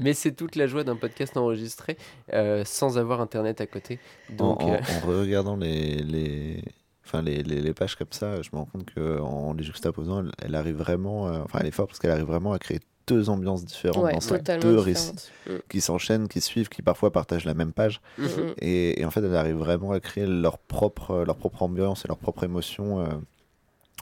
Mais 0.00 0.12
c'est 0.12 0.32
toute 0.32 0.54
la 0.54 0.66
joie 0.66 0.84
d'un 0.84 0.96
podcast 0.96 1.34
enregistré 1.38 1.96
euh, 2.34 2.62
sans 2.66 2.98
avoir 2.98 3.22
internet 3.22 3.60
à 3.62 3.66
côté. 3.66 3.98
Donc, 4.30 4.62
en, 4.62 4.66
en- 4.66 4.72
euh, 4.74 4.78
en 5.02 5.06
regardant 5.08 5.56
les, 5.56 5.96
les, 5.96 6.62
enfin 7.06 7.22
les, 7.22 7.42
les, 7.42 7.62
les 7.62 7.72
pages 7.72 7.96
comme 7.96 8.08
ça, 8.10 8.42
je 8.42 8.50
me 8.52 8.58
rends 8.58 8.66
compte 8.66 8.86
qu'en 8.94 9.54
les 9.54 9.64
juxtaposant, 9.64 10.20
elle, 10.20 10.32
elle 10.42 10.54
arrive 10.56 10.76
vraiment, 10.76 11.28
euh, 11.28 11.38
enfin 11.44 11.60
elle 11.62 11.66
est 11.66 11.70
forte 11.70 11.88
parce 11.88 11.98
qu'elle 11.98 12.10
arrive 12.10 12.26
vraiment 12.26 12.52
à 12.52 12.58
créer 12.58 12.80
deux 13.06 13.30
ambiances 13.30 13.64
différentes 13.64 14.04
Ouais, 14.04 14.12
dans 14.12 14.20
ces 14.20 14.38
deux 14.60 14.78
récits 14.78 15.12
différente. 15.12 15.62
qui 15.68 15.80
s'enchaînent, 15.80 16.28
qui 16.28 16.40
suivent, 16.40 16.68
qui 16.68 16.82
parfois 16.82 17.12
partagent 17.12 17.44
la 17.44 17.54
même 17.54 17.72
page. 17.72 18.00
Mm, 18.18 18.24
mm, 18.24 18.26
mm. 18.26 18.54
Et, 18.60 19.00
et 19.00 19.04
en 19.04 19.10
fait, 19.10 19.20
elle 19.20 19.36
arrive 19.36 19.56
vraiment 19.56 19.92
à 19.92 20.00
créer 20.00 20.26
leur 20.26 20.58
propre, 20.58 21.24
leur 21.24 21.36
propre 21.36 21.62
ambiance 21.62 22.04
et 22.04 22.08
leur 22.08 22.18
propre 22.18 22.44
émotion 22.44 23.00
euh, 23.00 23.06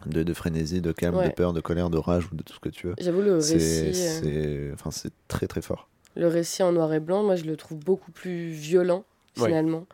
de, 0.06 0.22
de 0.22 0.34
frénésie, 0.34 0.80
de 0.80 0.92
calme, 0.92 1.16
Ouais. 1.16 1.28
de 1.28 1.34
peur, 1.34 1.52
de 1.52 1.60
colère, 1.60 1.90
de 1.90 1.98
rage 1.98 2.28
ou 2.32 2.36
de 2.36 2.42
tout 2.42 2.54
ce 2.54 2.60
que 2.60 2.68
tu 2.70 2.86
veux. 2.88 2.94
J'avoue, 2.98 3.20
le 3.22 3.40
C'est 3.40 3.54
récit, 3.54 4.02
euh, 4.04 4.72
c'est- 4.72 4.72
enfin, 4.74 5.08
très 5.28 5.46
très 5.46 5.60
fort. 5.62 5.88
le 6.16 6.26
récit 6.28 6.62
en 6.62 6.72
noir 6.72 6.92
et 6.94 7.00
blanc, 7.00 7.22
moi, 7.24 7.36
je 7.36 7.44
le 7.44 7.56
trouve 7.56 7.78
beaucoup 7.78 8.10
plus 8.12 8.48
violent, 8.48 9.04
Ouais. 9.36 9.46
finalement, 9.46 9.86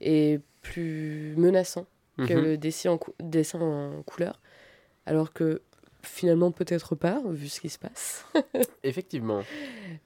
et 0.00 0.38
plus 0.62 1.34
menaçant 1.36 1.86
que 2.18 2.34
mhm. 2.34 2.42
le 2.42 2.58
dessin 2.58 2.90
en, 2.92 2.98
cou- 2.98 3.14
dessin 3.20 3.60
en 3.60 4.02
couleur. 4.02 4.38
Alors 5.06 5.32
que 5.32 5.62
finalement, 6.02 6.50
peut-être 6.52 6.94
pas, 6.94 7.20
vu 7.26 7.48
ce 7.48 7.60
qui 7.60 7.68
se 7.68 7.78
passe. 7.78 8.24
effectivement. 8.82 9.42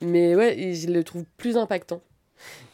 Mais 0.00 0.34
ouais, 0.36 0.74
je 0.74 0.88
le 0.88 1.02
trouve 1.04 1.24
plus 1.36 1.56
impactant. 1.56 2.02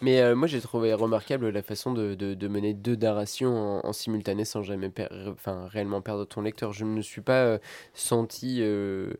Mais 0.01 0.21
euh, 0.21 0.35
moi, 0.35 0.49
j'ai 0.49 0.61
trouvé 0.61 0.93
remarquable 0.93 1.49
la 1.51 1.63
façon 1.63 1.93
de, 1.93 2.17
de- 2.17 2.35
de 2.35 2.49
mener 2.49 2.75
deux 2.75 2.97
narrations 2.97 3.55
en, 3.57 3.87
en 3.87 3.93
simultané 3.93 4.45
sans 4.45 4.65
jamais 4.65 4.89
per- 4.89 5.07
enfin, 5.29 5.69
réellement 5.69 6.01
perdre 6.01 6.25
ton 6.25 6.41
lecteur. 6.41 6.73
Je 6.73 6.85
ne 6.85 6.91
me 6.91 7.01
suis 7.01 7.21
pas 7.21 7.45
euh, 7.45 7.59
senti 7.95 8.59
euh, 8.61 9.13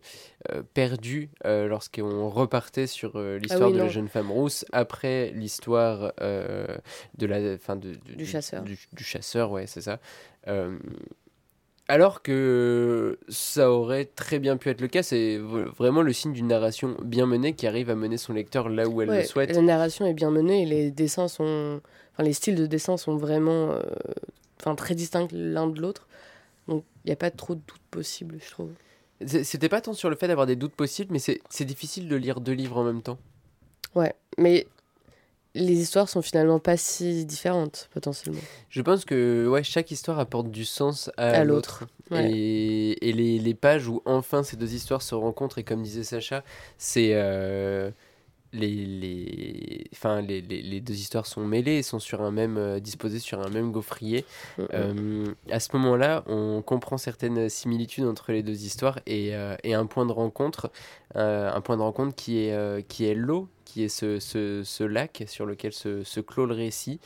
euh, 0.51 0.65
perdu 0.75 1.31
lorsqu'on 1.45 2.29
repartait 2.29 2.89
sur 2.89 3.17
l'histoire 3.21 3.63
Ah 3.63 3.67
oui, 3.69 3.73
de 3.75 3.79
la 3.79 3.89
jeune 3.89 4.09
femme 4.09 4.33
rousse 4.33 4.65
après 4.73 5.31
l'histoire 5.31 6.13
de 6.19 7.27
la, 7.27 7.57
fin, 7.59 7.77
de, 7.77 7.93
de- 7.93 8.15
Du 8.17 8.27
chasseur. 8.27 8.65
Du, 8.65 8.77
du 8.93 9.05
chasseur, 9.05 9.53
ouais, 9.53 9.69
c'est 9.69 9.81
ça. 9.83 10.01
Alors 11.89 12.23
que 12.23 13.19
ça 13.29 13.71
aurait 13.71 14.05
très 14.05 14.39
bien 14.39 14.57
pu 14.57 14.71
être 14.71 14.81
le 14.81 14.89
cas, 14.89 15.03
c'est 15.03 15.39
vraiment 15.39 16.03
le 16.03 16.13
signe 16.13 16.33
d'une 16.33 16.47
narration 16.47 16.97
bien 17.03 17.27
menée 17.27 17.55
qui 17.55 17.67
arrive 17.67 17.91
à 17.91 17.95
mener 17.95 18.17
son 18.17 18.33
lecteur 18.33 18.69
là 18.69 18.89
où 18.89 19.03
elle 19.03 19.11
Ouais, 19.11 19.23
le 19.23 19.27
souhaite. 19.27 19.55
La 19.55 19.63
narration 19.63 20.07
est 20.07 20.15
bien 20.15 20.31
menée 20.31 20.63
et 20.63 20.67
les 20.67 20.91
dessins 20.91 21.29
sont. 21.29 21.81
Enfin, 22.13 22.23
les 22.23 22.33
styles 22.33 22.55
de 22.55 22.67
dessin 22.67 22.97
sont 22.97 23.17
vraiment 23.17 23.73
euh, 23.73 23.83
enfin, 24.61 24.75
très 24.75 24.95
distincts 24.95 25.29
l'un 25.33 25.67
de 25.67 25.81
l'autre. 25.81 26.07
Donc, 26.69 26.85
il 27.05 27.09
n'y 27.09 27.13
a 27.13 27.17
pas 27.17 27.31
trop 27.31 27.55
de 27.55 27.61
doute 27.67 27.83
possible, 27.91 28.39
je 28.45 28.51
trouve. 28.51 28.71
C'était 29.27 29.69
pas 29.69 29.81
tant 29.81 29.93
sur 29.93 30.11
le 30.11 30.17
fait 30.17 30.29
d'avoir 30.29 30.47
des 30.47 30.57
doutes 30.57 30.75
possibles, 30.75 31.13
mais 31.13 31.19
c'est 31.19 31.65
difficile 31.65 32.09
de 32.09 32.17
lire 32.17 32.41
deux 32.41 32.53
livres 32.53 32.79
en 32.79 32.85
même 32.85 33.03
temps. 33.03 33.19
Ouais, 33.95 34.15
mais 34.39 34.67
les 35.55 35.75
histoires 35.81 36.09
sont 36.09 36.23
finalement 36.23 36.59
pas 36.59 36.77
si 36.77 37.25
différentes, 37.25 37.89
potentiellement. 37.93 38.41
Je 38.71 38.81
pense 38.83 39.05
que 39.05 39.47
ouais, 39.49 39.63
chaque 39.63 39.91
histoire 39.91 40.19
apporte 40.19 40.51
du 40.51 40.65
sens 40.65 41.11
à, 41.17 41.41
À 41.41 41.45
l'autre. 41.45 41.81
l'autre, 41.83 41.93
ouais. 42.23 42.31
Et, 42.33 43.09
et 43.09 43.13
les, 43.13 43.39
les 43.39 43.55
pages 43.55 43.87
où 43.89 44.01
enfin 44.07 44.43
ces 44.43 44.57
deux 44.57 44.73
histoires 44.75 45.03
se 45.03 45.15
rencontrent, 45.15 45.59
et 45.59 45.65
comme 45.65 45.83
disait 45.83 46.05
Sacha, 46.05 46.43
c'est. 46.79 47.11
euh, 47.15 47.91
les, 48.53 48.87
les, 48.87 49.85
enfin, 49.93 50.21
les, 50.21 50.41
les, 50.41 50.63
les 50.63 50.81
deux 50.81 50.95
histoires 50.95 51.27
sont 51.27 51.45
mêlées 51.45 51.79
et 51.79 51.83
sont 51.83 51.99
sur 51.99 52.23
un 52.23 52.31
même, 52.31 52.57
euh, 52.57 52.81
disposées 52.81 53.19
sur 53.19 53.41
un 53.41 53.49
même 53.49 53.73
gaufrier. 53.73 54.25
Mm, 54.59 54.63
mm. 54.63 54.67
Euh, 54.75 55.35
à 55.51 55.61
ce 55.61 55.75
moment-là, 55.77 56.25
on 56.27 56.63
comprend 56.63 56.99
certaines 56.99 57.49
similitudes 57.49 58.05
entre 58.05 58.33
les 58.33 58.43
deux 58.43 58.65
histoires 58.65 58.99
et, 59.07 59.35
euh, 59.35 59.57
et 59.65 59.75
un 59.75 59.87
point 59.87 60.07
de 60.07 60.13
rencontre, 60.13 60.71
euh, 61.17 61.51
un 61.53 61.61
point 61.61 61.77
de 61.77 61.83
rencontre 61.83 62.15
qui 62.15 62.39
est, 62.39 62.87
qui 62.89 63.07
est 63.07 63.15
l'eau, 63.15 63.49
qui 63.65 63.85
est 63.85 63.89
ce, 63.89 64.19
ce, 64.21 64.63
ce 64.65 64.85
lac 64.85 65.25
sur 65.27 65.47
lequel 65.47 65.73
se, 65.73 66.05
se 66.05 66.21
clôt 66.21 66.47
le 66.47 66.55
récit. 66.55 67.01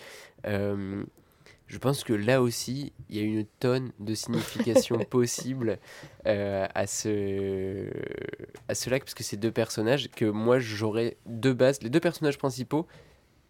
Je 1.66 1.78
pense 1.78 2.04
que 2.04 2.12
là 2.12 2.42
aussi, 2.42 2.92
il 3.08 3.16
y 3.16 3.20
a 3.20 3.22
une 3.22 3.44
tonne 3.58 3.90
de 3.98 4.14
significations 4.14 4.98
possibles 5.10 5.78
euh, 6.26 6.66
à, 6.74 6.86
ce, 6.86 7.88
à 8.68 8.74
ce 8.74 8.88
lac, 8.88 9.02
parce 9.02 9.14
que 9.14 9.24
c'est 9.24 9.36
deux 9.36 9.50
personnages 9.50 10.08
que 10.10 10.24
moi 10.26 10.58
j'aurais 10.60 11.16
de 11.26 11.52
base. 11.52 11.82
Les 11.82 11.90
deux 11.90 12.00
personnages 12.00 12.38
principaux, 12.38 12.86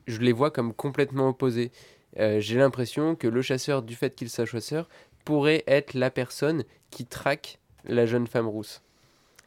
je 0.06 0.18
les 0.20 0.32
vois 0.32 0.50
comme 0.50 0.72
complètement 0.72 1.28
opposés. 1.28 1.72
Euh, 2.18 2.40
J'ai 2.40 2.56
l'impression 2.56 3.16
que 3.16 3.26
le 3.26 3.42
chasseur, 3.42 3.82
du 3.82 3.94
fait 3.94 4.14
qu'il 4.14 4.30
soit 4.30 4.46
chasseur, 4.46 4.88
pourrait 5.24 5.64
être 5.66 5.92
la 5.92 6.10
personne 6.10 6.64
qui 6.90 7.04
traque 7.04 7.58
la 7.84 8.06
jeune 8.06 8.26
femme 8.26 8.46
rousse. 8.46 8.82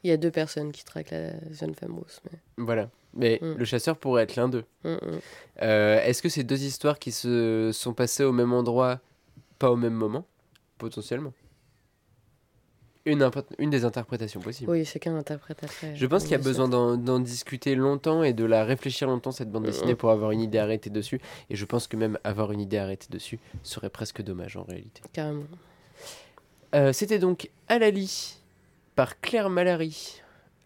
Il 0.04 0.10
y 0.10 0.14
a 0.14 0.18
deux 0.18 0.32
personnes 0.32 0.72
qui 0.72 0.86
traquent 0.86 1.12
la 1.12 1.32
jeune 1.52 1.74
femme 1.74 1.94
rousse. 1.94 2.22
Mais... 2.26 2.38
Voilà. 2.58 2.90
Mais 3.20 3.38
Mm. 3.42 3.54
le 3.58 3.66
chasseur 3.66 3.98
pourrait 3.98 4.24
être 4.24 4.36
l'un 4.38 4.50
d'eux. 4.50 4.64
Mm, 4.84 4.90
mm. 4.94 4.98
Euh, 5.62 6.02
Est-ce 6.04 6.22
que 6.24 6.30
ces 6.30 6.44
deux 6.44 6.64
histoires 6.64 6.98
qui 6.98 7.12
se 7.12 7.70
sont 7.74 7.94
passées 7.94 8.24
au 8.24 8.32
même 8.32 8.54
endroit, 8.54 9.00
pas 9.60 9.70
au 9.70 9.76
même 9.76 9.94
moment 9.94 10.26
Potentiellement? 10.78 11.34
Une, 13.06 13.70
des 13.72 13.86
interprétations 13.86 14.40
possibles. 14.40 14.70
Oui, 14.70 14.86
chacun 14.86 15.16
interprète 15.16 15.64
après. 15.64 15.96
Je 15.96 16.06
pense 16.06 16.24
qu'il 16.24 16.34
y 16.34 16.36
a 16.36 16.38
besoin 16.38 16.68
d'en 16.68 17.20
discuter 17.20 17.74
longtemps 17.74 18.22
et 18.24 18.34
de 18.34 18.44
la 18.46 18.64
réfléchir 18.64 19.08
longtemps, 19.08 19.32
cette 19.32 19.50
bande 19.52 19.64
dessinée, 19.66 19.96
pour 19.96 20.12
avoir 20.12 20.30
une 20.32 20.42
idée 20.42 20.60
arrêtée 20.60 20.92
dessus. 20.92 21.20
Et 21.50 21.56
je 21.56 21.66
pense 21.66 21.88
que 21.88 21.98
même 21.98 22.20
avoir 22.24 22.52
une 22.52 22.60
idée 22.62 22.78
arrêtée 22.78 23.08
dessus 23.10 23.40
serait 23.64 23.90
presque 23.90 24.22
dommage 24.22 24.58
en 24.58 24.64
réalité. 24.64 25.02
Carrément. 25.12 25.44
Euh, 26.76 26.94
C'était 26.94 27.18
donc 27.20 27.50
Alali 27.68 28.38
par 28.96 29.20
Claire 29.22 29.50
Malary, 29.50 30.22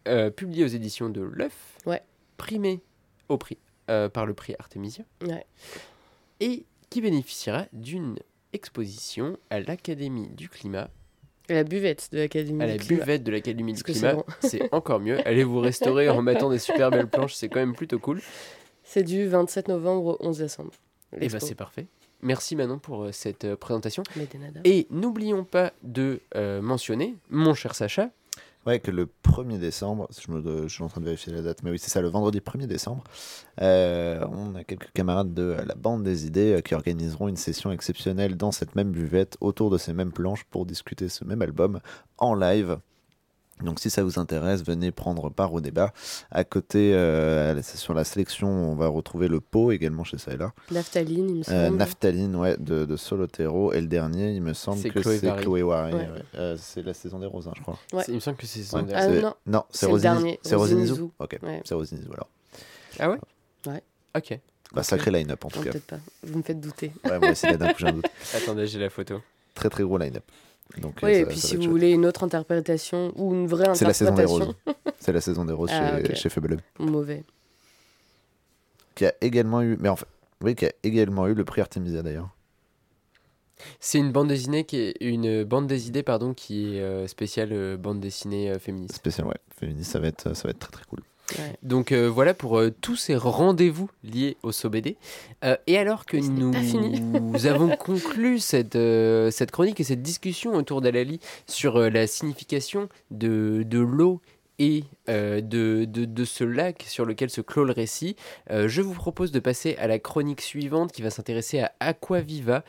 euh, 0.09 0.29
publié 0.29 0.65
aux 0.65 0.67
éditions 0.67 1.09
de 1.09 1.21
L'œuf, 1.21 1.77
Ouais. 1.85 2.01
Primé 2.37 2.81
au 3.29 3.37
prix, 3.37 3.57
euh, 3.89 4.09
par 4.09 4.25
le 4.25 4.33
prix 4.33 4.55
Artemisia, 4.59 5.03
Ouais. 5.25 5.45
et 6.39 6.65
qui 6.89 7.01
bénéficiera 7.01 7.65
d'une 7.73 8.17
exposition 8.53 9.37
à 9.49 9.59
l'Académie 9.59 10.27
du 10.29 10.47
Climat, 10.49 10.89
Et 11.49 11.53
la 11.55 11.63
buvette 11.63 12.09
de 12.11 12.19
l'Académie 12.19 12.63
à 12.63 12.67
la 12.67 12.77
du 12.77 12.85
Climat. 12.85 13.01
buvette 13.03 13.23
de 13.23 13.31
l'Académie 13.31 13.73
du 13.73 13.79
c'est 13.79 13.91
Climat. 13.93 14.13
bon. 14.13 14.23
C'est 14.41 14.73
encore 14.73 14.99
mieux. 14.99 15.25
Allez 15.27 15.43
vous 15.43 15.59
restaurer 15.59 16.09
en 16.09 16.21
mettant 16.21 16.49
des 16.49 16.59
super 16.59 16.89
belles 16.91 17.07
planches, 17.09 17.33
c'est 17.33 17.49
quand 17.49 17.59
même 17.59 17.75
plutôt 17.75 17.99
cool. 17.99 18.21
C'est 18.83 19.03
du 19.03 19.27
27 19.27 19.67
novembre 19.69 20.17
au 20.21 20.27
11 20.27 20.37
décembre. 20.37 20.71
Et 21.13 21.15
bah 21.15 21.21
l'expo. 21.21 21.45
c'est 21.45 21.55
parfait. 21.55 21.87
Merci 22.21 22.55
Manon 22.55 22.79
pour 22.79 23.03
euh, 23.03 23.11
cette 23.11 23.43
euh, 23.43 23.55
présentation. 23.57 24.03
Et 24.63 24.87
n'oublions 24.89 25.43
pas 25.43 25.73
de 25.83 26.21
euh, 26.35 26.61
mentionner, 26.61 27.15
mon 27.29 27.53
cher 27.53 27.75
Sacha, 27.75 28.09
Ouais, 28.65 28.79
que 28.79 28.91
le 28.91 29.09
1er 29.25 29.59
décembre, 29.59 30.07
je, 30.17 30.31
me, 30.31 30.69
suis 30.69 30.83
en 30.83 30.87
train 30.87 31.01
de 31.01 31.05
vérifier 31.05 31.33
la 31.33 31.41
date, 31.41 31.63
mais 31.63 31.71
oui, 31.71 31.79
c'est 31.79 31.89
ça, 31.89 31.99
le 31.99 32.07
vendredi 32.07 32.39
1er 32.39 32.65
décembre, 32.65 33.03
euh, 33.61 34.25
on 34.31 34.55
a 34.55 34.63
quelques 34.63 34.89
camarades 34.93 35.33
de 35.33 35.57
la 35.65 35.75
bande 35.75 36.03
des 36.03 36.25
idées 36.25 36.53
euh, 36.53 36.61
qui 36.61 36.73
organiseront 36.73 37.27
une 37.27 37.35
session 37.35 37.73
exceptionnelle 37.73 38.37
dans 38.37 38.53
cette 38.53 38.75
même 38.75 38.91
buvette, 38.91 39.35
autour 39.41 39.69
de 39.69 39.77
ces 39.77 39.91
mêmes 39.91 40.13
planches, 40.13 40.45
pour 40.45 40.65
discuter 40.65 41.09
ce 41.09 41.25
même 41.25 41.41
album 41.41 41.81
en 42.17 42.35
live. 42.35 42.77
Donc 43.63 43.79
si 43.79 43.89
ça 43.89 44.03
vous 44.03 44.19
intéresse, 44.19 44.63
venez 44.63 44.91
prendre 44.91 45.29
part 45.29 45.53
au 45.53 45.61
débat. 45.61 45.93
À 46.31 46.43
côté, 46.43 46.93
euh, 46.93 47.61
sur 47.63 47.93
la 47.93 48.03
sélection, 48.03 48.47
on 48.49 48.75
va 48.75 48.87
retrouver 48.87 49.27
le 49.27 49.39
pot 49.39 49.71
également 49.71 50.03
chez 50.03 50.17
ça 50.17 50.33
et 50.33 50.37
là. 50.37 50.53
Naphtaline, 50.69 51.29
il 51.29 51.35
me 51.37 51.43
semble. 51.43 51.57
Euh, 51.57 51.69
Naphtaline, 51.71 52.35
ouais, 52.35 52.57
de, 52.59 52.85
de 52.85 52.95
Solotero. 52.97 53.73
Et 53.73 53.81
le 53.81 53.87
dernier, 53.87 54.31
il 54.33 54.41
me 54.41 54.53
semble 54.53 54.79
C'est 54.81 54.89
que 54.89 54.99
Chloé 54.99 55.17
c'est. 55.19 55.35
Chloé 55.37 55.63
Wary. 55.63 55.93
Ouais. 55.93 55.99
ouais. 56.01 56.07
Euh, 56.35 56.55
c'est 56.59 56.83
la 56.83 56.93
saison 56.93 57.19
des 57.19 57.25
roses, 57.25 57.47
hein, 57.47 57.53
je 57.55 57.61
crois. 57.61 57.79
Ouais. 57.93 58.03
Il 58.09 58.15
me 58.15 58.19
semble 58.19 58.37
que 58.37 58.45
c'est 58.45 58.63
son 58.63 58.77
Ouais. 58.77 58.83
dernier. 58.83 59.21
Ah, 59.23 59.33
C'est- 59.45 59.51
non. 59.51 59.63
c'est 59.69 59.77
C'est 59.79 59.85
le 59.87 59.91
Rosiniz. 59.93 60.01
dernier, 60.13 60.39
C'est 60.43 60.55
Rosinizou 60.55 60.93
Rosinizou. 60.93 61.11
Ok, 61.19 61.39
Ouais. 61.41 61.61
c'est 61.65 61.73
Rosinizou 61.75 62.13
alors. 62.13 62.29
Ah 62.99 63.09
ouais 63.09 63.17
Ouais. 63.65 63.81
Ok. 64.15 64.39
Bah, 64.73 64.83
sacré 64.83 65.11
line-up 65.11 65.45
en 65.45 65.49
tout 65.49 65.59
Non, 65.59 65.63
cas. 65.65 65.71
peut-être 65.71 65.85
pas. 65.87 65.99
Vous 66.23 66.37
me 66.37 66.43
faites 66.43 66.59
douter. 66.59 66.91
Ouais, 67.05 67.19
moi 67.19 67.29
aussi, 67.31 67.45
là, 67.45 67.57
d'un 67.57 67.67
coup, 67.73 67.79
j'ai 67.79 67.87
un 67.87 67.93
doute. 67.93 68.05
Attendez, 68.35 68.67
j'ai 68.67 68.79
la 68.79 68.89
photo. 68.89 69.21
Très 69.53 69.69
très 69.69 69.83
gros 69.83 69.97
line-up. 69.97 70.23
Donc, 70.79 70.99
Oui, 71.03 71.13
euh, 71.13 71.19
et 71.19 71.25
puis 71.25 71.37
si 71.39 71.55
vous 71.55 71.61
chouette. 71.63 71.71
voulez 71.71 71.91
une 71.91 72.05
autre 72.05 72.23
interprétation 72.23 73.13
ou 73.15 73.33
une 73.33 73.47
vraie 73.47 73.73
C'est 73.75 73.85
la 73.85 73.93
saison 73.93 74.13
des 74.15 74.23
interprétation, 74.23 74.55
roses. 74.65 74.75
C'est 74.99 75.13
la 75.13 75.21
saison 75.21 75.45
des 75.45 75.53
roses 75.53 75.69
Ah, 75.73 75.97
chez, 75.97 76.03
ok. 76.03 76.15
chez 76.15 76.29
mauvais. 76.79 77.23
Qui 78.95 79.05
a 79.05 79.13
également 79.21 79.61
eu. 79.61 79.77
Mais 79.79 79.89
enfin. 79.89 80.05
Oui, 80.41 80.55
qui 80.55 80.65
a 80.65 80.71
également 80.83 81.27
eu 81.27 81.33
le 81.33 81.45
prix 81.45 81.61
Artemisia 81.61 82.01
d'ailleurs. 82.01 82.29
C'est 83.79 83.97
une 83.99 84.11
bande 84.11 84.27
dessinée 84.27 84.65
qui 84.65 84.77
est 84.77 84.95
une 84.99 85.45
bande 85.45 85.67
dessinée 85.67 86.03
pardon 86.03 86.33
qui 86.33 86.75
est 86.75 86.81
euh, 86.81 87.07
spéciale 87.07 87.49
euh, 87.53 87.77
bande 87.77 88.01
dessinée 88.01 88.57
féministe. 88.59 88.95
Spécial, 88.95 89.25
ouais. 89.27 89.37
Féministe, 89.57 89.91
ça 89.91 89.99
va 89.99 90.07
être, 90.07 90.35
ça 90.35 90.43
va 90.43 90.49
être 90.49 90.59
très 90.59 90.71
très 90.71 90.85
cool. 90.85 90.99
Ouais. 91.31 91.55
Donc 91.63 91.91
euh, 91.91 92.07
voilà 92.09 92.33
pour 92.33 92.59
euh, 92.59 92.69
tous 92.81 92.95
ces 92.95 93.15
rendez-vous 93.15 93.89
liés 94.03 94.37
au 94.43 94.51
SOBD. 94.51 94.95
Euh, 95.43 95.55
et 95.67 95.77
alors 95.77 96.05
que 96.05 96.17
nous, 96.17 96.51
nous 96.51 97.45
avons 97.47 97.75
conclu 97.75 98.39
cette, 98.39 98.77
cette 99.31 99.51
chronique 99.51 99.79
et 99.79 99.83
cette 99.83 100.01
discussion 100.01 100.53
autour 100.53 100.81
d'Alali 100.81 101.19
sur 101.47 101.79
la 101.79 102.07
signification 102.07 102.89
de, 103.11 103.63
de 103.65 103.79
l'eau 103.79 104.21
et 104.59 104.83
de, 105.07 105.41
de, 105.41 105.85
de 105.85 106.25
ce 106.25 106.43
lac 106.43 106.85
sur 106.87 107.05
lequel 107.05 107.29
se 107.29 107.41
clôt 107.41 107.65
le 107.65 107.73
récit, 107.73 108.15
je 108.49 108.81
vous 108.81 108.93
propose 108.93 109.31
de 109.31 109.39
passer 109.39 109.75
à 109.77 109.87
la 109.87 109.97
chronique 109.97 110.41
suivante 110.41 110.91
qui 110.91 111.01
va 111.01 111.09
s'intéresser 111.09 111.59
à 111.59 111.73
Aquaviva, 111.79 112.63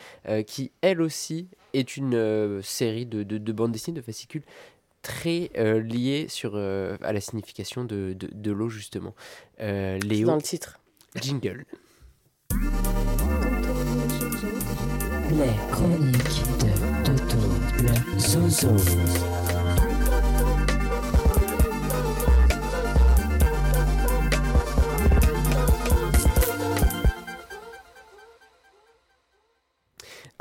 qui 0.47 0.73
elle 0.81 1.03
aussi 1.03 1.47
est 1.75 1.97
une 1.97 2.61
série 2.63 3.07
de, 3.07 3.23
de, 3.23 3.37
de 3.37 3.53
bandes 3.53 3.73
dessinées, 3.73 4.01
de 4.01 4.05
fascicules 4.05 4.45
très 5.05 5.51
euh, 5.59 5.81
liées 5.81 6.27
sur, 6.29 6.53
euh, 6.55 6.97
à 7.03 7.13
la 7.13 7.21
signification 7.21 7.85
de, 7.85 8.15
de, 8.19 8.29
de 8.33 8.51
l'eau 8.51 8.69
justement. 8.71 9.15
Euh, 9.61 9.99
Léo, 9.99 10.27
dans 10.27 10.37
le 10.37 10.43
titre. 10.43 10.81
jingle. 11.21 11.65
Les 15.31 15.53
chroniques 15.71 16.43
de 16.61 17.05
Toto 17.05 17.39
le 17.83 18.19
Zozo. 18.19 19.44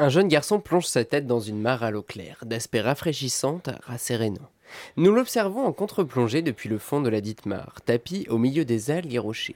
Un 0.03 0.09
jeune 0.09 0.27
garçon 0.27 0.59
plonge 0.59 0.87
sa 0.87 1.05
tête 1.05 1.27
dans 1.27 1.39
une 1.39 1.61
mare 1.61 1.81
à 1.81 1.89
l'eau 1.89 2.01
claire, 2.01 2.43
d'aspect 2.45 2.81
rafraîchissante, 2.81 3.69
rassérénant. 3.83 4.49
Nous 4.97 5.13
l'observons 5.13 5.63
en 5.63 5.71
contre-plongée 5.71 6.41
depuis 6.41 6.67
le 6.67 6.77
fond 6.77 6.99
de 6.99 7.07
la 7.07 7.21
dite 7.21 7.45
mare, 7.45 7.79
tapis 7.85 8.27
au 8.29 8.37
milieu 8.37 8.65
des 8.65 8.91
algues 8.91 9.13
et 9.13 9.17
rochers. 9.17 9.55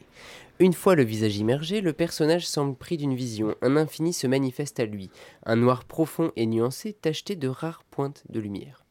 Une 0.59 0.71
fois 0.71 0.95
le 0.95 1.03
visage 1.03 1.35
immergé, 1.35 1.81
le 1.81 1.91
personnage 1.91 2.47
semble 2.47 2.77
pris 2.77 2.95
d'une 2.95 3.13
vision. 3.13 3.55
Un 3.61 3.75
infini 3.75 4.13
se 4.13 4.25
manifeste 4.25 4.79
à 4.79 4.85
lui, 4.85 5.09
un 5.45 5.57
noir 5.57 5.83
profond 5.83 6.31
et 6.37 6.45
nuancé 6.45 6.93
tacheté 6.93 7.35
de 7.35 7.49
rares 7.49 7.83
pointes 7.91 8.23
de 8.29 8.39
lumière. 8.39 8.85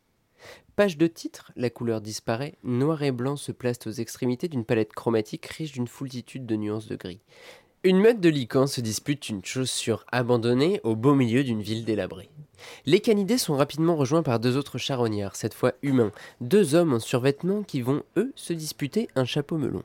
Page 0.76 0.98
de 0.98 1.06
titre, 1.06 1.52
la 1.56 1.70
couleur 1.70 2.02
disparaît, 2.02 2.56
noir 2.64 3.02
et 3.02 3.12
blanc 3.12 3.36
se 3.36 3.50
placent 3.50 3.86
aux 3.86 3.92
extrémités 3.92 4.48
d'une 4.48 4.66
palette 4.66 4.92
chromatique 4.92 5.46
riche 5.46 5.72
d'une 5.72 5.88
foultitude 5.88 6.44
de 6.44 6.56
nuances 6.56 6.86
de 6.86 6.96
gris. 6.96 7.22
Une 7.86 8.00
meute 8.00 8.18
de 8.18 8.28
licans 8.28 8.66
se 8.66 8.80
dispute 8.80 9.28
une 9.28 9.44
chaussure 9.44 10.04
abandonnée 10.10 10.80
au 10.82 10.96
beau 10.96 11.14
milieu 11.14 11.44
d'une 11.44 11.62
ville 11.62 11.84
délabrée. 11.84 12.28
Les 12.84 12.98
canidés 12.98 13.38
sont 13.38 13.54
rapidement 13.54 13.94
rejoints 13.94 14.24
par 14.24 14.40
deux 14.40 14.56
autres 14.56 14.76
charognards, 14.76 15.36
cette 15.36 15.54
fois 15.54 15.72
humains, 15.82 16.10
deux 16.40 16.74
hommes 16.74 16.94
en 16.94 16.98
survêtement 16.98 17.62
qui 17.62 17.82
vont, 17.82 18.02
eux, 18.16 18.32
se 18.34 18.52
disputer 18.52 19.06
un 19.14 19.24
chapeau 19.24 19.56
melon. 19.56 19.84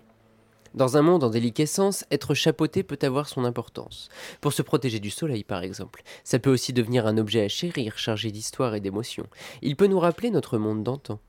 Dans 0.74 0.97
un 0.97 1.04
monde 1.04 1.24
en 1.24 1.30
déliquescence, 1.30 2.04
être 2.10 2.34
chapeauté 2.34 2.82
peut 2.82 2.97
avoir 3.04 3.30
son 3.30 3.45
importance. 3.45 4.10
Pour 4.41 4.52
se 4.52 4.64
protéger 4.64 4.99
du 4.99 5.12
soleil, 5.12 5.43
par 5.43 5.62
exemple. 5.62 6.02
Ça 6.24 6.39
peut 6.39 6.52
aussi 6.52 6.74
devenir 6.74 7.06
un 7.06 7.20
objet 7.20 7.43
à 7.43 7.49
chérir, 7.49 7.99
chargé 7.99 8.32
d'histoire 8.32 8.74
et 8.74 8.80
d'émotion. 8.80 9.28
Il 9.62 9.76
peut 9.76 9.86
nous 9.86 9.99
rappeler 9.99 10.32
notre 10.32 10.58
monde 10.58 10.82
d'antan. 10.82 11.20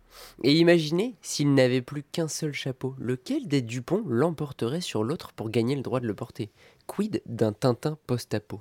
Et 0.43 0.55
imaginez 0.55 1.17
s'il 1.23 1.55
n'avait 1.55 1.83
plus 1.83 2.03
qu'un 2.03 2.29
seul 2.29 2.53
chapeau, 2.53 2.95
lequel 2.99 3.49
des 3.49 3.63
Dupont 3.63 4.03
l'emporterait 4.07 4.81
sur 4.81 5.05
l'autre 5.05 5.33
pour 5.33 5.51
gagner 5.51 5.77
le 5.77 5.83
droit 5.83 6.01
de 6.01 6.07
le 6.07 6.15
porter? 6.15 6.51
Quid 6.87 7.23
d'un 7.27 7.53
Tintin 7.53 7.99
post-apo? 8.07 8.61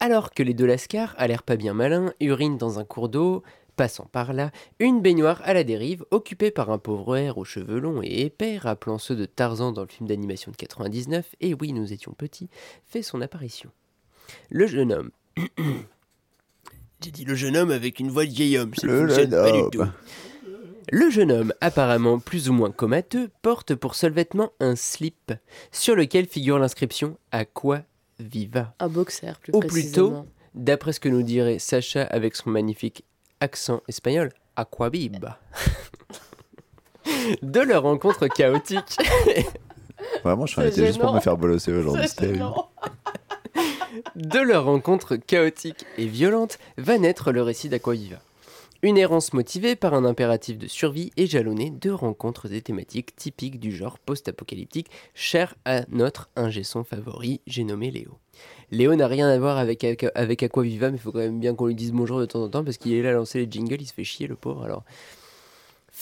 Alors 0.00 0.30
que 0.32 0.42
les 0.42 0.54
deux 0.54 0.66
lascars, 0.66 1.14
à 1.16 1.26
l'air 1.28 1.42
pas 1.42 1.56
bien 1.56 1.74
malin, 1.74 2.12
urinent 2.20 2.58
dans 2.58 2.78
un 2.78 2.84
cours 2.84 3.08
d'eau, 3.08 3.42
passant 3.76 4.06
par 4.06 4.32
là, 4.32 4.50
une 4.80 5.00
baignoire 5.00 5.40
à 5.44 5.54
la 5.54 5.64
dérive, 5.64 6.04
occupée 6.10 6.50
par 6.50 6.70
un 6.70 6.78
pauvre 6.78 7.16
air 7.16 7.38
aux 7.38 7.44
cheveux 7.44 7.78
longs 7.78 8.02
et 8.02 8.22
épais, 8.22 8.58
rappelant 8.58 8.98
ceux 8.98 9.16
de 9.16 9.24
Tarzan 9.24 9.72
dans 9.72 9.82
le 9.82 9.88
film 9.88 10.08
d'animation 10.08 10.50
de 10.50 10.56
99, 10.56 11.34
et 11.40 11.54
oui, 11.54 11.72
nous 11.72 11.92
étions 11.92 12.12
petits, 12.12 12.50
fait 12.84 13.02
son 13.02 13.20
apparition. 13.20 13.70
Le 14.50 14.66
jeune 14.66 14.92
homme. 14.92 15.10
J'ai 17.04 17.10
dit 17.10 17.24
le 17.24 17.34
jeune 17.34 17.56
homme 17.56 17.70
avec 17.70 17.98
une 18.00 18.10
voix 18.10 18.24
de 18.24 18.30
vieil 18.30 18.58
homme, 18.58 18.72
ça 18.74 18.86
ne 18.86 18.92
Le 18.92 18.98
fonctionne 19.08 19.30
jeune 19.30 19.42
pas 19.42 19.50
du 19.52 19.58
homme. 19.58 19.70
tout. 19.70 19.82
Le 20.90 21.10
jeune 21.10 21.32
homme, 21.32 21.52
apparemment 21.60 22.18
plus 22.18 22.48
ou 22.50 22.52
moins 22.52 22.70
comateux, 22.70 23.30
porte 23.40 23.74
pour 23.74 23.94
seul 23.94 24.12
vêtement 24.12 24.50
un 24.60 24.76
slip, 24.76 25.32
sur 25.70 25.94
lequel 25.96 26.26
figure 26.26 26.58
l'inscription 26.58 27.16
Aqua 27.30 27.82
Viva? 28.18 28.74
Un 28.78 28.88
boxer, 28.88 29.32
plus 29.40 29.52
Ou 29.54 29.60
précisément. 29.60 30.08
plutôt, 30.22 30.26
d'après 30.54 30.92
ce 30.92 31.00
que 31.00 31.08
nous 31.08 31.22
dirait 31.22 31.58
Sacha 31.58 32.02
avec 32.04 32.36
son 32.36 32.50
magnifique 32.50 33.04
accent 33.40 33.80
espagnol, 33.88 34.32
Aquaviva. 34.56 35.38
De 37.42 37.60
leur 37.60 37.82
rencontre 37.82 38.28
chaotique, 38.28 38.96
Vraiment, 40.24 40.46
je 40.46 40.52
suis 40.52 40.60
arrêté 40.60 40.86
juste 40.86 41.00
pour 41.00 41.12
me 41.14 41.20
faire 41.20 41.36
bolosser 41.36 41.72
aujourd'hui. 41.72 42.06
De 44.16 44.40
leur 44.40 44.64
rencontre 44.64 45.16
chaotique 45.16 45.84
et 45.98 46.06
violente, 46.06 46.58
va 46.78 46.98
naître 46.98 47.32
le 47.32 47.42
récit 47.42 47.68
d'Aquaviva. 47.68 48.18
Une 48.84 48.98
errance 48.98 49.32
motivée 49.32 49.76
par 49.76 49.94
un 49.94 50.04
impératif 50.04 50.58
de 50.58 50.66
survie 50.66 51.12
et 51.16 51.28
jalonnée 51.28 51.70
de 51.70 51.90
rencontres 51.90 52.52
et 52.52 52.60
thématiques 52.62 53.14
typiques 53.14 53.60
du 53.60 53.70
genre 53.70 53.98
post-apocalyptique, 54.00 54.90
cher 55.14 55.54
à 55.64 55.82
notre 55.88 56.30
ingé 56.34 56.64
son 56.64 56.82
favori, 56.82 57.40
j'ai 57.46 57.62
nommé 57.62 57.92
Léo. 57.92 58.18
Léo 58.72 58.96
n'a 58.96 59.06
rien 59.06 59.28
à 59.28 59.38
voir 59.38 59.58
avec 59.58 59.84
Aquaviva, 59.84 60.90
mais 60.90 60.96
il 60.96 61.00
faut 61.00 61.12
quand 61.12 61.18
même 61.18 61.38
bien 61.38 61.54
qu'on 61.54 61.66
lui 61.66 61.76
dise 61.76 61.92
bonjour 61.92 62.18
de 62.18 62.26
temps 62.26 62.42
en 62.42 62.48
temps 62.48 62.64
parce 62.64 62.76
qu'il 62.76 62.92
est 62.92 63.02
là 63.02 63.10
à 63.10 63.12
lancer 63.12 63.38
les 63.38 63.50
jingles, 63.50 63.80
il 63.80 63.86
se 63.86 63.94
fait 63.94 64.02
chier 64.02 64.26
le 64.26 64.34
pauvre 64.34 64.64
alors. 64.64 64.84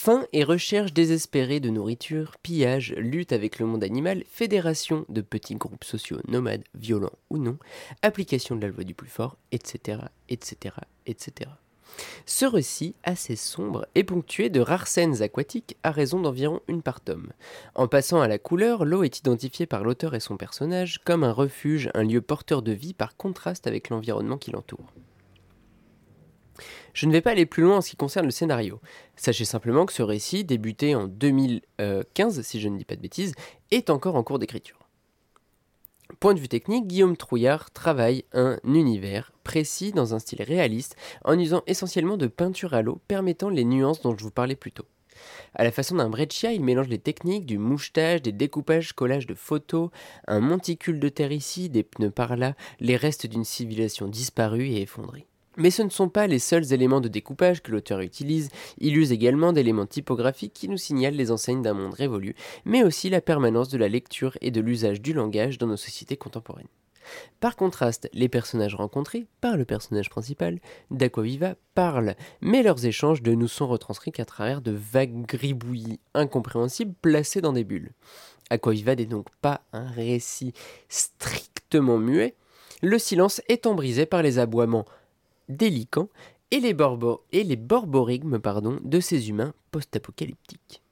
Faim 0.02 0.26
et 0.32 0.44
recherche 0.44 0.94
désespérée 0.94 1.60
de 1.60 1.68
nourriture, 1.68 2.38
pillage, 2.42 2.94
lutte 2.96 3.34
avec 3.34 3.58
le 3.58 3.66
monde 3.66 3.84
animal, 3.84 4.24
fédération 4.30 5.04
de 5.10 5.20
petits 5.20 5.56
groupes 5.56 5.84
sociaux 5.84 6.20
nomades, 6.26 6.64
violents 6.74 7.18
ou 7.28 7.36
non, 7.36 7.58
application 8.00 8.56
de 8.56 8.62
la 8.62 8.68
loi 8.68 8.82
du 8.82 8.94
plus 8.94 9.10
fort, 9.10 9.36
etc., 9.52 9.98
etc., 10.30 10.76
etc. 11.04 11.50
Ce 12.24 12.46
récit, 12.46 12.94
assez 13.04 13.36
sombre, 13.36 13.86
est 13.94 14.04
ponctué 14.04 14.48
de 14.48 14.60
rares 14.60 14.86
scènes 14.86 15.20
aquatiques 15.20 15.76
à 15.82 15.90
raison 15.90 16.18
d'environ 16.18 16.60
une 16.66 16.80
par 16.80 17.02
tome. 17.02 17.34
En 17.74 17.86
passant 17.86 18.22
à 18.22 18.28
la 18.28 18.38
couleur, 18.38 18.86
l'eau 18.86 19.02
est 19.02 19.18
identifiée 19.18 19.66
par 19.66 19.84
l'auteur 19.84 20.14
et 20.14 20.20
son 20.20 20.38
personnage 20.38 21.00
comme 21.04 21.24
un 21.24 21.32
refuge, 21.32 21.90
un 21.92 22.04
lieu 22.04 22.22
porteur 22.22 22.62
de 22.62 22.72
vie 22.72 22.94
par 22.94 23.18
contraste 23.18 23.66
avec 23.66 23.90
l'environnement 23.90 24.38
qui 24.38 24.50
l'entoure. 24.50 24.94
Je 26.94 27.06
ne 27.06 27.12
vais 27.12 27.20
pas 27.20 27.30
aller 27.30 27.46
plus 27.46 27.62
loin 27.62 27.78
en 27.78 27.80
ce 27.80 27.90
qui 27.90 27.96
concerne 27.96 28.26
le 28.26 28.32
scénario. 28.32 28.80
Sachez 29.16 29.44
simplement 29.44 29.86
que 29.86 29.92
ce 29.92 30.02
récit, 30.02 30.44
débuté 30.44 30.94
en 30.94 31.06
2015, 31.06 32.42
si 32.42 32.60
je 32.60 32.68
ne 32.68 32.78
dis 32.78 32.84
pas 32.84 32.96
de 32.96 33.02
bêtises, 33.02 33.34
est 33.70 33.90
encore 33.90 34.16
en 34.16 34.22
cours 34.22 34.38
d'écriture. 34.38 34.78
Point 36.18 36.34
de 36.34 36.40
vue 36.40 36.48
technique, 36.48 36.88
Guillaume 36.88 37.16
Trouillard 37.16 37.70
travaille 37.70 38.24
un 38.32 38.58
univers 38.64 39.32
précis 39.44 39.92
dans 39.92 40.14
un 40.14 40.18
style 40.18 40.42
réaliste 40.42 40.96
en 41.24 41.38
usant 41.38 41.62
essentiellement 41.66 42.16
de 42.16 42.26
peinture 42.26 42.74
à 42.74 42.82
l'eau 42.82 43.00
permettant 43.06 43.48
les 43.48 43.64
nuances 43.64 44.02
dont 44.02 44.16
je 44.16 44.24
vous 44.24 44.30
parlais 44.30 44.56
plus 44.56 44.72
tôt. 44.72 44.86
À 45.54 45.64
la 45.64 45.70
façon 45.70 45.96
d'un 45.96 46.08
breccia, 46.08 46.52
il 46.52 46.64
mélange 46.64 46.88
les 46.88 46.98
techniques 46.98 47.46
du 47.46 47.58
mouchetage, 47.58 48.22
des 48.22 48.32
découpages, 48.32 48.92
collages 48.92 49.26
de 49.26 49.34
photos, 49.34 49.90
un 50.26 50.40
monticule 50.40 50.98
de 50.98 51.08
terre 51.08 51.32
ici, 51.32 51.68
des 51.68 51.82
pneus 51.82 52.10
par 52.10 52.36
là, 52.36 52.54
les 52.80 52.96
restes 52.96 53.26
d'une 53.26 53.44
civilisation 53.44 54.08
disparue 54.08 54.66
et 54.66 54.82
effondrée. 54.82 55.26
Mais 55.56 55.70
ce 55.70 55.82
ne 55.82 55.90
sont 55.90 56.08
pas 56.08 56.26
les 56.26 56.38
seuls 56.38 56.72
éléments 56.72 57.00
de 57.00 57.08
découpage 57.08 57.62
que 57.62 57.72
l'auteur 57.72 58.00
utilise, 58.00 58.50
il 58.78 58.96
use 58.96 59.10
également 59.10 59.52
d'éléments 59.52 59.86
typographiques 59.86 60.52
qui 60.54 60.68
nous 60.68 60.76
signalent 60.76 61.16
les 61.16 61.30
enseignes 61.30 61.62
d'un 61.62 61.74
monde 61.74 61.94
révolu, 61.94 62.36
mais 62.64 62.84
aussi 62.84 63.10
la 63.10 63.20
permanence 63.20 63.68
de 63.68 63.78
la 63.78 63.88
lecture 63.88 64.36
et 64.40 64.50
de 64.50 64.60
l'usage 64.60 65.00
du 65.00 65.12
langage 65.12 65.58
dans 65.58 65.66
nos 65.66 65.76
sociétés 65.76 66.16
contemporaines. 66.16 66.68
Par 67.40 67.56
contraste, 67.56 68.08
les 68.12 68.28
personnages 68.28 68.74
rencontrés 68.74 69.26
par 69.40 69.56
le 69.56 69.64
personnage 69.64 70.10
principal 70.10 70.60
d'Aquaviva 70.90 71.54
parlent, 71.74 72.14
mais 72.40 72.62
leurs 72.62 72.86
échanges 72.86 73.22
ne 73.22 73.32
nous 73.32 73.48
sont 73.48 73.66
retranscrits 73.66 74.12
qu'à 74.12 74.24
travers 74.24 74.60
de 74.60 74.72
vagues 74.72 75.26
gribouillis 75.26 75.98
incompréhensibles 76.14 76.94
placés 77.00 77.40
dans 77.40 77.52
des 77.52 77.64
bulles. 77.64 77.92
Aquaviva 78.50 78.94
n'est 78.94 79.06
donc 79.06 79.26
pas 79.40 79.62
un 79.72 79.88
récit 79.88 80.52
strictement 80.88 81.98
muet, 81.98 82.34
le 82.82 82.98
silence 82.98 83.42
étant 83.48 83.74
brisé 83.74 84.06
par 84.06 84.22
les 84.22 84.38
aboiements 84.38 84.86
délicats 85.50 86.08
et 86.50 86.60
les, 86.60 86.74
les 87.32 87.56
borborigmes 87.56 88.38
de 88.84 89.00
ces 89.00 89.28
humains 89.28 89.52
post-apocalyptiques. 89.70 90.82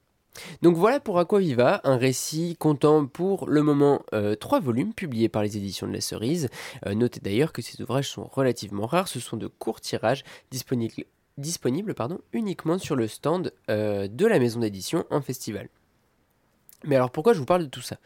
Donc 0.63 0.77
voilà 0.77 1.01
pour 1.01 1.19
Aquaviva, 1.19 1.81
un 1.83 1.97
récit 1.97 2.57
comptant 2.59 3.07
pour 3.07 3.49
le 3.49 3.63
moment 3.63 4.03
euh, 4.13 4.37
trois 4.37 4.61
volumes 4.61 4.95
publiés 4.95 5.29
par 5.29 5.43
les 5.43 5.57
éditions 5.57 5.89
de 5.89 5.93
la 5.93 6.01
Cerise. 6.01 6.49
Euh, 6.87 6.95
notez 6.95 7.21
d'ailleurs 7.21 7.53
que 7.53 7.63
ces 7.63 7.83
ouvrages 7.83 8.09
sont 8.09 8.25
relativement 8.25 8.87
rares, 8.87 9.09
ce 9.09 9.21
sont 9.21 9.37
de 9.37 9.47
courts 9.49 9.81
tirages 9.81 10.25
disponibles, 10.51 11.95
uniquement 12.33 12.79
sur 12.79 12.97
le 12.97 13.09
stand 13.09 13.53
euh, 13.71 14.09
de 14.09 14.27
la 14.27 14.39
maison 14.39 14.61
d'édition 14.61 15.05
en 15.11 15.21
festival. 15.21 15.69
Mais 16.85 16.97
alors 16.97 17.11
pourquoi 17.11 17.33
je 17.33 17.39
vous 17.39 17.45
parle 17.45 17.63
de 17.63 17.69
tout 17.69 17.81
ça? 17.83 17.97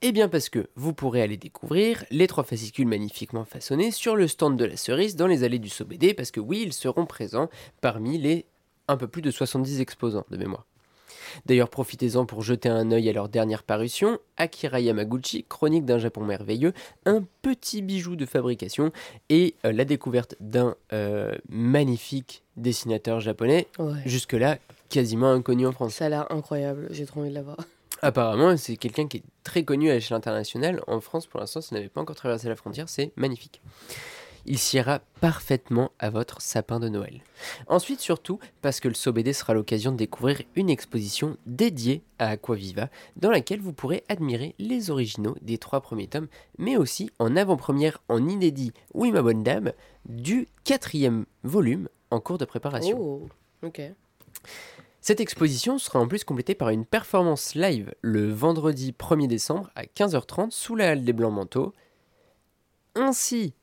Eh 0.00 0.12
bien 0.12 0.28
parce 0.28 0.48
que 0.48 0.68
vous 0.76 0.92
pourrez 0.92 1.22
aller 1.22 1.36
découvrir 1.36 2.04
les 2.10 2.26
trois 2.28 2.44
fascicules 2.44 2.86
magnifiquement 2.86 3.44
façonnés 3.44 3.90
sur 3.90 4.14
le 4.14 4.28
stand 4.28 4.56
de 4.56 4.64
la 4.64 4.76
Cerise 4.76 5.16
dans 5.16 5.26
les 5.26 5.42
allées 5.42 5.58
du 5.58 5.68
SOBD, 5.68 6.14
parce 6.16 6.30
que 6.30 6.38
oui, 6.40 6.62
ils 6.64 6.72
seront 6.72 7.04
présents 7.06 7.48
parmi 7.80 8.16
les 8.18 8.44
un 8.86 8.96
peu 8.96 9.08
plus 9.08 9.22
de 9.22 9.30
70 9.30 9.80
exposants 9.80 10.24
de 10.30 10.36
mémoire. 10.36 10.64
D'ailleurs, 11.46 11.68
profitez-en 11.68 12.24
pour 12.24 12.42
jeter 12.42 12.68
un 12.70 12.90
œil 12.90 13.08
à 13.08 13.12
leur 13.12 13.28
dernière 13.28 13.62
parution, 13.62 14.18
Akira 14.38 14.80
Yamaguchi, 14.80 15.44
Chronique 15.48 15.84
d'un 15.84 15.98
Japon 15.98 16.24
merveilleux, 16.24 16.72
un 17.04 17.22
petit 17.42 17.82
bijou 17.82 18.16
de 18.16 18.24
fabrication 18.24 18.92
et 19.28 19.54
euh, 19.66 19.72
la 19.72 19.84
découverte 19.84 20.36
d'un 20.40 20.74
euh, 20.94 21.34
magnifique 21.50 22.42
dessinateur 22.56 23.20
japonais, 23.20 23.66
Ouais. 23.78 23.92
jusque-là 24.06 24.58
quasiment 24.88 25.30
inconnu 25.32 25.66
en 25.66 25.72
France. 25.72 25.94
Ça 25.96 26.06
a 26.06 26.08
l'air 26.08 26.32
incroyable, 26.32 26.86
j'ai 26.92 27.04
trop 27.04 27.20
envie 27.20 27.30
de 27.30 27.34
l'avoir. 27.34 27.58
Apparemment, 28.02 28.56
c'est 28.56 28.76
quelqu'un 28.76 29.08
qui 29.08 29.18
est 29.18 29.24
très 29.42 29.64
connu 29.64 29.90
à 29.90 29.94
l'échelle 29.94 30.16
internationale. 30.16 30.82
En 30.86 31.00
France, 31.00 31.26
pour 31.26 31.40
l'instant, 31.40 31.60
ça 31.60 31.74
n'avait 31.74 31.88
pas 31.88 32.00
encore 32.00 32.16
traversé 32.16 32.48
la 32.48 32.56
frontière, 32.56 32.88
c'est 32.88 33.12
magnifique. 33.16 33.60
Il 34.46 34.58
siera 34.58 35.00
parfaitement 35.20 35.90
à 35.98 36.08
votre 36.08 36.40
sapin 36.40 36.80
de 36.80 36.88
Noël. 36.88 37.22
Ensuite, 37.66 38.00
surtout, 38.00 38.38
parce 38.62 38.80
que 38.80 38.88
le 38.88 38.94
SOBD 38.94 39.32
sera 39.32 39.52
l'occasion 39.52 39.92
de 39.92 39.96
découvrir 39.96 40.40
une 40.54 40.70
exposition 40.70 41.36
dédiée 41.44 42.02
à 42.18 42.28
Aquaviva, 42.28 42.88
dans 43.16 43.30
laquelle 43.30 43.60
vous 43.60 43.74
pourrez 43.74 44.04
admirer 44.08 44.54
les 44.58 44.90
originaux 44.90 45.36
des 45.42 45.58
trois 45.58 45.80
premiers 45.80 46.06
tomes, 46.06 46.28
mais 46.56 46.76
aussi 46.76 47.10
en 47.18 47.36
avant-première 47.36 48.00
en 48.08 48.26
inédit, 48.26 48.72
oui 48.94 49.12
ma 49.12 49.22
bonne 49.22 49.42
dame, 49.42 49.72
du 50.06 50.48
quatrième 50.64 51.26
volume 51.42 51.88
en 52.10 52.20
cours 52.20 52.38
de 52.38 52.46
préparation. 52.46 52.96
Oh, 52.98 53.28
ok. 53.62 53.82
Cette 55.08 55.20
exposition 55.20 55.78
sera 55.78 56.00
en 56.00 56.06
plus 56.06 56.22
complétée 56.22 56.54
par 56.54 56.68
une 56.68 56.84
performance 56.84 57.54
live 57.54 57.94
le 58.02 58.30
vendredi 58.30 58.92
1er 58.92 59.26
décembre 59.26 59.70
à 59.74 59.84
15h30 59.84 60.50
sous 60.50 60.76
la 60.76 60.90
halle 60.90 61.02
des 61.02 61.14
Blancs 61.14 61.32
Manteaux. 61.32 61.72
Ainsi, 62.94 63.54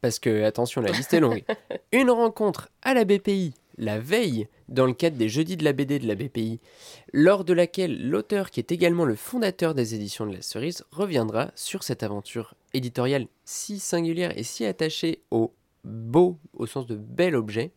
parce 0.00 0.18
que, 0.18 0.44
attention, 0.44 0.80
la 0.80 0.90
liste 0.90 1.12
est 1.12 1.20
longue, 1.20 1.44
une 1.92 2.08
rencontre 2.08 2.70
à 2.80 2.94
la 2.94 3.04
BPI 3.04 3.52
la 3.76 4.00
veille 4.00 4.48
dans 4.70 4.86
le 4.86 4.94
cadre 4.94 5.18
des 5.18 5.28
Jeudis 5.28 5.58
de 5.58 5.64
la 5.64 5.74
BD 5.74 5.98
de 5.98 6.08
la 6.08 6.14
BPI, 6.14 6.58
lors 7.12 7.44
de 7.44 7.52
laquelle 7.52 8.08
l'auteur, 8.08 8.50
qui 8.50 8.58
est 8.58 8.72
également 8.72 9.04
le 9.04 9.14
fondateur 9.14 9.74
des 9.74 9.94
éditions 9.94 10.24
de 10.24 10.36
la 10.36 10.40
Cerise, 10.40 10.86
reviendra 10.90 11.50
sur 11.54 11.82
cette 11.82 12.02
aventure 12.02 12.54
éditoriale 12.72 13.26
si 13.44 13.78
singulière 13.78 14.32
et 14.38 14.42
si 14.42 14.64
attachée 14.64 15.20
au 15.30 15.52
beau, 15.84 16.38
au 16.54 16.64
sens 16.64 16.86
de 16.86 16.96
bel 16.96 17.36
objet, 17.36 17.72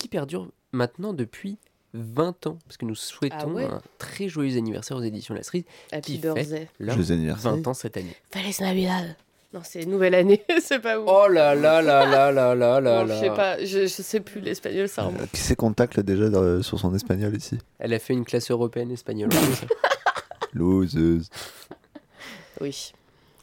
qui 0.00 0.08
perdure 0.08 0.50
maintenant 0.72 1.12
depuis 1.12 1.56
20 1.94 2.46
ans, 2.46 2.58
parce 2.66 2.76
que 2.76 2.84
nous 2.84 2.94
souhaitons 2.94 3.36
Ah 3.40 3.46
ouais 3.46 3.64
un 3.64 3.80
très 3.98 4.28
joyeux 4.28 4.56
anniversaire 4.56 4.96
aux 4.96 5.02
éditions 5.02 5.34
de 5.34 5.38
la 5.40 5.44
Cerise, 5.44 5.64
Happy 5.92 6.12
Qui 6.14 6.18
birthday. 6.18 6.68
leur 6.78 6.94
Joyeux 6.96 7.12
anniversaire. 7.12 7.52
20 7.56 7.66
ans 7.68 7.74
cette 7.74 7.96
année. 7.96 8.14
Feliz 8.30 8.60
Navidad. 8.60 9.16
Non, 9.52 9.60
c'est 9.64 9.84
nouvelle 9.84 10.14
année, 10.14 10.44
c'est 10.62 10.78
pas 10.78 11.00
ouf. 11.00 11.08
Oh 11.08 11.26
là 11.26 11.56
là 11.56 11.82
là 11.82 12.06
là 12.06 12.30
là 12.30 12.54
là 12.54 12.80
là 12.80 13.04
là 13.04 13.14
je 13.16 13.20
sais 13.20 13.30
pas, 13.34 13.58
je, 13.64 13.80
je 13.80 13.86
sais 14.02 14.20
plus 14.20 14.40
l'espagnol, 14.40 14.88
ça 14.88 15.02
remonte. 15.02 15.22
Euh, 15.22 15.26
Qui 15.32 15.40
c'est 15.40 15.56
qu'on 15.56 15.72
tacle 15.72 16.04
déjà 16.04 16.28
dans- 16.28 16.62
sur 16.62 16.78
son 16.78 16.94
espagnol 16.94 17.34
ici 17.36 17.58
Elle 17.80 17.92
a 17.92 17.98
fait 17.98 18.12
une 18.12 18.24
classe 18.24 18.48
européenne 18.52 18.92
espagnole. 18.92 19.30
Loseuse. 20.52 21.28
Oui. 22.60 22.92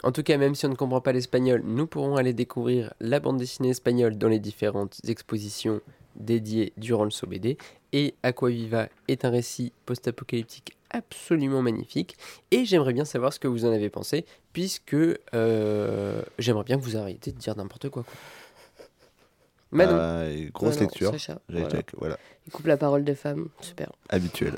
En 0.03 0.11
tout 0.11 0.23
cas, 0.23 0.37
même 0.37 0.55
si 0.55 0.65
on 0.65 0.69
ne 0.69 0.75
comprend 0.75 1.01
pas 1.01 1.11
l'espagnol, 1.11 1.61
nous 1.65 1.87
pourrons 1.87 2.15
aller 2.17 2.33
découvrir 2.33 2.93
la 2.99 3.19
bande 3.19 3.37
dessinée 3.37 3.69
espagnole 3.69 4.17
dans 4.17 4.27
les 4.29 4.39
différentes 4.39 4.97
expositions 5.07 5.81
dédiées 6.15 6.71
durant 6.77 7.03
le 7.03 7.09
SOBD. 7.11 7.57
Et 7.93 8.15
Aquaviva 8.23 8.89
est 9.07 9.25
un 9.25 9.29
récit 9.29 9.71
post-apocalyptique 9.85 10.77
absolument 10.89 11.61
magnifique. 11.61 12.17
Et 12.51 12.65
j'aimerais 12.65 12.93
bien 12.93 13.05
savoir 13.05 13.33
ce 13.33 13.39
que 13.39 13.47
vous 13.47 13.65
en 13.65 13.71
avez 13.71 13.89
pensé, 13.89 14.25
puisque 14.53 14.95
euh, 15.33 16.21
j'aimerais 16.39 16.63
bien 16.63 16.77
que 16.77 16.83
vous 16.83 16.97
arrêtiez 16.97 17.31
de 17.31 17.37
dire 17.37 17.55
n'importe 17.55 17.89
quoi. 17.89 18.03
quoi. 18.03 18.13
Manon, 19.71 20.29
et 20.29 20.49
grosse 20.53 20.79
lecture. 20.79 21.11
Sacha, 21.11 21.39
voilà. 21.49 21.69
check, 21.69 21.91
voilà. 21.97 22.17
Il 22.45 22.51
coupe 22.51 22.67
la 22.67 22.77
parole 22.77 23.03
des 23.03 23.15
femmes, 23.15 23.49
super. 23.59 23.91
Habituel. 24.09 24.53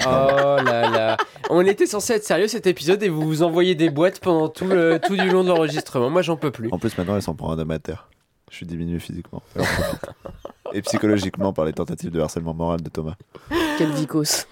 oh 0.00 0.04
là 0.06 0.90
là, 0.90 1.16
on 1.50 1.64
était 1.66 1.86
censé 1.86 2.14
être 2.14 2.24
sérieux 2.24 2.48
cet 2.48 2.66
épisode 2.66 3.02
et 3.02 3.08
vous 3.08 3.22
vous 3.22 3.42
envoyez 3.42 3.74
des 3.74 3.90
boîtes 3.90 4.20
pendant 4.20 4.48
tout, 4.48 4.66
le, 4.66 5.00
tout 5.04 5.16
du 5.16 5.28
long 5.28 5.42
de 5.42 5.48
l'enregistrement. 5.48 6.10
Moi, 6.10 6.22
j'en 6.22 6.36
peux 6.36 6.50
plus. 6.50 6.68
En 6.72 6.78
plus, 6.78 6.96
maintenant, 6.96 7.16
elle 7.16 7.22
s'en 7.22 7.34
prend 7.34 7.52
un 7.52 7.58
amateur. 7.58 8.08
Je 8.50 8.56
suis 8.56 8.66
diminué 8.66 8.98
physiquement. 8.98 9.42
Et 10.74 10.82
psychologiquement 10.82 11.52
par 11.52 11.64
les 11.64 11.72
tentatives 11.72 12.10
de 12.10 12.20
harcèlement 12.20 12.52
moral 12.54 12.82
de 12.82 12.88
Thomas. 12.90 13.14
Quel 13.78 13.90
vicos. 13.92 14.46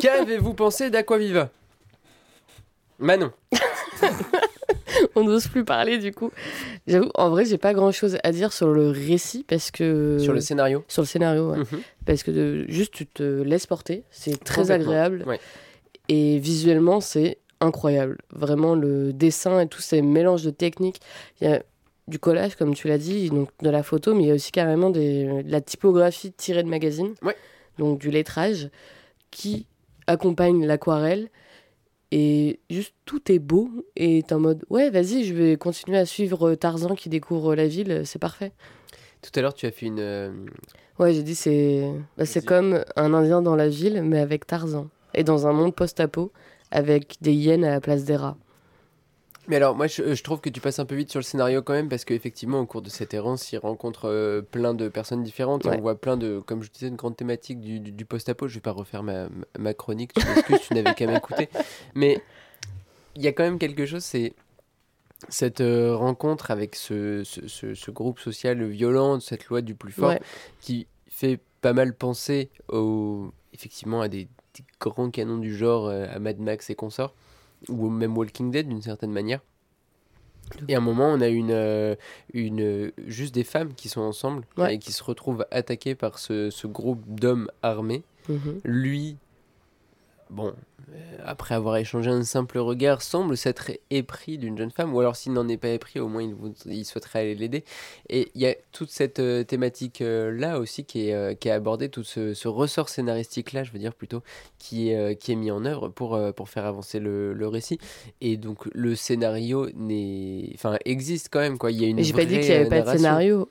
Qu'avez-vous 0.00 0.54
pensé 0.54 0.90
d'Aquaviva? 0.90 1.50
Manon. 2.98 3.32
On 5.16 5.24
n'ose 5.24 5.48
plus 5.48 5.64
parler 5.64 5.98
du 5.98 6.12
coup. 6.12 6.30
J'avoue, 6.86 7.10
en 7.14 7.30
vrai, 7.30 7.44
j'ai 7.44 7.58
pas 7.58 7.74
grand 7.74 7.90
chose 7.90 8.16
à 8.22 8.30
dire 8.30 8.52
sur 8.52 8.68
le 8.72 8.90
récit 8.90 9.44
parce 9.46 9.70
que. 9.70 10.18
Sur 10.20 10.32
le 10.32 10.40
scénario 10.40 10.84
Sur 10.88 11.02
le 11.02 11.06
scénario, 11.06 11.50
ouais. 11.50 11.58
Mhm. 11.58 11.80
Parce 12.06 12.22
que 12.22 12.30
de- 12.30 12.64
juste 12.68 12.92
tu 12.94 13.06
te 13.06 13.22
laisses 13.42 13.66
porter, 13.66 14.04
c'est 14.10 14.42
très 14.42 14.70
agréable. 14.70 15.24
ouais. 15.26 15.40
Et 16.08 16.38
visuellement, 16.38 17.00
c'est 17.00 17.38
incroyable. 17.60 18.18
Vraiment, 18.30 18.74
le 18.74 19.12
dessin 19.12 19.58
et 19.60 19.66
tous 19.68 19.80
ces 19.80 20.02
mélanges 20.02 20.44
de 20.44 20.50
techniques. 20.50 21.00
Il 21.40 21.48
y 21.48 21.52
a 21.52 21.62
du 22.08 22.18
collage, 22.18 22.56
comme 22.56 22.74
tu 22.74 22.88
l'as 22.88 22.98
dit, 22.98 23.30
donc 23.30 23.48
de 23.62 23.70
la 23.70 23.82
photo, 23.82 24.14
mais 24.14 24.24
il 24.24 24.26
y 24.28 24.30
a 24.30 24.34
aussi 24.34 24.52
carrément 24.52 24.90
des, 24.90 25.42
de 25.42 25.50
la 25.50 25.60
typographie 25.60 26.32
tirée 26.32 26.62
de 26.62 26.68
magazine. 26.68 27.14
Ouais. 27.22 27.36
Donc 27.78 27.98
du 27.98 28.10
lettrage 28.10 28.68
qui 29.30 29.66
accompagne 30.06 30.66
l'aquarelle. 30.66 31.28
Et 32.12 32.60
juste 32.70 32.94
tout 33.06 33.32
est 33.32 33.38
beau 33.40 33.68
et 33.96 34.22
t'es 34.22 34.34
en 34.34 34.38
mode 34.38 34.64
ouais 34.70 34.88
vas-y 34.90 35.24
je 35.24 35.34
vais 35.34 35.56
continuer 35.56 35.98
à 35.98 36.06
suivre 36.06 36.54
Tarzan 36.54 36.94
qui 36.94 37.08
découvre 37.08 37.56
la 37.56 37.66
ville 37.66 38.02
c'est 38.04 38.20
parfait 38.20 38.52
Tout 39.20 39.30
à 39.34 39.40
l'heure, 39.42 39.54
tu 39.54 39.66
as 39.66 39.72
fait 39.72 39.86
une. 39.86 39.98
euh, 39.98 40.30
Ouais, 41.00 41.12
j'ai 41.12 41.24
dit 41.24 41.34
c'est 41.34 41.90
bah, 42.16 42.24
c'est 42.24 42.44
comme 42.44 42.84
un 42.94 43.14
Indien 43.14 43.42
dans 43.42 43.56
la 43.56 43.68
ville, 43.68 44.00
mais 44.04 44.20
avec 44.20 44.46
Tarzan. 44.46 44.86
Et 45.14 45.24
dans 45.24 45.48
un 45.48 45.52
monde 45.52 45.74
post-apo, 45.74 46.30
avec 46.70 47.16
des 47.20 47.32
hyènes 47.32 47.64
à 47.64 47.70
la 47.70 47.80
place 47.80 48.04
des 48.04 48.14
rats. 48.16 48.36
Mais 49.48 49.56
alors, 49.56 49.74
moi, 49.76 49.86
je, 49.86 50.14
je 50.14 50.22
trouve 50.22 50.40
que 50.40 50.48
tu 50.48 50.60
passes 50.60 50.78
un 50.78 50.86
peu 50.86 50.94
vite 50.94 51.10
sur 51.10 51.20
le 51.20 51.24
scénario 51.24 51.60
quand 51.62 51.74
même, 51.74 51.88
parce 51.88 52.04
qu'effectivement, 52.04 52.60
au 52.60 52.66
cours 52.66 52.80
de 52.82 52.88
cette 52.88 53.12
errance, 53.12 53.52
il 53.52 53.58
rencontre 53.58 54.06
euh, 54.08 54.40
plein 54.40 54.72
de 54.74 54.88
personnes 54.88 55.22
différentes 55.22 55.66
et 55.66 55.68
on 55.70 55.80
voit 55.80 56.00
plein 56.00 56.16
de, 56.16 56.40
comme 56.40 56.62
je 56.62 56.70
disais, 56.70 56.88
de 56.90 56.96
grandes 56.96 57.16
thématiques 57.16 57.60
du, 57.60 57.78
du, 57.80 57.92
du 57.92 58.04
post-apo. 58.06 58.48
Je 58.48 58.54
vais 58.54 58.60
pas 58.60 58.72
refaire 58.72 59.02
ma, 59.02 59.28
ma 59.58 59.74
chronique, 59.74 60.12
tu 60.14 60.26
m'excuses, 60.26 60.60
tu 60.68 60.74
n'avais 60.74 60.94
qu'à 60.94 61.06
m'écouter. 61.06 61.48
Mais 61.94 62.22
il 63.16 63.22
y 63.22 63.28
a 63.28 63.32
quand 63.32 63.44
même 63.44 63.58
quelque 63.58 63.84
chose, 63.86 64.02
c'est 64.02 64.32
cette 65.28 65.60
euh, 65.60 65.94
rencontre 65.94 66.50
avec 66.50 66.74
ce, 66.74 67.22
ce, 67.24 67.46
ce- 67.48 67.74
ce 67.74 67.90
groupe 67.90 68.18
social 68.20 68.62
violent, 68.64 69.20
cette 69.20 69.46
loi 69.46 69.60
du 69.62 69.74
plus 69.74 69.92
fort, 69.92 70.10
Ouais. 70.10 70.20
qui 70.60 70.86
fait 71.08 71.38
pas 71.60 71.72
mal 71.72 71.94
penser 71.94 72.50
au, 72.68 73.32
effectivement 73.52 74.00
à 74.00 74.08
des, 74.08 74.24
des 74.24 74.64
grands 74.80 75.10
canons 75.10 75.38
du 75.38 75.54
genre, 75.56 75.86
euh, 75.86 76.06
à 76.12 76.18
Mad 76.18 76.38
Max 76.40 76.68
et 76.70 76.74
consorts, 76.74 77.14
ou 77.68 77.88
même 77.88 78.16
Walking 78.16 78.50
Dead 78.50 78.68
d'une 78.68 78.82
certaine 78.82 79.12
manière. 79.12 79.40
Et 80.68 80.74
à 80.74 80.78
un 80.78 80.82
moment, 80.82 81.06
on 81.06 81.20
a 81.22 81.28
une, 81.28 81.50
euh, 81.50 81.94
une, 82.34 82.92
juste 83.06 83.34
des 83.34 83.44
femmes 83.44 83.72
qui 83.74 83.88
sont 83.88 84.02
ensemble 84.02 84.44
Ouais. 84.58 84.74
et 84.74 84.78
qui 84.78 84.92
se 84.92 85.02
retrouvent 85.02 85.46
attaquées 85.50 85.94
par 85.94 86.18
ce, 86.18 86.50
ce 86.50 86.66
groupe 86.66 87.02
d'hommes 87.08 87.50
armés. 87.62 88.02
Mhm. 88.28 88.60
Lui, 88.64 89.16
bon, 90.34 90.48
euh, 90.48 91.16
après 91.24 91.54
avoir 91.54 91.76
échangé 91.76 92.10
un 92.10 92.24
simple 92.24 92.58
regard, 92.58 93.02
semble 93.02 93.36
s'être 93.36 93.70
épris 93.90 94.38
d'une 94.38 94.58
jeune 94.58 94.70
femme, 94.70 94.94
ou 94.94 95.00
alors 95.00 95.16
s'il 95.16 95.32
n'en 95.32 95.48
est 95.48 95.56
pas 95.56 95.68
épris, 95.68 96.00
au 96.00 96.08
moins 96.08 96.28
il, 96.66 96.84
souhaiterait 96.84 97.20
aller 97.20 97.34
l'aider. 97.34 97.64
Et 98.08 98.30
il 98.34 98.42
y 98.42 98.46
a 98.46 98.54
toute 98.72 98.90
cette 98.90 99.20
euh, 99.20 99.44
thématique-là 99.44 100.58
aussi 100.58 100.84
qui 100.84 101.08
est, 101.08 101.14
euh, 101.14 101.34
qui 101.34 101.48
est 101.48 101.52
abordée, 101.52 101.88
tout 101.88 102.04
ce, 102.04 102.34
ce 102.34 102.48
ressort 102.48 102.88
scénaristique-là, 102.88 103.64
je 103.64 103.72
veux 103.72 103.78
dire 103.78 103.94
plutôt, 103.94 104.22
qui 104.64 104.88
est, 104.88 104.96
euh, 104.96 105.14
qui 105.14 105.32
est 105.32 105.34
mis 105.36 105.50
en 105.50 105.66
œuvre 105.66 105.88
pour, 105.88 106.14
euh, 106.14 106.32
pour 106.32 106.48
faire 106.48 106.64
avancer 106.64 106.98
le, 106.98 107.34
le 107.34 107.48
récit. 107.48 107.78
Et 108.22 108.38
donc 108.38 108.66
le 108.72 108.94
scénario 108.94 109.68
n'est... 109.74 110.50
Enfin, 110.54 110.78
existe 110.86 111.28
quand 111.30 111.40
même, 111.40 111.58
quoi. 111.58 111.70
Il 111.70 111.82
y 111.82 111.84
a 111.84 111.88
une 111.88 112.02
j'ai 112.02 112.14
pas 112.14 112.24
dit 112.24 112.40
qu'il 112.40 112.48
n'y 112.48 112.54
avait 112.54 112.66
euh, 112.66 112.70
pas 112.70 112.80
de 112.80 112.96
scénario. 112.96 113.48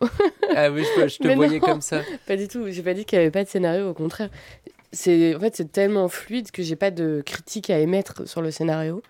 Ah 0.56 0.72
oui, 0.72 0.84
je, 0.98 1.08
je 1.08 1.18
te 1.20 1.28
Mais 1.28 1.36
voyais 1.36 1.60
non. 1.60 1.68
comme 1.68 1.82
ça. 1.82 2.02
Pas 2.26 2.36
du 2.36 2.48
tout. 2.48 2.66
J'ai 2.70 2.82
pas 2.82 2.96
dit 2.96 3.06
qu'il 3.06 3.20
n'y 3.20 3.24
avait 3.24 3.32
pas 3.32 3.44
de 3.44 3.50
scénario, 3.50 3.90
au 3.90 3.94
contraire. 3.94 4.30
C'est 4.94 5.36
en 5.36 5.40
fait 5.40 5.56
c'est 5.56 5.72
tellement 5.72 6.08
fluide 6.08 6.52
que 6.52 6.62
j'ai 6.64 6.76
pas 6.76 6.92
de 6.92 7.22
critique 7.26 7.70
à 7.70 7.80
émettre 7.80 8.28
sur 8.28 8.42
le 8.42 8.52
scénario 8.52 9.02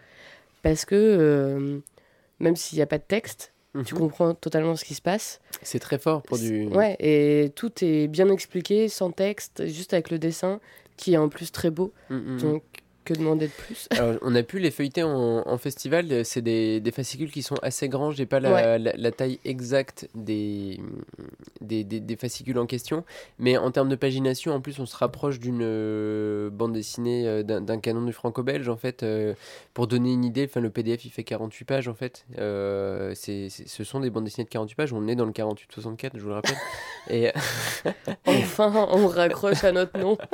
parce 0.61 0.85
que 0.85 0.95
euh, 0.95 1.79
même 2.39 2.55
s'il 2.55 2.77
n'y 2.77 2.81
a 2.81 2.87
pas 2.87 2.97
de 2.97 3.03
texte, 3.03 3.51
tu 3.85 3.93
Mhm. 3.93 3.99
comprends 3.99 4.33
totalement 4.33 4.75
ce 4.75 4.85
qui 4.85 4.93
se 4.95 5.01
passe. 5.01 5.41
C'est 5.61 5.79
très 5.79 5.97
fort 5.97 6.21
pour 6.21 6.37
du... 6.37 6.67
Ouais, 6.67 6.95
et 6.99 7.51
tout 7.55 7.71
est 7.83 8.07
bien 8.07 8.29
expliqué 8.29 8.87
sans 8.87 9.11
texte, 9.11 9.65
juste 9.67 9.93
avec 9.93 10.09
le 10.09 10.19
dessin 10.19 10.59
qui 10.95 11.15
est 11.15 11.17
en 11.17 11.27
plus 11.27 11.51
très 11.51 11.69
beau. 11.71 11.91
Mm. 12.09 12.37
Donc 12.37 12.63
que 13.03 13.13
demander 13.13 13.47
de 13.47 13.51
plus? 13.51 13.87
Alors, 13.97 14.15
on 14.21 14.33
a 14.35 14.43
pu 14.43 14.59
les 14.59 14.71
feuilleter 14.71 15.03
en, 15.03 15.43
en 15.47 15.57
festival. 15.57 16.25
C'est 16.25 16.41
des, 16.41 16.79
des 16.79 16.91
fascicules 16.91 17.31
qui 17.31 17.41
sont 17.43 17.55
assez 17.61 17.89
grands. 17.89 18.11
J'ai 18.11 18.25
pas 18.25 18.39
la, 18.39 18.51
Ouais. 18.53 18.79
la- 18.79 18.93
la 18.95 19.11
taille 19.11 19.39
exacte 19.45 20.07
des, 20.15 20.79
des, 21.61 21.83
des- 21.83 21.99
des 21.99 22.15
fascicules 22.15 22.57
en 22.59 22.65
question. 22.65 23.03
Mais 23.39 23.57
en 23.57 23.71
termes 23.71 23.89
de 23.89 23.95
pagination, 23.95 24.53
en 24.53 24.61
plus, 24.61 24.79
on 24.79 24.85
se 24.85 24.95
rapproche 24.95 25.39
d'une 25.39 25.61
euh, 25.61 26.49
bande 26.49 26.73
dessinée, 26.73 27.27
euh, 27.27 27.43
d'un 27.43 27.79
canon 27.79 28.01
du 28.03 28.13
franco-belge. 28.13 28.69
En 28.69 28.77
fait, 28.77 29.03
euh, 29.03 29.33
pour 29.73 29.87
donner 29.87 30.13
une 30.13 30.23
idée, 30.25 30.45
enfin, 30.45 30.59
le 30.61 30.69
PDF 30.69 31.05
il 31.05 31.09
fait 31.11 31.23
48 31.23 31.65
pages. 31.65 31.87
En 31.87 31.93
fait, 31.93 32.25
Euh, 32.39 33.11
c'est- 33.15 33.49
ce 33.49 33.83
sont 33.83 33.99
des 33.99 34.09
bandes 34.09 34.23
dessinées 34.25 34.45
de 34.45 34.49
48 34.49 34.75
pages. 34.75 34.93
On 34.93 35.07
est 35.07 35.15
dans 35.15 35.25
le 35.25 35.31
48-64, 35.31 36.11
je 36.15 36.19
vous 36.21 36.29
le 36.29 36.35
rappelle. 36.35 36.57
Et 37.09 37.31
Enfin, 38.25 38.87
on 38.91 39.07
raccroche 39.07 39.63
à 39.63 39.71
notre 39.71 39.97
nom. 39.99 40.17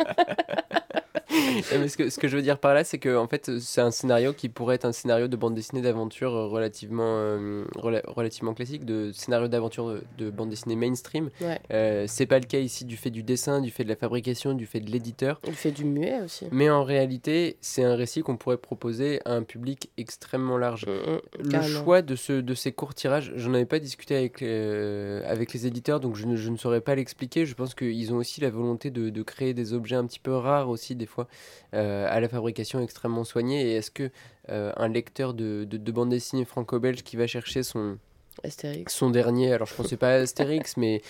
Euh, 1.74 1.78
mais 1.80 1.88
ce, 1.88 1.98
que, 1.98 2.10
ce 2.10 2.20
que 2.20 2.28
je 2.28 2.36
veux 2.36 2.42
dire 2.42 2.60
par 2.60 2.74
là, 2.74 2.84
c'est 2.84 2.98
que 3.00 3.16
en 3.18 3.28
fait, 3.28 3.60
c'est 3.60 3.82
un 3.82 3.92
scénario 3.92 4.34
qui 4.34 4.50
pourrait 4.50 4.76
être 4.76 4.86
un 4.86 4.92
scénario 4.92 5.28
de 5.28 5.36
bande 5.36 5.56
dessinée 5.56 5.82
d'aventure 5.82 6.36
euh, 6.36 6.48
relativement, 6.48 7.04
euh, 7.18 7.64
rela- 7.76 8.04
relativement 8.08 8.54
classique, 8.54 8.86
de 8.86 9.12
scénario 9.14 9.48
d'aventure 9.48 9.88
de, 9.88 10.04
de 10.18 10.30
bande 10.30 10.50
dessinée 10.50 10.76
mainstream. 10.76 11.30
Ouais. 11.42 11.60
Euh, 11.72 12.06
c'est 12.08 12.26
pas 12.26 12.40
le 12.40 12.46
cas 12.46 12.60
ici 12.60 12.86
du 12.86 12.98
fait 12.98 13.10
du 13.10 13.24
dessin, 13.24 13.62
du 13.62 13.72
fait 13.72 13.84
de 13.84 13.90
la 13.90 13.96
fabrication, 13.96 14.54
du 14.54 14.66
fait 14.66 14.80
de 14.80 14.92
l'éditeur. 14.92 15.40
Il 15.48 15.54
fait 15.54 15.72
du 15.72 15.86
muet 15.86 16.22
aussi. 16.24 16.46
Mais 16.52 16.70
en 16.70 16.84
réalité, 16.84 17.58
c'est 17.62 17.84
un 17.84 17.96
récit 17.96 18.22
qu'on 18.22 18.38
pourrait 18.38 18.58
proposer 18.58 19.20
à 19.26 19.34
un 19.34 19.44
public 19.44 19.90
extrêmement 19.98 20.58
large. 20.58 20.86
Mm, 20.88 21.48
mm, 21.48 21.52
Le 21.54 21.62
choix 21.62 22.02
de, 22.02 22.16
ce, 22.16 22.34
de 22.34 22.54
ces 22.54 22.72
courts 22.72 22.94
tirages, 22.94 23.32
j'en 23.36 23.54
avais 23.54 23.66
pas 23.66 23.80
discuté 23.80 24.16
avec, 24.16 24.42
euh, 24.42 25.22
avec 25.26 25.54
les 25.54 25.68
éditeurs, 25.68 26.00
donc 26.00 26.16
je 26.16 26.26
ne, 26.26 26.36
je 26.36 26.50
ne 26.50 26.58
saurais 26.58 26.82
pas 26.82 26.96
l'expliquer. 26.96 27.46
Je 27.46 27.56
pense 27.56 27.74
qu'ils 27.76 28.14
ont 28.14 28.18
aussi 28.18 28.42
la 28.42 28.50
volonté 28.50 28.92
de, 28.92 29.10
de 29.10 29.24
créer 29.24 29.54
des 29.54 29.74
objets 29.74 29.96
un 29.96 30.06
petit 30.06 30.20
peu 30.20 30.34
rares 30.36 30.70
aussi, 30.70 30.96
des 30.96 31.06
fois, 31.06 31.28
euh, 31.30 31.39
à 31.74 32.20
la 32.20 32.28
fabrication 32.30 32.80
extrêmement 32.82 33.24
soignée. 33.24 33.62
Et 33.70 33.76
est-ce 33.76 33.92
que 33.92 34.10
euh, 34.50 34.72
un 34.78 34.88
lecteur 34.88 35.34
de, 35.34 35.66
de, 35.66 35.78
de 35.78 35.92
bande 35.92 36.10
dessinée 36.10 36.46
franco-belge 36.46 37.04
qui 37.04 37.16
va 37.16 37.28
chercher 37.28 37.64
son, 37.64 37.98
Astérix. 38.44 38.94
son 38.94 39.10
dernier, 39.10 39.54
alors 39.54 39.68
je 39.68 39.76
pensais 39.76 39.98
pas 39.98 40.10
à 40.10 40.14
Astérix, 40.22 40.78
mais 40.78 41.02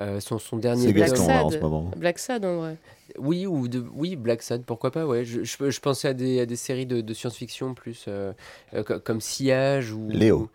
euh, 0.00 0.20
son, 0.20 0.38
son 0.38 0.56
dernier 0.56 0.86
C'est 0.88 0.92
Black 0.92 1.16
là 1.16 1.20
en 1.20 1.26
Sad. 1.26 1.52
ce 1.52 1.58
moment. 1.58 1.90
Black 1.96 2.18
Sad 2.18 2.44
en 2.44 2.56
vrai. 2.58 2.76
oui, 3.18 3.46
ou 3.46 3.68
de, 3.68 3.84
oui, 3.94 4.16
Black 4.16 4.42
Sad, 4.42 4.62
pourquoi 4.64 4.90
pas, 4.90 5.06
ouais. 5.06 5.24
Je, 5.24 5.42
je, 5.44 5.70
je 5.70 5.80
pensais 5.80 6.08
à 6.08 6.14
des, 6.14 6.40
à 6.40 6.46
des 6.46 6.56
séries 6.56 6.86
de, 6.86 7.00
de 7.00 7.14
science-fiction 7.14 7.74
plus 7.74 8.04
euh, 8.08 8.32
euh, 8.74 8.82
co- 8.82 9.00
comme 9.00 9.20
Sillage 9.20 9.92
ou. 9.92 10.08
Léo. 10.08 10.48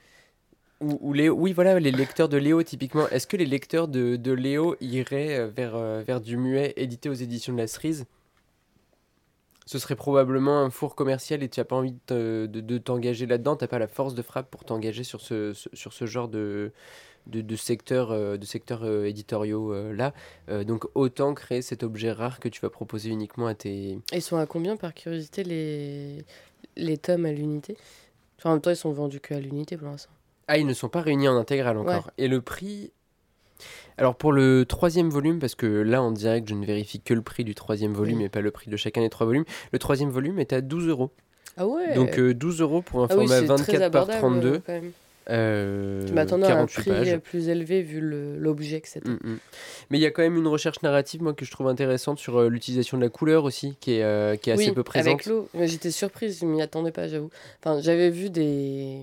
Ou, 0.82 0.98
ou 1.02 1.14
Léo. 1.14 1.36
Oui, 1.36 1.52
voilà, 1.52 1.78
les 1.80 1.92
lecteurs 1.92 2.30
de 2.30 2.38
Léo, 2.38 2.64
typiquement. 2.64 3.10
Est-ce 3.10 3.28
que 3.28 3.36
les 3.36 3.46
lecteurs 3.46 3.90
de, 3.90 4.16
de 4.16 4.32
Léo 4.32 4.78
iraient 4.80 5.38
euh, 5.38 5.48
vers, 5.48 5.76
euh, 5.76 6.04
vers 6.06 6.22
du 6.22 6.38
muet 6.38 6.74
édité 6.78 7.10
aux 7.10 7.14
éditions 7.14 7.52
de 7.54 7.58
la 7.58 7.68
Cerise? 7.68 8.06
Ce 9.72 9.78
serait 9.78 9.96
probablement 9.96 10.64
un 10.64 10.72
four 10.72 10.96
commercial 10.96 11.44
et 11.44 11.48
tu 11.48 11.60
n'as 11.60 11.64
pas 11.64 11.76
envie 11.76 11.94
de, 12.08 12.48
de- 12.52 12.60
de 12.60 12.78
t'engager 12.80 13.28
là-dedans, 13.28 13.56
tu 13.56 13.64
n'as 13.64 13.68
pas 13.68 13.78
la 13.78 13.88
force 13.88 14.16
de 14.16 14.24
frappe 14.24 14.50
pour 14.50 14.64
t'engager 14.64 15.04
sur 15.04 15.22
ce, 15.22 15.54
sur 15.54 15.94
ce 15.94 16.08
genre 16.08 16.28
de, 16.28 16.72
de, 17.28 17.42
de 17.42 17.56
secteurs 17.56 18.10
euh, 18.10 18.38
de 18.38 18.48
euh, 18.84 19.06
éditoriaux 19.06 19.72
euh, 19.72 19.94
là. 19.94 20.12
Donc 20.64 20.86
autant 20.96 21.36
créer 21.36 21.62
cet 21.62 21.84
objet 21.84 22.12
rare 22.12 22.40
que 22.40 22.50
tu 22.50 22.62
vas 22.62 22.72
proposer 22.72 23.10
uniquement 23.12 23.46
à 23.46 23.54
tes... 23.54 24.00
Ils 24.12 24.24
sont 24.24 24.38
à 24.38 24.48
combien 24.48 24.76
par 24.76 24.96
curiosité 24.96 25.44
les, 25.44 26.26
les 26.76 26.98
tomes 26.98 27.28
à 27.28 27.32
l'unité? 27.32 27.78
Enfin, 28.40 28.50
En 28.50 28.54
même 28.54 28.62
temps, 28.62 28.72
ils 28.72 28.76
sont 28.76 28.92
vendus 28.92 29.20
que 29.20 29.36
à 29.36 29.40
l'unité 29.40 29.78
pour 29.78 29.90
l'instant. 29.90 30.10
Ah, 30.48 30.58
ils 30.58 30.66
ne 30.66 30.74
sont 30.74 30.90
pas 30.90 31.02
réunis 31.02 31.28
en 31.28 31.38
intégral 31.38 31.78
encore. 31.78 32.10
Et 32.18 32.28
le 32.28 32.42
prix... 32.42 32.92
Alors 33.98 34.16
pour 34.16 34.32
le 34.32 34.66
troisième 34.66 35.10
volume, 35.10 35.40
parce 35.40 35.56
que 35.56 35.66
là 35.66 36.02
en 36.02 36.12
direct 36.12 36.48
je 36.50 36.56
ne 36.56 36.66
vérifie 36.66 37.00
que 37.02 37.14
le 37.14 37.22
prix 37.22 37.44
du 37.44 37.56
troisième 37.56 37.94
volume 37.94 38.20
Oui. 38.20 38.26
et 38.26 38.30
pas 38.30 38.42
le 38.42 38.52
prix 38.52 38.70
de 38.72 38.78
chacun 38.78 39.02
des 39.02 39.10
trois 39.10 39.26
volumes, 39.28 39.46
le 39.74 39.80
troisième 39.80 40.10
volume 40.10 40.40
est 40.40 40.54
à 40.54 40.62
12 40.62 40.88
euros. 40.88 41.12
Ah 41.58 41.68
ouais 41.68 41.94
Donc 41.96 42.18
euh, 42.18 42.34
12 42.34 42.62
euros 42.62 42.82
pour 42.82 43.02
un 43.02 43.08
ah 43.10 43.14
format 43.16 43.40
c'est 43.40 43.46
très 43.46 43.78
24 43.78 43.92
par 43.92 44.02
abordable, 44.04 44.20
32, 44.20 44.48
euh, 44.48 44.60
quand 44.66 44.72
même. 44.74 44.92
euh, 45.30 46.08
Je 46.08 46.14
m'attendais 46.14 46.46
à 46.46 46.52
un 46.52 46.66
48 46.66 46.82
prix 46.82 46.92
pages. 46.92 47.18
plus 47.18 47.50
élevé 47.50 47.82
vu 47.82 48.00
l'objet 48.02 48.80
que 48.80 48.88
c'était. 48.88 49.10
Mm, 49.10 49.20
mm. 49.24 49.38
Mais 49.90 49.98
il 49.98 50.02
y 50.02 50.06
a 50.06 50.12
quand 50.12 50.22
même 50.22 50.38
une 50.38 50.48
recherche 50.48 50.82
narrative 50.82 51.22
moi 51.22 51.34
que 51.34 51.44
je 51.44 51.52
trouve 51.52 51.68
intéressante 51.68 52.18
sur 52.20 52.38
euh, 52.40 52.48
l'utilisation 52.48 52.98
de 52.98 53.04
la 53.04 53.10
couleur 53.10 53.44
aussi, 53.44 53.76
qui 53.82 53.96
est, 53.96 54.04
euh, 54.04 54.38
qui 54.38 54.50
est 54.50 54.54
assez 54.54 54.72
peu 54.72 54.84
présente. 54.84 55.08
avec 55.14 55.26
l'eau. 55.26 55.50
J'étais 55.64 55.92
surprise, 55.92 56.40
je 56.40 56.46
m'y 56.46 56.62
attendais 56.62 56.92
pas, 56.92 57.10
j'avoue. 57.10 57.30
Enfin, 57.62 57.82
j'avais 57.82 58.10
vu 58.10 58.30
des 58.30 59.02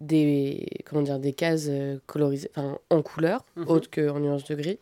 des 0.00 0.66
comment 0.84 1.02
dire 1.02 1.18
des 1.18 1.32
cases 1.32 1.66
euh, 1.68 1.98
colorisées, 2.06 2.50
enfin 2.56 2.78
en 2.90 3.02
couleur, 3.02 3.44
Mhm. 3.56 3.68
autres 3.68 3.90
qu'en 3.90 4.18
nuance 4.20 4.44
de 4.44 4.54
gris. 4.54 4.78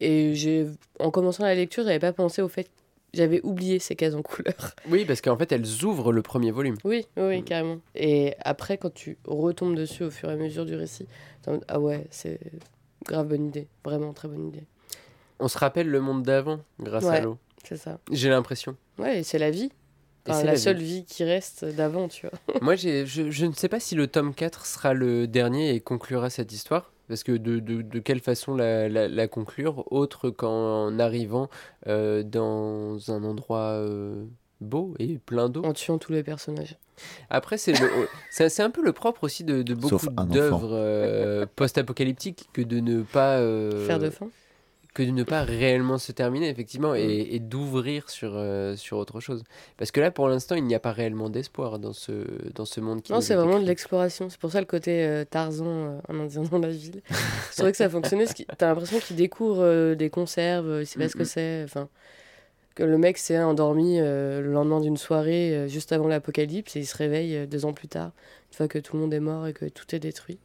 Et 0.00 0.34
j'ai, 0.34 0.66
en 1.00 1.10
commençant 1.10 1.42
la 1.44 1.54
lecture, 1.54 1.82
j'avais 1.84 1.98
pas 1.98 2.12
pensé 2.12 2.40
au 2.42 2.48
fait 2.48 2.68
j'avais 3.14 3.40
oublié 3.42 3.78
ces 3.78 3.96
cases 3.96 4.14
en 4.14 4.20
couleur. 4.22 4.54
Oui, 4.90 5.04
parce 5.06 5.22
qu'en 5.22 5.36
fait 5.38 5.50
elles 5.50 5.82
ouvrent 5.84 6.12
le 6.12 6.20
premier 6.22 6.50
volume. 6.50 6.76
Oui, 6.84 7.06
oui, 7.16 7.40
Mm. 7.40 7.44
carrément. 7.44 7.78
Et 7.94 8.34
après, 8.40 8.76
quand 8.78 8.92
tu 8.92 9.16
retombes 9.26 9.74
dessus 9.74 10.04
au 10.04 10.10
fur 10.10 10.28
et 10.30 10.34
à 10.34 10.36
mesure 10.36 10.66
du 10.66 10.74
récit, 10.76 11.06
ah 11.68 11.80
ouais, 11.80 12.06
c'est 12.10 12.38
grave 13.06 13.28
bonne 13.28 13.46
idée, 13.46 13.66
vraiment 13.84 14.12
très 14.12 14.28
bonne 14.28 14.48
idée. 14.48 14.64
On 15.40 15.48
se 15.48 15.56
rappelle 15.56 15.88
le 15.88 16.00
monde 16.00 16.22
d'avant 16.22 16.60
grâce 16.80 17.06
à 17.06 17.20
l'eau. 17.20 17.38
C'est 17.64 17.78
ça. 17.78 17.98
J'ai 18.12 18.28
l'impression. 18.28 18.76
Ouais, 18.98 19.22
c'est 19.22 19.38
la 19.38 19.50
vie. 19.50 19.70
Et 20.28 20.30
Enfin, 20.30 20.40
c'est 20.40 20.46
la, 20.46 20.56
seule 20.56 20.76
vie. 20.78 21.04
qui 21.06 21.24
reste 21.24 21.64
d'avant, 21.64 22.06
tu 22.08 22.26
vois. 22.28 22.38
Moi, 22.62 22.74
j'ai- 22.76 23.06
je, 23.06 23.30
je 23.30 23.46
ne 23.46 23.52
sais 23.52 23.68
pas 23.68 23.80
si 23.80 23.94
le 23.94 24.06
tome 24.06 24.34
4 24.34 24.66
sera 24.66 24.94
le 24.94 25.26
dernier 25.26 25.74
et 25.74 25.80
conclura 25.80 26.30
cette 26.30 26.52
histoire. 26.52 26.92
Parce 27.08 27.22
que 27.24 27.32
de, 27.32 27.58
de, 27.58 27.80
de 27.80 27.98
quelle 28.00 28.20
façon 28.20 28.54
la, 28.54 28.86
la, 28.90 29.08
la 29.08 29.28
conclure, 29.28 29.90
autre 29.90 30.28
qu'en 30.28 30.98
arrivant 30.98 31.48
euh, 31.86 32.22
dans 32.22 32.98
un 33.10 33.24
endroit 33.24 33.70
euh, 33.80 34.24
beau 34.60 34.92
et 34.98 35.16
plein 35.16 35.48
d'eau. 35.48 35.62
En 35.64 35.72
tuant 35.72 35.96
tous 35.96 36.12
les 36.12 36.22
personnages. 36.22 36.76
Après, 37.30 37.56
c'est 37.56 37.72
le- 37.80 37.88
c'est 38.30 38.50
c'est 38.50 38.62
un 38.62 38.68
peu 38.70 38.82
le 38.84 38.92
propre 38.92 39.24
aussi 39.24 39.42
de, 39.44 39.62
de 39.62 39.72
beaucoup 39.72 39.96
d'œuvres 40.26 40.68
euh, 40.72 41.46
post-apocalyptiques 41.56 42.48
que 42.52 42.60
de 42.60 42.80
ne 42.80 43.02
pas 43.02 43.38
euh, 43.38 43.86
Faire 43.86 43.98
de 44.00 44.10
fin. 44.10 44.28
Que 44.98 45.02
de 45.04 45.10
ne 45.12 45.22
pas 45.22 45.42
réellement 45.44 45.96
se 45.98 46.10
terminer 46.12 46.48
effectivement 46.48 46.92
Mm. 46.92 46.96
et, 46.96 47.34
et 47.36 47.38
d'ouvrir 47.38 48.10
sur 48.10 48.32
euh, 48.34 48.74
sur 48.76 48.96
autre 48.98 49.20
chose. 49.20 49.44
Parce 49.76 49.90
que 49.92 50.00
là, 50.00 50.10
pour 50.10 50.28
l'instant, 50.28 50.56
il 50.56 50.64
n'y 50.64 50.74
a 50.74 50.80
pas 50.80 50.92
réellement 50.92 51.30
d'espoir 51.30 51.78
dans 51.78 51.92
ce 51.92 52.12
dans 52.54 52.64
ce 52.64 52.80
monde 52.80 53.02
qui 53.02 53.12
Non, 53.12 53.20
c'est 53.20 53.34
est 53.34 53.36
vraiment 53.36 53.60
de 53.60 53.66
l'exploration. 53.66 54.28
C'est 54.28 54.40
pour 54.40 54.50
ça 54.50 54.60
le 54.60 54.66
côté 54.66 55.04
euh, 55.04 55.24
Tarzan, 55.24 55.66
euh, 55.66 55.98
un 56.08 56.18
indien 56.20 56.42
dans 56.42 56.58
la 56.58 56.68
ville. 56.70 57.00
c'est 57.52 57.62
vrai 57.62 57.70
que 57.70 57.78
ça 57.78 57.88
fonctionnait. 57.88 58.26
T'as 58.58 58.66
l'impression 58.68 58.98
qu'il 58.98 59.16
découvre 59.16 59.62
euh, 59.62 59.94
des 59.94 60.10
conserves, 60.10 60.68
euh, 60.68 60.82
il 60.82 60.86
sait 60.86 60.98
pas 60.98 61.08
ce 61.08 61.14
que 61.14 61.20
Mhm. 61.20 61.24
c'est. 61.24 61.62
Enfin, 61.64 61.88
que 62.74 62.84
le 62.84 62.96
mec 62.98 63.18
s'est 63.18 63.38
endormi 63.38 63.98
euh, 64.00 64.40
le 64.40 64.52
lendemain 64.52 64.80
d'une 64.80 64.96
soirée 64.96 65.52
euh, 65.56 65.66
juste 65.68 65.90
avant 65.92 66.06
l'apocalypse 66.06 66.76
et 66.76 66.80
il 66.80 66.86
se 66.86 66.96
réveille 66.96 67.34
euh, 67.36 67.46
deux 67.46 67.64
ans 67.64 67.72
plus 67.72 67.88
tard, 67.88 68.12
une 68.52 68.56
fois 68.56 68.68
que 68.68 68.78
tout 68.78 68.94
le 68.96 69.02
monde 69.02 69.12
est 69.14 69.18
mort 69.20 69.46
et 69.48 69.52
que 69.52 69.64
tout 69.66 69.94
est 69.94 69.98
détruit. 69.98 70.38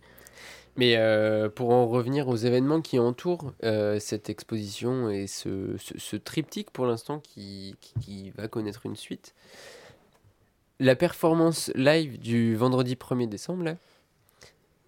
Mais 0.75 0.95
euh, 0.97 1.49
pour 1.49 1.69
en 1.69 1.85
revenir 1.87 2.27
aux 2.27 2.35
événements 2.35 2.81
qui 2.81 2.97
entourent 2.97 3.53
euh, 3.63 3.99
cette 3.99 4.29
exposition 4.29 5.09
et 5.09 5.27
ce, 5.27 5.75
ce, 5.77 5.93
ce 5.99 6.15
triptyque 6.15 6.71
pour 6.71 6.87
l'instant 6.87 7.19
qui, 7.19 7.75
qui, 7.79 7.93
qui 8.01 8.29
va 8.31 8.47
connaître 8.47 8.85
une 8.87 8.95
suite, 8.95 9.35
la 10.79 10.95
performance 10.95 11.71
live 11.75 12.19
du 12.19 12.55
vendredi 12.55 12.95
1er 12.95 13.29
décembre, 13.29 13.63
là, 13.63 13.75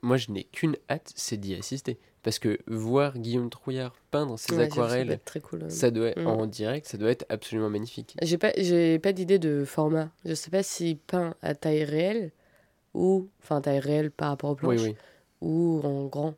moi 0.01 0.17
je 0.17 0.31
n'ai 0.31 0.45
qu'une 0.45 0.75
hâte, 0.89 1.11
c'est 1.15 1.37
d'y 1.37 1.53
assister. 1.55 1.97
Parce 2.23 2.39
que 2.39 2.57
voir 2.65 3.15
Guillaume 3.19 3.51
Trouillard 3.51 3.93
peindre 4.09 4.39
ses 4.39 4.55
Ouais, 4.55 4.61
j'avoue, 4.61 4.69
ça 4.71 4.75
doit 4.77 4.85
aquarelles, 4.87 5.11
être 5.11 5.25
très 5.25 5.39
cool. 5.41 5.63
euh. 5.65 5.69
ça 5.69 5.91
doit, 5.91 6.09
Mm. 6.17 6.25
en 6.25 6.47
direct, 6.47 6.87
ça 6.87 6.97
doit 6.97 7.11
être 7.11 7.25
absolument 7.29 7.69
magnifique. 7.69 8.17
J'ai 8.23 8.39
pas, 8.39 8.51
j'ai 8.57 8.97
pas 8.97 9.13
d'idée 9.13 9.37
de 9.37 9.63
format. 9.63 10.09
Je 10.25 10.33
sais 10.33 10.49
pas 10.49 10.63
s'il 10.63 10.97
peint 10.97 11.35
à 11.43 11.53
taille 11.53 11.83
réelle 11.83 12.31
ou, 12.95 13.29
enfin 13.43 13.61
taille 13.61 13.77
réelle 13.77 14.09
par 14.09 14.29
rapport 14.29 14.51
Oui, 14.63 14.75
planches, 14.75 14.81
oui. 14.81 14.95
Ou 15.45 15.79
en 15.83 16.05
grand. 16.05 16.33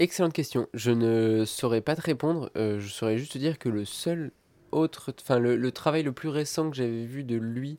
Excellente 0.00 0.32
question. 0.32 0.66
Je 0.74 0.90
ne 0.90 1.44
saurais 1.44 1.80
pas 1.80 1.94
te 1.94 2.02
répondre. 2.02 2.50
euh, 2.56 2.80
je 2.80 2.88
saurais 2.88 3.16
juste 3.16 3.32
te 3.34 3.38
dire 3.38 3.58
que 3.58 3.68
le 3.68 3.84
seul 3.84 4.32
autre, 4.72 5.14
enfin 5.20 5.38
le, 5.38 5.54
le 5.56 5.70
travail 5.70 6.02
le 6.02 6.10
plus 6.12 6.28
récent 6.28 6.68
que 6.68 6.76
j'avais 6.76 7.04
vu 7.04 7.22
de 7.22 7.36
lui 7.36 7.78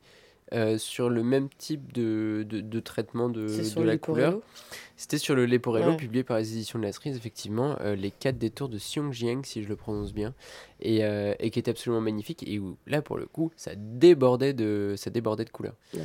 euh, 0.54 0.78
sur 0.78 1.10
le 1.10 1.24
même 1.24 1.50
type 1.58 1.92
de, 1.92 2.46
de, 2.48 2.62
de 2.62 2.80
traitement 2.80 3.28
de, 3.28 3.46
la 3.84 3.98
couleur. 3.98 4.40
C'était 4.96 5.18
sur 5.18 5.36
le 5.36 5.46
Leporello, 5.46 5.90
Ouais. 5.92 5.98
publié 5.98 6.24
par 6.24 6.38
les 6.38 6.54
éditions 6.54 6.80
de 6.80 6.86
la 6.86 6.94
Cerise, 6.94 7.18
effectivement, 7.18 7.76
euh, 7.82 7.96
les 7.96 8.12
4 8.12 8.38
détours 8.38 8.70
de 8.70 8.78
Xiongjiang, 8.78 9.44
si 9.44 9.62
je 9.64 9.68
le 9.68 9.76
prononce 9.76 10.14
bien, 10.14 10.34
et, 10.82 11.00
et 11.40 11.50
qui 11.50 11.60
est 11.60 11.68
absolument 11.68 12.00
magnifique, 12.00 12.48
et 12.48 12.60
où 12.60 12.78
là, 12.88 13.02
pour 13.02 13.18
le 13.18 13.26
coup, 13.26 13.52
ça 13.58 13.72
débordait 13.76 14.54
de, 14.54 14.94
ça 14.96 15.10
débordait 15.10 15.44
de 15.46 15.50
couleurs. 15.50 15.76
Ouais. 15.94 16.00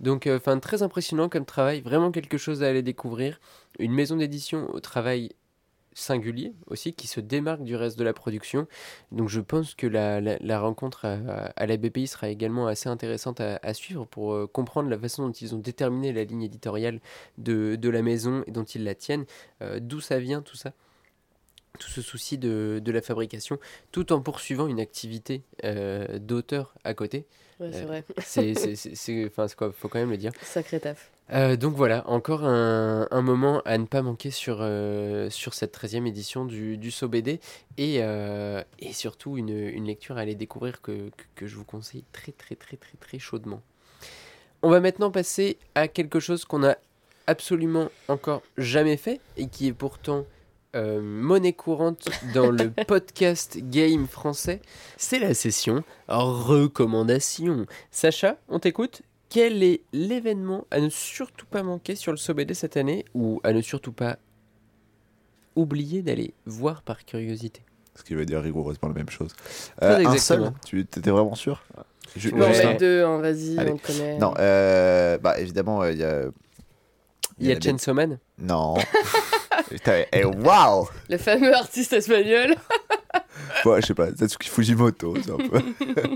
Donc, 0.00 0.26
euh, 0.26 0.36
enfin, 0.36 0.58
très 0.58 0.82
impressionnant 0.82 1.28
comme 1.28 1.44
travail, 1.44 1.80
vraiment 1.80 2.10
quelque 2.10 2.38
chose 2.38 2.62
à 2.62 2.68
aller 2.68 2.82
découvrir. 2.82 3.40
Une 3.78 3.92
maison 3.92 4.16
d'édition 4.16 4.68
au 4.72 4.80
travail 4.80 5.30
singulier 5.94 6.54
aussi, 6.68 6.92
qui 6.92 7.08
se 7.08 7.18
démarque 7.18 7.64
du 7.64 7.74
reste 7.74 7.98
de 7.98 8.04
la 8.04 8.12
production. 8.12 8.68
Donc 9.10 9.28
je 9.28 9.40
pense 9.40 9.74
que 9.74 9.86
la, 9.86 10.60
rencontre 10.60 11.06
à, 11.06 11.66
la 11.66 11.76
BPI 11.76 12.06
sera 12.06 12.28
également 12.28 12.68
assez 12.68 12.88
intéressante 12.88 13.40
à, 13.40 13.74
suivre 13.74 14.04
pour 14.04 14.32
euh, 14.32 14.46
comprendre 14.46 14.88
la 14.88 14.98
façon 14.98 15.26
dont 15.26 15.32
ils 15.32 15.56
ont 15.56 15.58
déterminé 15.58 16.12
la 16.12 16.22
ligne 16.22 16.42
éditoriale 16.42 17.00
de, 17.36 17.88
la 17.88 18.02
maison 18.02 18.44
et 18.46 18.52
dont 18.52 18.64
ils 18.64 18.84
la 18.84 18.94
tiennent, 18.94 19.26
euh, 19.60 19.80
d'où 19.80 20.00
ça 20.00 20.20
vient 20.20 20.40
tout 20.40 20.56
ça? 20.56 20.72
Tout 21.80 21.88
ce 21.88 22.02
souci 22.02 22.38
de, 22.38 22.80
la 22.86 23.02
fabrication, 23.02 23.58
tout 23.92 24.12
en 24.12 24.20
poursuivant 24.20 24.66
une 24.68 24.80
activité 24.80 25.42
d'auteur 26.20 26.74
à 26.82 26.92
côté. 26.92 27.26
Ouais, 27.60 27.70
c'est 27.72 27.82
Euh, 27.82 27.86
vrai. 27.86 28.04
C'est, 28.24 29.26
enfin, 29.26 29.48
c'est 29.48 29.56
quoi, 29.56 29.72
faut 29.72 29.88
quand 29.88 29.98
même 29.98 30.10
le 30.10 30.16
dire. 30.16 30.32
Sacré 30.42 30.78
taf. 30.80 31.10
Euh, 31.30 31.56
donc 31.56 31.74
voilà, 31.74 32.08
encore 32.08 32.44
un, 32.44 33.06
un 33.10 33.20
moment 33.22 33.60
à 33.66 33.76
ne 33.76 33.84
pas 33.84 34.00
manquer 34.00 34.30
sur, 34.30 34.58
euh, 34.60 35.28
sur 35.28 35.52
cette 35.52 35.76
13e 35.76 36.06
édition 36.06 36.46
du, 36.46 36.78
du 36.78 36.90
SOBD 36.90 37.38
et, 37.76 37.98
euh, 38.02 38.62
et 38.78 38.92
surtout 38.94 39.36
une, 39.36 39.50
une 39.50 39.84
lecture 39.84 40.16
à 40.16 40.20
aller 40.20 40.34
découvrir 40.34 40.80
que, 40.80 41.10
que, 41.10 41.24
que 41.34 41.46
je 41.46 41.56
vous 41.56 41.64
conseille 41.64 42.04
très 42.12 42.32
très 42.32 42.54
très 42.54 42.76
très 42.78 42.96
très 42.98 43.18
chaudement. 43.18 43.60
On 44.62 44.70
va 44.70 44.80
maintenant 44.80 45.10
passer 45.10 45.58
à 45.74 45.86
quelque 45.86 46.18
chose 46.18 46.46
qu'on 46.46 46.64
a 46.64 46.76
absolument 47.26 47.90
encore 48.08 48.40
jamais 48.56 48.96
fait 48.96 49.20
et 49.36 49.48
qui 49.48 49.66
est 49.66 49.72
pourtant 49.74 50.24
euh, 50.76 51.00
monnaie 51.00 51.52
courante 51.52 52.08
dans 52.34 52.50
le 52.50 52.70
podcast 52.86 53.58
game 53.62 54.06
français. 54.06 54.60
C'est 54.96 55.18
la 55.18 55.34
session 55.34 55.82
recommandation. 56.08 57.66
Sacha, 57.90 58.36
on 58.48 58.58
t'écoute 58.58 59.02
quel 59.30 59.62
est 59.62 59.82
l'événement 59.92 60.66
à 60.70 60.80
ne 60.80 60.88
surtout 60.88 61.46
pas 61.46 61.62
manquer 61.62 61.94
sur 61.96 62.12
le 62.12 62.18
SOBD 62.18 62.54
cette 62.54 62.76
année 62.78 63.04
ou 63.14 63.40
à 63.44 63.52
ne 63.52 63.60
surtout 63.60 63.92
pas 63.92 64.16
oublier 65.56 66.02
d'aller 66.02 66.32
voir 66.46 66.82
par 66.82 67.04
curiosité? 67.04 67.62
Ce 67.94 68.04
qui 68.04 68.14
veut 68.14 68.24
dire 68.24 68.40
rigoureusement 68.40 68.88
la 68.88 68.94
même 68.94 69.10
chose. 69.10 69.32
Très 69.76 69.86
Euh, 69.86 69.96
un 69.96 70.12
exactement. 70.12 70.46
seul 70.46 70.54
Tu 70.64 70.80
étais 70.80 71.10
vraiment 71.10 71.34
sûr? 71.34 71.62
Je- 72.16 72.30
Ouais. 72.30 72.76
deux, 72.76 73.04
hein, 73.04 73.18
vas-y, 73.18 73.58
on 73.58 73.76
connaît. 73.76 74.18
Non, 74.18 74.32
euh, 74.38 75.18
bah 75.18 75.38
évidemment, 75.40 75.82
euh, 75.82 75.92
il 75.92 75.98
y 75.98 76.04
a. 76.04 76.22
Il 77.40 77.46
y 77.46 77.50
a 77.52 77.54
la 77.54 77.60
Chainsaw 77.60 77.92
Man 77.94 78.18
Non. 78.38 78.74
Putain, 79.68 80.04
eh, 80.12 80.24
waouh 80.24 80.88
Le 81.08 81.18
fameux 81.18 81.54
artiste 81.54 81.92
espagnol. 81.92 82.54
Ouais, 83.64 83.80
je 83.80 83.86
sais 83.86 83.94
pas, 83.94 84.10
Tatsuki 84.12 84.48
Fujimoto, 84.48 85.14
c'est 85.22 85.30
un 85.30 85.36
peu. 85.36 85.60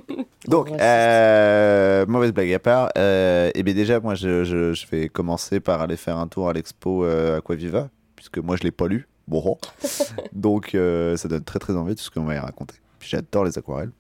Donc, 0.49 0.71
euh, 0.71 2.05
mauvaise 2.07 2.33
blague 2.33 2.53
à 2.53 2.59
part. 2.59 2.91
Euh, 2.99 3.51
et 3.55 3.63
bien 3.63 3.75
déjà, 3.75 4.01
moi, 4.01 4.15
je, 4.15 4.45
je, 4.45 4.73
je 4.73 4.87
vais 4.89 5.09
commencer 5.09 5.61
par 5.61 5.81
aller 5.81 5.97
faire 5.97 6.19
un 6.19 6.27
tour 6.27 6.49
à 6.49 6.53
l'expo 6.53 7.05
euh, 7.05 7.39
Aquaviva, 7.39 7.89
puisque 8.17 8.39
moi, 8.39 8.57
je 8.57 8.65
l'ai 8.65 8.71
pas 8.71 8.87
lu. 8.87 9.09
Bon, 9.29 9.57
donc 10.33 10.75
euh, 10.75 11.17
ça 11.17 11.29
donne 11.29 11.45
très 11.45 11.59
très 11.59 11.75
envie 11.75 11.95
de 11.95 11.99
tout 11.99 12.05
ce 12.05 12.11
qu'on 12.11 12.25
va 12.25 12.35
y 12.35 12.39
raconter. 12.39 12.75
Puis 12.99 13.09
j'adore 13.09 13.45
les 13.45 13.57
aquarelles. 13.57 13.93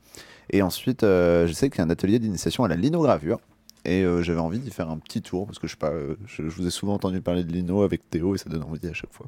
Et 0.51 0.63
ensuite, 0.63 1.05
euh, 1.05 1.47
je 1.47 1.53
sais 1.53 1.71
qu'il 1.71 1.79
y 1.79 1.83
a 1.83 1.85
un 1.85 1.91
atelier 1.91 2.19
d'initiation 2.19 2.65
à 2.65 2.69
la 2.69 2.77
linogravure. 2.77 3.41
Et 3.85 4.03
euh, 4.03 4.23
j'avais 4.23 4.41
envie 4.41 4.59
d'y 4.61 4.71
faire 4.71 4.91
un 4.91 4.99
petit 4.99 5.23
tour, 5.23 5.47
parce 5.47 5.59
que 5.59 5.67
je 5.67 5.73
sais 5.73 5.79
pas, 5.79 5.91
euh, 5.91 6.15
je, 6.27 6.49
je 6.49 6.55
vous 6.57 6.67
ai 6.67 6.71
souvent 6.71 6.95
entendu 6.95 7.21
parler 7.21 7.43
de 7.45 7.53
lino 7.53 7.83
avec 7.83 8.09
Théo, 8.11 8.35
et 8.35 8.39
ça 8.39 8.49
donne 8.49 8.63
envie 8.63 8.87
à 8.87 8.93
chaque 8.93 9.13
fois. 9.13 9.27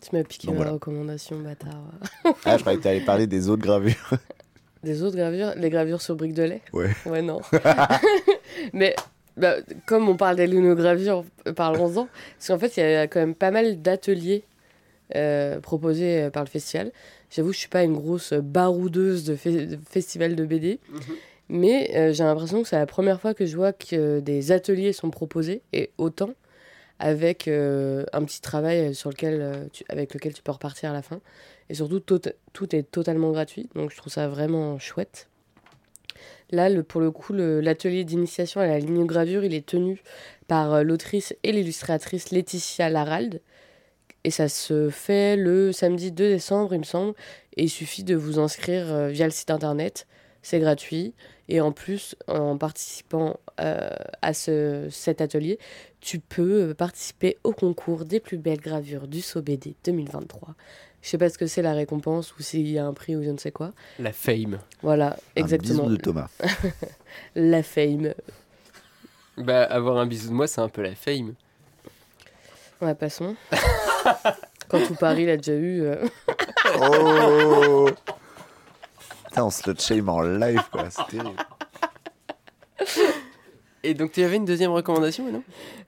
Tu 0.00 0.14
m'as 0.14 0.22
piqué 0.24 0.46
Donc 0.48 0.54
ma 0.56 0.62
voilà. 0.62 0.72
recommandation, 0.72 1.38
bâtard. 1.38 1.82
Ah, 2.44 2.56
je 2.56 2.60
croyais 2.62 2.78
que 2.78 2.82
tu 2.82 2.88
allais 2.88 3.00
parler 3.00 3.26
des 3.26 3.48
autres 3.48 3.62
gravures. 3.62 4.10
Des 4.82 5.02
autres 5.02 5.16
gravures 5.16 5.54
Les 5.56 5.70
gravures 5.70 6.02
sur 6.02 6.14
briques 6.14 6.34
de 6.34 6.42
lait 6.42 6.60
Ouais. 6.74 6.90
Ouais, 7.06 7.22
non. 7.22 7.40
Mais 8.74 8.94
bah, 9.38 9.56
comme 9.86 10.08
on 10.10 10.16
parle 10.18 10.36
des 10.36 10.46
lunogravures, 10.46 11.24
parlons-en. 11.56 12.06
Parce 12.38 12.48
qu'en 12.48 12.58
fait, 12.58 12.76
il 12.76 12.80
y 12.80 12.94
a 12.94 13.06
quand 13.06 13.20
même 13.20 13.34
pas 13.34 13.50
mal 13.50 13.80
d'ateliers 13.80 14.44
euh, 15.16 15.58
proposés 15.60 16.24
euh, 16.24 16.30
par 16.30 16.44
le 16.44 16.50
festival. 16.50 16.92
J'avoue, 17.30 17.52
je 17.52 17.58
suis 17.58 17.68
pas 17.68 17.82
une 17.82 17.94
grosse 17.94 18.34
baroudeuse 18.34 19.24
de, 19.24 19.36
fe- 19.36 19.66
de 19.66 19.78
festival 19.90 20.36
de 20.36 20.44
BD. 20.44 20.78
Mais 21.48 21.90
euh, 21.96 22.12
j'ai 22.12 22.24
l'impression 22.24 22.62
que 22.62 22.68
c'est 22.68 22.76
la 22.76 22.84
première 22.86 23.20
fois 23.22 23.32
que 23.32 23.46
je 23.46 23.56
vois 23.56 23.72
que 23.72 24.20
des 24.20 24.52
ateliers 24.52 24.92
sont 24.92 25.10
proposés, 25.10 25.62
et 25.72 25.90
autant, 25.98 26.30
avec 26.98 27.48
euh, 27.48 28.04
un 28.12 28.24
petit 28.24 28.40
travail 28.40 28.94
sur 28.94 29.10
lequel, 29.10 29.40
euh, 29.40 29.66
avec 29.88 30.14
lequel 30.14 30.32
tu 30.32 30.42
peux 30.42 30.52
repartir 30.52 30.90
à 30.90 30.92
la 30.92 31.02
fin. 31.02 31.20
Et 31.68 31.74
surtout, 31.74 32.00
tout, 32.00 32.20
tout 32.52 32.76
est 32.76 32.82
totalement 32.82 33.30
gratuit, 33.32 33.68
donc 33.74 33.90
je 33.90 33.96
trouve 33.96 34.12
ça 34.12 34.28
vraiment 34.28 34.78
chouette. 34.78 35.28
Là, 36.50 36.68
le, 36.68 36.82
pour 36.82 37.00
le 37.00 37.10
coup, 37.10 37.32
l'atelier 37.32 38.04
d'initiation 38.04 38.60
à 38.60 38.66
la 38.66 38.78
linogravure, 38.78 39.44
il 39.44 39.54
est 39.54 39.66
tenu 39.66 40.02
par 40.46 40.74
euh, 40.74 40.82
l'autrice 40.82 41.34
et 41.42 41.52
l'illustratrice 41.52 42.30
Laetitia 42.30 42.90
Larald. 42.90 43.40
Et 44.24 44.30
ça 44.30 44.48
se 44.48 44.88
fait 44.88 45.36
le 45.36 45.72
samedi 45.72 46.12
2 46.12 46.28
décembre, 46.28 46.74
il 46.74 46.78
me 46.78 46.84
semble. 46.84 47.14
Et 47.56 47.64
il 47.64 47.70
suffit 47.70 48.04
de 48.04 48.14
vous 48.14 48.38
inscrire 48.38 48.92
euh, 48.92 49.08
via 49.08 49.26
le 49.26 49.32
site 49.32 49.50
internet. 49.50 50.06
C'est 50.42 50.60
gratuit. 50.60 51.14
Et 51.48 51.60
en 51.60 51.72
plus, 51.72 52.16
en 52.28 52.56
participant 52.56 53.30
euh, 53.30 53.43
à 53.58 54.32
ce, 54.34 54.88
cet 54.90 55.20
atelier, 55.20 55.58
tu 56.00 56.18
peux 56.18 56.70
euh, 56.70 56.74
participer 56.74 57.38
au 57.44 57.52
concours 57.52 58.04
des 58.04 58.20
plus 58.20 58.36
belles 58.38 58.60
gravures 58.60 59.06
du 59.08 59.20
SOBD 59.20 59.74
2023. 59.84 60.54
Je 61.02 61.08
sais 61.10 61.18
pas 61.18 61.28
ce 61.28 61.36
que 61.38 61.46
c'est 61.46 61.62
la 61.62 61.72
récompense 61.74 62.34
ou 62.36 62.42
s'il 62.42 62.68
y 62.70 62.78
a 62.78 62.86
un 62.86 62.94
prix 62.94 63.14
ou 63.14 63.22
je 63.22 63.30
ne 63.30 63.36
sais 63.38 63.52
quoi. 63.52 63.72
La 63.98 64.12
fame. 64.12 64.58
Voilà, 64.82 65.16
exactement. 65.36 65.80
Un 65.84 65.86
bisou 65.86 65.96
de 65.96 66.02
Thomas. 66.02 66.28
La 67.34 67.62
fame. 67.62 68.14
Bah, 69.36 69.64
avoir 69.64 69.98
un 69.98 70.06
bisou 70.06 70.28
de 70.30 70.34
moi, 70.34 70.46
c'est 70.46 70.60
un 70.60 70.68
peu 70.68 70.80
la 70.82 70.94
fame. 70.94 71.34
Ouais, 72.80 72.94
passons. 72.94 73.36
Quand 74.68 74.84
tout 74.86 74.94
Paris 74.94 75.26
l'a 75.26 75.36
déjà 75.36 75.54
eu. 75.54 75.82
euh, 75.82 76.06
Oh 76.80 77.88
Putain, 79.26 79.44
on 79.44 79.50
se 79.50 79.68
le 79.70 79.76
shame 79.78 80.08
en 80.08 80.22
live, 80.22 80.62
quoi. 80.70 80.88
C'est 80.90 81.06
terrible. 81.08 81.36
Et 83.84 83.94
donc, 83.94 84.12
tu 84.12 84.22
avais 84.22 84.36
une 84.36 84.44
deuxième 84.44 84.72
recommandation, 84.72 85.30
non 85.30 85.42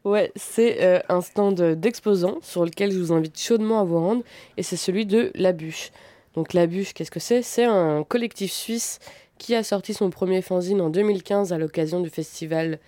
Ouais, 0.05 0.31
c'est 0.37 0.83
euh, 0.83 1.01
un 1.09 1.21
stand 1.21 1.61
d'exposants 1.75 2.39
sur 2.43 2.65
lequel 2.65 2.93
je 2.93 2.99
vous 2.99 3.13
invite 3.13 3.39
chaudement 3.39 3.81
à 3.81 3.85
vous 3.85 3.99
rendre. 3.99 4.23
Et 4.57 4.63
c'est 4.63 4.77
celui 4.77 5.07
de 5.07 5.31
La 5.35 5.53
Bûche. 5.53 5.91
Donc 6.35 6.53
La 6.53 6.67
Bûche, 6.67 6.93
qu'est-ce 6.93 7.11
que 7.11 7.21
c'est? 7.21 7.43
C'est 7.43 7.65
un 7.65 8.05
collectif 8.05 8.53
suisse 8.53 8.99
qui 9.39 9.55
a 9.55 9.63
sorti 9.63 9.95
son 9.95 10.11
premier 10.11 10.43
fanzine 10.43 10.81
en 10.81 10.91
2015 10.91 11.53
à 11.53 11.59
l'occasion 11.59 12.01
du 12.01 12.11
festival 12.11 12.79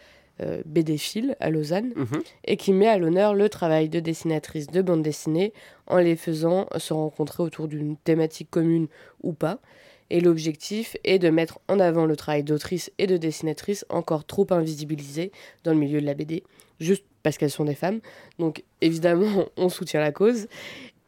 euh, 0.40 0.62
BD 0.66 0.98
Phil 0.98 1.36
à 1.40 1.50
Lausanne. 1.50 1.92
Mhm. 1.96 2.22
et 2.44 2.56
qui 2.56 2.72
met 2.72 2.86
à 2.86 2.98
l'honneur 2.98 3.34
le 3.34 3.48
travail 3.48 3.88
de 3.88 4.00
dessinatrices 4.00 4.68
de 4.68 4.82
bande 4.82 5.02
dessinée 5.02 5.52
en 5.86 5.96
les 5.98 6.14
faisant 6.14 6.68
se 6.76 6.92
rencontrer 6.92 7.42
autour 7.42 7.66
d'une 7.66 7.96
thématique 7.96 8.50
commune 8.50 8.86
ou 9.22 9.32
pas. 9.32 9.58
Et 10.10 10.20
l'objectif 10.20 10.96
est 11.04 11.18
de 11.18 11.28
mettre 11.28 11.58
en 11.68 11.80
avant 11.80 12.06
le 12.06 12.16
travail 12.16 12.42
d'autrices 12.42 12.90
et 12.98 13.06
de 13.06 13.16
dessinatrices 13.16 13.84
encore 13.88 14.24
trop 14.24 14.46
invisibilisées 14.50 15.32
dans 15.64 15.72
le 15.72 15.78
milieu 15.78 16.00
de 16.00 16.06
la 16.06 16.14
BD, 16.14 16.44
juste 16.80 17.04
parce 17.22 17.36
qu'elles 17.36 17.50
sont 17.50 17.64
des 17.64 17.74
femmes. 17.74 18.00
Donc 18.38 18.64
évidemment, 18.80 19.46
on 19.56 19.68
soutient 19.68 20.00
la 20.00 20.12
cause. 20.12 20.48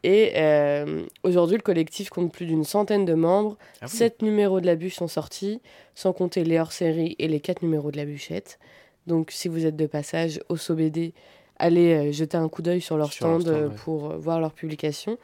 Et 0.03 0.33
euh, 0.35 1.05
aujourd'hui, 1.23 1.57
le 1.57 1.61
collectif 1.61 2.09
compte 2.09 2.31
plus 2.31 2.47
d'une 2.47 2.63
centaine 2.63 3.05
de 3.05 3.13
membres. 3.13 3.57
Ah 3.81 3.85
oui. 3.85 3.89
Sept 3.89 4.21
numéros 4.21 4.59
de 4.59 4.65
la 4.65 4.75
bûche 4.75 4.95
sont 4.95 5.07
sortis, 5.07 5.61
sans 5.93 6.11
compter 6.11 6.43
les 6.43 6.59
hors-séries 6.59 7.15
et 7.19 7.27
les 7.27 7.39
quatre 7.39 7.61
numéros 7.61 7.91
de 7.91 7.97
la 7.97 8.05
bûchette. 8.05 8.59
Donc 9.07 9.31
si 9.31 9.47
vous 9.47 9.65
êtes 9.65 9.75
de 9.75 9.85
passage 9.85 10.39
au 10.49 10.57
SOBD, 10.57 11.13
allez 11.57 11.93
euh, 11.93 12.11
jeter 12.11 12.37
un 12.37 12.49
coup 12.49 12.61
d'œil 12.61 12.81
sur 12.81 12.97
leur 12.97 13.11
Sur 13.11 13.27
leur 13.27 13.41
stand, 13.41 13.53
euh, 13.53 13.69
ouais. 13.69 13.75
pour 13.83 14.11
euh, 14.11 14.17
voir 14.17 14.39
leurs 14.39 14.53
publications. 14.53 15.17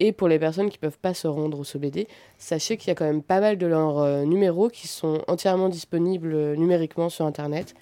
Et 0.00 0.12
pour 0.12 0.28
les 0.28 0.38
personnes 0.38 0.70
qui 0.70 0.78
ne 0.78 0.80
peuvent 0.88 0.98
pas 0.98 1.14
se 1.14 1.28
rendre 1.28 1.58
au 1.60 1.64
SOBD, 1.64 2.06
sachez 2.38 2.76
qu'il 2.76 2.88
y 2.88 2.90
a 2.90 2.94
quand 2.94 3.04
même 3.04 3.22
pas 3.22 3.40
mal 3.40 3.58
de 3.58 3.66
leurs 3.66 3.98
euh, 3.98 4.24
numéros 4.24 4.68
qui 4.68 4.88
sont 4.88 5.22
entièrement 5.28 5.68
disponibles 5.68 6.32
euh, 6.34 6.56
numériquement 6.56 7.08
sur 7.10 7.26
Internet. 7.26 7.74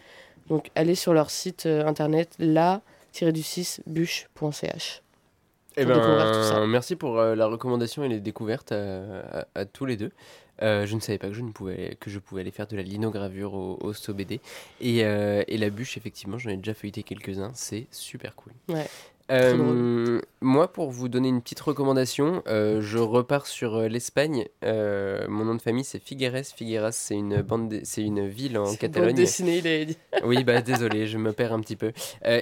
Donc 0.48 0.70
allez 0.74 0.94
sur 0.96 1.14
leur 1.14 1.30
site 1.30 1.66
euh, 1.66 1.86
internet 1.86 2.34
la-du-6 2.38 3.80
bûche.ch. 3.86 5.02
Eh 5.76 5.84
ben, 5.84 6.66
merci 6.66 6.96
pour 6.96 7.16
la 7.18 7.46
recommandation 7.46 8.02
et 8.02 8.08
les 8.08 8.18
découvertes 8.20 8.72
à, 8.72 9.20
à- 9.40 9.46
à 9.54 9.64
tous 9.64 9.84
les 9.86 9.96
deux. 9.96 10.10
Euh, 10.60 10.86
je 10.86 10.96
ne 10.96 11.00
savais 11.00 11.18
pas 11.18 11.28
que 11.28 11.34
je, 11.34 11.42
ne 11.42 11.52
pouvais, 11.52 11.96
que 12.00 12.10
je 12.10 12.18
pouvais 12.18 12.40
aller 12.40 12.50
faire 12.50 12.66
de 12.66 12.74
la 12.76 12.82
linogravure 12.82 13.54
au, 13.54 13.78
au 13.80 13.92
SOBD. 13.92 14.40
Et, 14.80 15.04
euh, 15.04 15.44
et 15.46 15.56
la 15.56 15.70
bûche, 15.70 15.96
effectivement, 15.96 16.36
j'en 16.36 16.50
ai 16.50 16.56
déjà 16.56 16.74
feuilleté 16.74 17.04
quelques-uns. 17.04 17.52
C'est 17.54 17.86
super 17.92 18.34
cool. 18.34 18.52
Ouais. 18.68 18.86
Euh, 19.30 20.20
moi, 20.40 20.72
pour 20.72 20.90
vous 20.90 21.08
donner 21.08 21.28
une 21.28 21.42
petite 21.42 21.60
recommandation, 21.60 22.42
euh, 22.46 22.80
je 22.80 22.98
repars 22.98 23.46
sur 23.46 23.76
euh, 23.76 23.88
l'Espagne. 23.88 24.46
Euh, 24.64 25.26
mon 25.28 25.44
nom 25.44 25.54
de 25.54 25.60
famille, 25.62 25.84
c'est 25.84 25.98
Figueres. 25.98 26.44
Figueras, 26.46 26.92
c'est 26.92 27.14
une 27.14 27.42
bande, 27.42 27.68
de- 27.68 27.80
c'est 27.84 28.02
une 28.02 28.26
ville 28.26 28.56
en 28.58 28.62
une 28.64 28.70
bande 28.70 28.78
Catalogne. 28.78 29.14
dessinée, 29.14 29.58
il 29.80 29.86
dit. 29.86 29.98
Oui, 30.24 30.44
bah 30.44 30.62
désolé, 30.62 31.06
je 31.06 31.18
me 31.18 31.32
perds 31.32 31.52
un 31.52 31.60
petit 31.60 31.76
peu. 31.76 31.92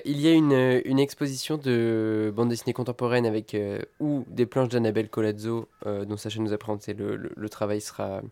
Il 0.04 0.20
y 0.20 0.28
a 0.28 0.32
une, 0.32 0.80
une 0.84 0.98
exposition 0.98 1.56
de 1.56 2.32
bande 2.34 2.50
dessinée 2.50 2.72
contemporaine 2.72 3.26
avec 3.26 3.56
ou 4.00 4.24
des 4.28 4.46
planches 4.46 4.68
d'Annabelle 4.68 5.08
Colazzo, 5.08 5.68
dont 5.84 6.16
Sacha 6.16 6.40
nous 6.40 6.52
a 6.52 6.58
présenté 6.58 6.94
le, 6.94 7.16
le- 7.16 7.32
le 7.34 7.48
travail 7.48 7.80
sera. 7.80 8.22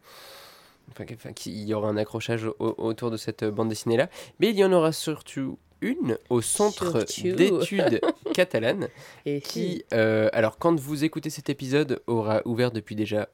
Enfin, 0.91 1.33
qu'il 1.33 1.57
y 1.65 1.73
aura 1.73 1.89
un 1.89 1.97
accrochage 1.97 2.45
au- 2.45 2.75
autour 2.77 3.11
de 3.11 3.17
cette 3.17 3.43
bande 3.45 3.71
dessinée 3.71 3.97
là. 3.97 4.11
Mais 4.39 4.51
il 4.51 4.57
y 4.57 4.63
en 4.65 4.71
aura 4.73 4.93
surtout 4.93 5.59
une 5.85 6.19
au 6.31 6.41
centre 6.41 7.05
d'études 7.23 8.01
catalanes 8.35 8.89
Et 9.27 9.41
qui, 9.41 9.85
euh, 9.93 10.29
alors 10.33 10.59
quand 10.59 10.79
vous 10.81 11.05
écoutez 11.05 11.31
cet 11.31 11.51
épisode, 11.51 12.03
aura 12.07 12.41
ouvert 12.45 12.71
depuis 12.73 12.97
déjà 12.97 13.29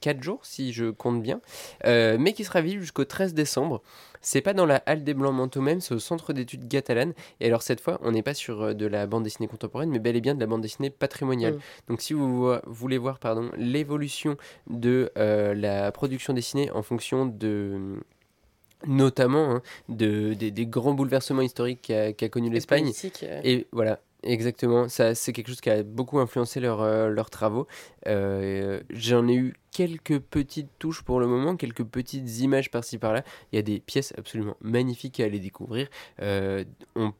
4 0.00 0.22
jours, 0.24 0.40
si 0.42 0.72
je 0.72 0.90
compte 0.90 1.22
bien, 1.22 1.40
euh, 1.86 2.16
mais 2.18 2.32
qui 2.32 2.42
sera 2.42 2.60
visible 2.60 2.82
jusqu'au 2.82 3.04
13 3.04 3.32
décembre. 3.32 3.80
C'est 4.20 4.40
pas 4.40 4.54
dans 4.54 4.66
la 4.66 4.82
Halle 4.86 5.04
des 5.04 5.14
Blancs 5.14 5.34
Manteaux 5.34 5.60
même, 5.60 5.80
c'est 5.80 5.94
au 5.94 5.98
centre 6.00 6.32
d'études 6.32 6.66
catalanes. 6.68 7.12
Et 7.40 7.46
alors 7.46 7.62
cette 7.62 7.80
fois, 7.80 8.00
on 8.02 8.10
n'est 8.10 8.22
pas 8.22 8.34
sur 8.34 8.62
euh, 8.62 8.72
de 8.72 8.86
la 8.86 9.06
bande 9.06 9.22
dessinée 9.22 9.46
contemporaine, 9.46 9.90
mais 9.90 10.00
bel 10.00 10.16
et 10.16 10.20
bien 10.20 10.34
de 10.34 10.40
la 10.40 10.46
bande 10.46 10.62
dessinée 10.62 10.90
patrimoniale. 10.90 11.54
Mm. 11.54 11.60
Donc 11.88 12.00
si 12.00 12.12
vous 12.14 12.38
vo- 12.38 12.58
voulez 12.66 12.98
voir 12.98 13.18
pardon, 13.20 13.50
l'évolution 13.56 14.36
de 14.68 15.12
euh, 15.18 15.54
la 15.54 15.92
production 15.92 16.32
dessinée 16.32 16.70
en 16.72 16.82
fonction 16.82 17.24
de 17.26 18.00
notamment 18.86 19.56
hein, 19.56 19.62
de, 19.88 20.34
des, 20.34 20.50
des 20.50 20.66
grands 20.66 20.94
bouleversements 20.94 21.42
historiques 21.42 21.82
qu'a 21.82 22.12
qu'a 22.12 22.28
connu 22.28 22.50
l'Espagne, 22.50 22.92
euh, 23.22 23.40
et 23.44 23.66
voilà, 23.72 24.00
exactement. 24.22 24.88
Ça, 24.88 25.14
c'est 25.14 25.32
quelque 25.32 25.48
chose 25.48 25.60
qui 25.60 25.70
a 25.70 25.82
beaucoup 25.82 26.18
influencé 26.18 26.60
leur, 26.60 26.80
euh, 26.82 27.08
leurs 27.08 27.30
travaux. 27.30 27.66
Euh, 28.06 28.80
J'en 28.90 29.26
ai 29.28 29.34
eu 29.34 29.54
quelques 29.70 30.18
petites 30.18 30.70
touches 30.78 31.02
pour 31.02 31.20
le 31.20 31.26
moment, 31.26 31.56
quelques 31.56 31.84
petites 31.84 32.38
images 32.40 32.70
par-ci 32.70 32.98
par-là. 32.98 33.24
Il 33.52 33.56
y 33.56 33.58
a 33.58 33.62
des 33.62 33.80
pièces 33.80 34.14
absolument 34.16 34.56
magnifiques 34.60 35.20
à 35.20 35.24
aller 35.24 35.40
découvrir. 35.40 35.88
Euh, 36.22 36.64
on- 36.96 37.12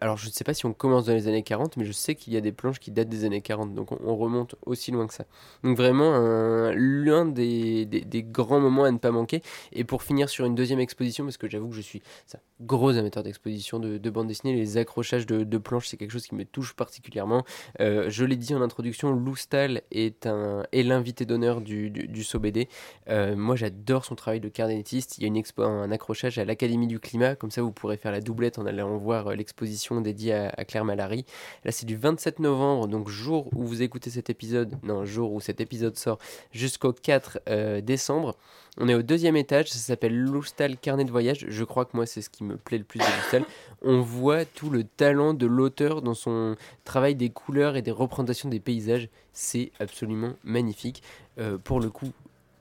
alors, 0.00 0.16
je 0.16 0.26
ne 0.26 0.32
sais 0.32 0.44
pas 0.44 0.54
si 0.54 0.66
on 0.66 0.72
commence 0.72 1.06
dans 1.06 1.12
les 1.12 1.28
années 1.28 1.42
40, 1.42 1.76
mais 1.76 1.84
je 1.84 1.92
sais 1.92 2.14
qu'il 2.14 2.32
y 2.32 2.36
a 2.36 2.40
des 2.40 2.52
planches 2.52 2.80
qui 2.80 2.90
datent 2.90 3.08
des 3.08 3.24
années 3.24 3.42
40, 3.42 3.74
donc 3.74 3.92
on, 3.92 3.98
on 4.04 4.16
remonte 4.16 4.54
aussi 4.66 4.90
loin 4.90 5.06
que 5.06 5.14
ça. 5.14 5.24
Donc, 5.62 5.76
vraiment, 5.76 6.14
un- 6.14 6.72
l'un 6.74 7.26
des, 7.26 7.86
grands 8.30 8.60
moments 8.60 8.84
à 8.84 8.90
ne 8.90 8.98
pas 8.98 9.10
manquer. 9.10 9.42
Et 9.72 9.84
pour 9.84 10.02
finir 10.02 10.28
sur 10.28 10.44
une 10.46 10.54
deuxième 10.54 10.80
exposition, 10.80 11.24
parce 11.24 11.36
que 11.36 11.48
j'avoue 11.48 11.68
que 11.68 11.74
je 11.74 11.80
suis 11.80 12.02
ça, 12.26 12.38
gros 12.60 12.96
amateur 12.96 13.22
d'exposition 13.22 13.78
de, 13.78 13.98
de 13.98 14.10
bande 14.10 14.28
dessinée, 14.28 14.54
les 14.54 14.76
accrochages 14.76 15.26
de, 15.26 15.44
de 15.44 15.58
planches, 15.58 15.88
c'est 15.88 15.96
quelque 15.96 16.12
chose 16.12 16.26
qui 16.26 16.34
me 16.34 16.44
touche 16.44 16.74
particulièrement. 16.74 17.44
Euh, 17.80 18.08
je 18.08 18.24
l'ai 18.24 18.36
dit 18.36 18.54
en 18.54 18.62
introduction, 18.62 19.12
Lou 19.12 19.36
Stahl 19.36 19.82
est, 19.90 20.26
l'invité 20.72 21.26
d'honneur 21.26 21.60
du, 21.60 21.90
du, 21.90 22.24
SOBD. 22.24 22.66
Euh, 23.08 23.36
moi, 23.36 23.56
j'adore 23.56 24.04
son 24.04 24.14
travail 24.14 24.40
de 24.40 24.48
carnétiste. 24.48 25.18
Il 25.18 25.24
y 25.24 25.40
a 25.40 25.62
un 25.62 25.90
accrochage 25.90 26.38
à 26.38 26.44
l'Académie 26.44 26.86
du 26.86 27.00
Climat, 27.00 27.34
comme 27.34 27.50
ça 27.50 27.62
vous 27.62 27.72
pourrez 27.72 27.96
faire 27.96 28.12
la 28.12 28.20
doublette 28.20 28.58
en 28.58 28.66
allant 28.66 28.96
voir 28.96 29.28
euh, 29.28 29.34
l'exposition 29.82 30.00
dédiée 30.00 30.34
à, 30.34 30.52
à 30.56 30.64
Claire 30.64 30.84
Malary. 30.84 31.24
Là, 31.64 31.72
c'est 31.72 31.86
du 31.86 31.96
27 31.96 32.38
novembre, 32.38 32.88
donc 32.88 33.08
jour 33.08 33.48
où 33.54 33.64
vous 33.64 33.82
écoutez 33.82 34.10
cet 34.10 34.30
épisode, 34.30 34.76
non, 34.82 35.04
jour 35.04 35.32
où 35.32 35.40
cet 35.40 35.60
épisode 35.60 35.96
sort, 35.96 36.18
jusqu'au 36.52 36.92
4 36.92 37.40
euh, 37.48 37.80
décembre. 37.80 38.36
On 38.78 38.88
est 38.88 38.94
au 38.94 39.02
deuxième 39.02 39.36
étage, 39.36 39.70
ça 39.70 39.78
s'appelle 39.78 40.16
Loustal 40.16 40.78
Carnet 40.78 41.04
de 41.04 41.10
voyage. 41.10 41.44
Je 41.48 41.64
crois 41.64 41.84
que 41.84 41.94
moi, 41.94 42.06
c'est 42.06 42.22
ce 42.22 42.30
qui 42.30 42.42
me 42.42 42.56
plaît 42.56 42.78
le 42.78 42.84
plus 42.84 43.00
de 43.00 43.04
Loustal. 43.04 43.44
On 43.82 44.00
voit 44.00 44.44
tout 44.44 44.70
le 44.70 44.84
talent 44.84 45.34
de 45.34 45.46
l'auteur 45.46 46.00
dans 46.00 46.14
son 46.14 46.56
travail 46.84 47.14
des 47.14 47.28
couleurs 47.28 47.76
et 47.76 47.82
des 47.82 47.90
représentations 47.90 48.48
des 48.48 48.60
paysages. 48.60 49.08
C'est 49.32 49.72
absolument 49.78 50.34
magnifique. 50.42 51.02
Euh, 51.38 51.58
pour 51.58 51.80
le 51.80 51.90
coup, 51.90 52.12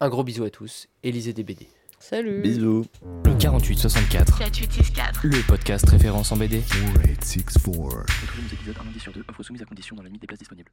Un 0.00 0.08
gros 0.08 0.24
bisou 0.24 0.44
à 0.44 0.50
tous 0.50 0.88
et 1.02 1.12
lisez 1.12 1.32
des 1.32 1.42
BD. 1.42 1.68
Salut. 2.02 2.42
Bisous. 2.42 2.84
Le 3.24 3.34
4864, 3.38 4.38
4864. 4.38 5.20
le 5.22 5.46
podcast 5.46 5.88
référence 5.88 6.32
en 6.32 6.36
BD. 6.36 6.58
4864. 6.58 8.22
Retrouvez 8.22 8.42
nos 8.42 8.48
épisodes 8.52 8.74
un 8.80 8.84
lundi 8.86 8.98
sur 8.98 9.12
deux, 9.12 9.24
offre 9.28 9.44
soumise 9.44 9.62
à 9.62 9.66
condition 9.66 9.94
dans 9.94 10.02
la 10.02 10.08
limite 10.08 10.20
des 10.20 10.26
places 10.26 10.40
disponibles. 10.40 10.72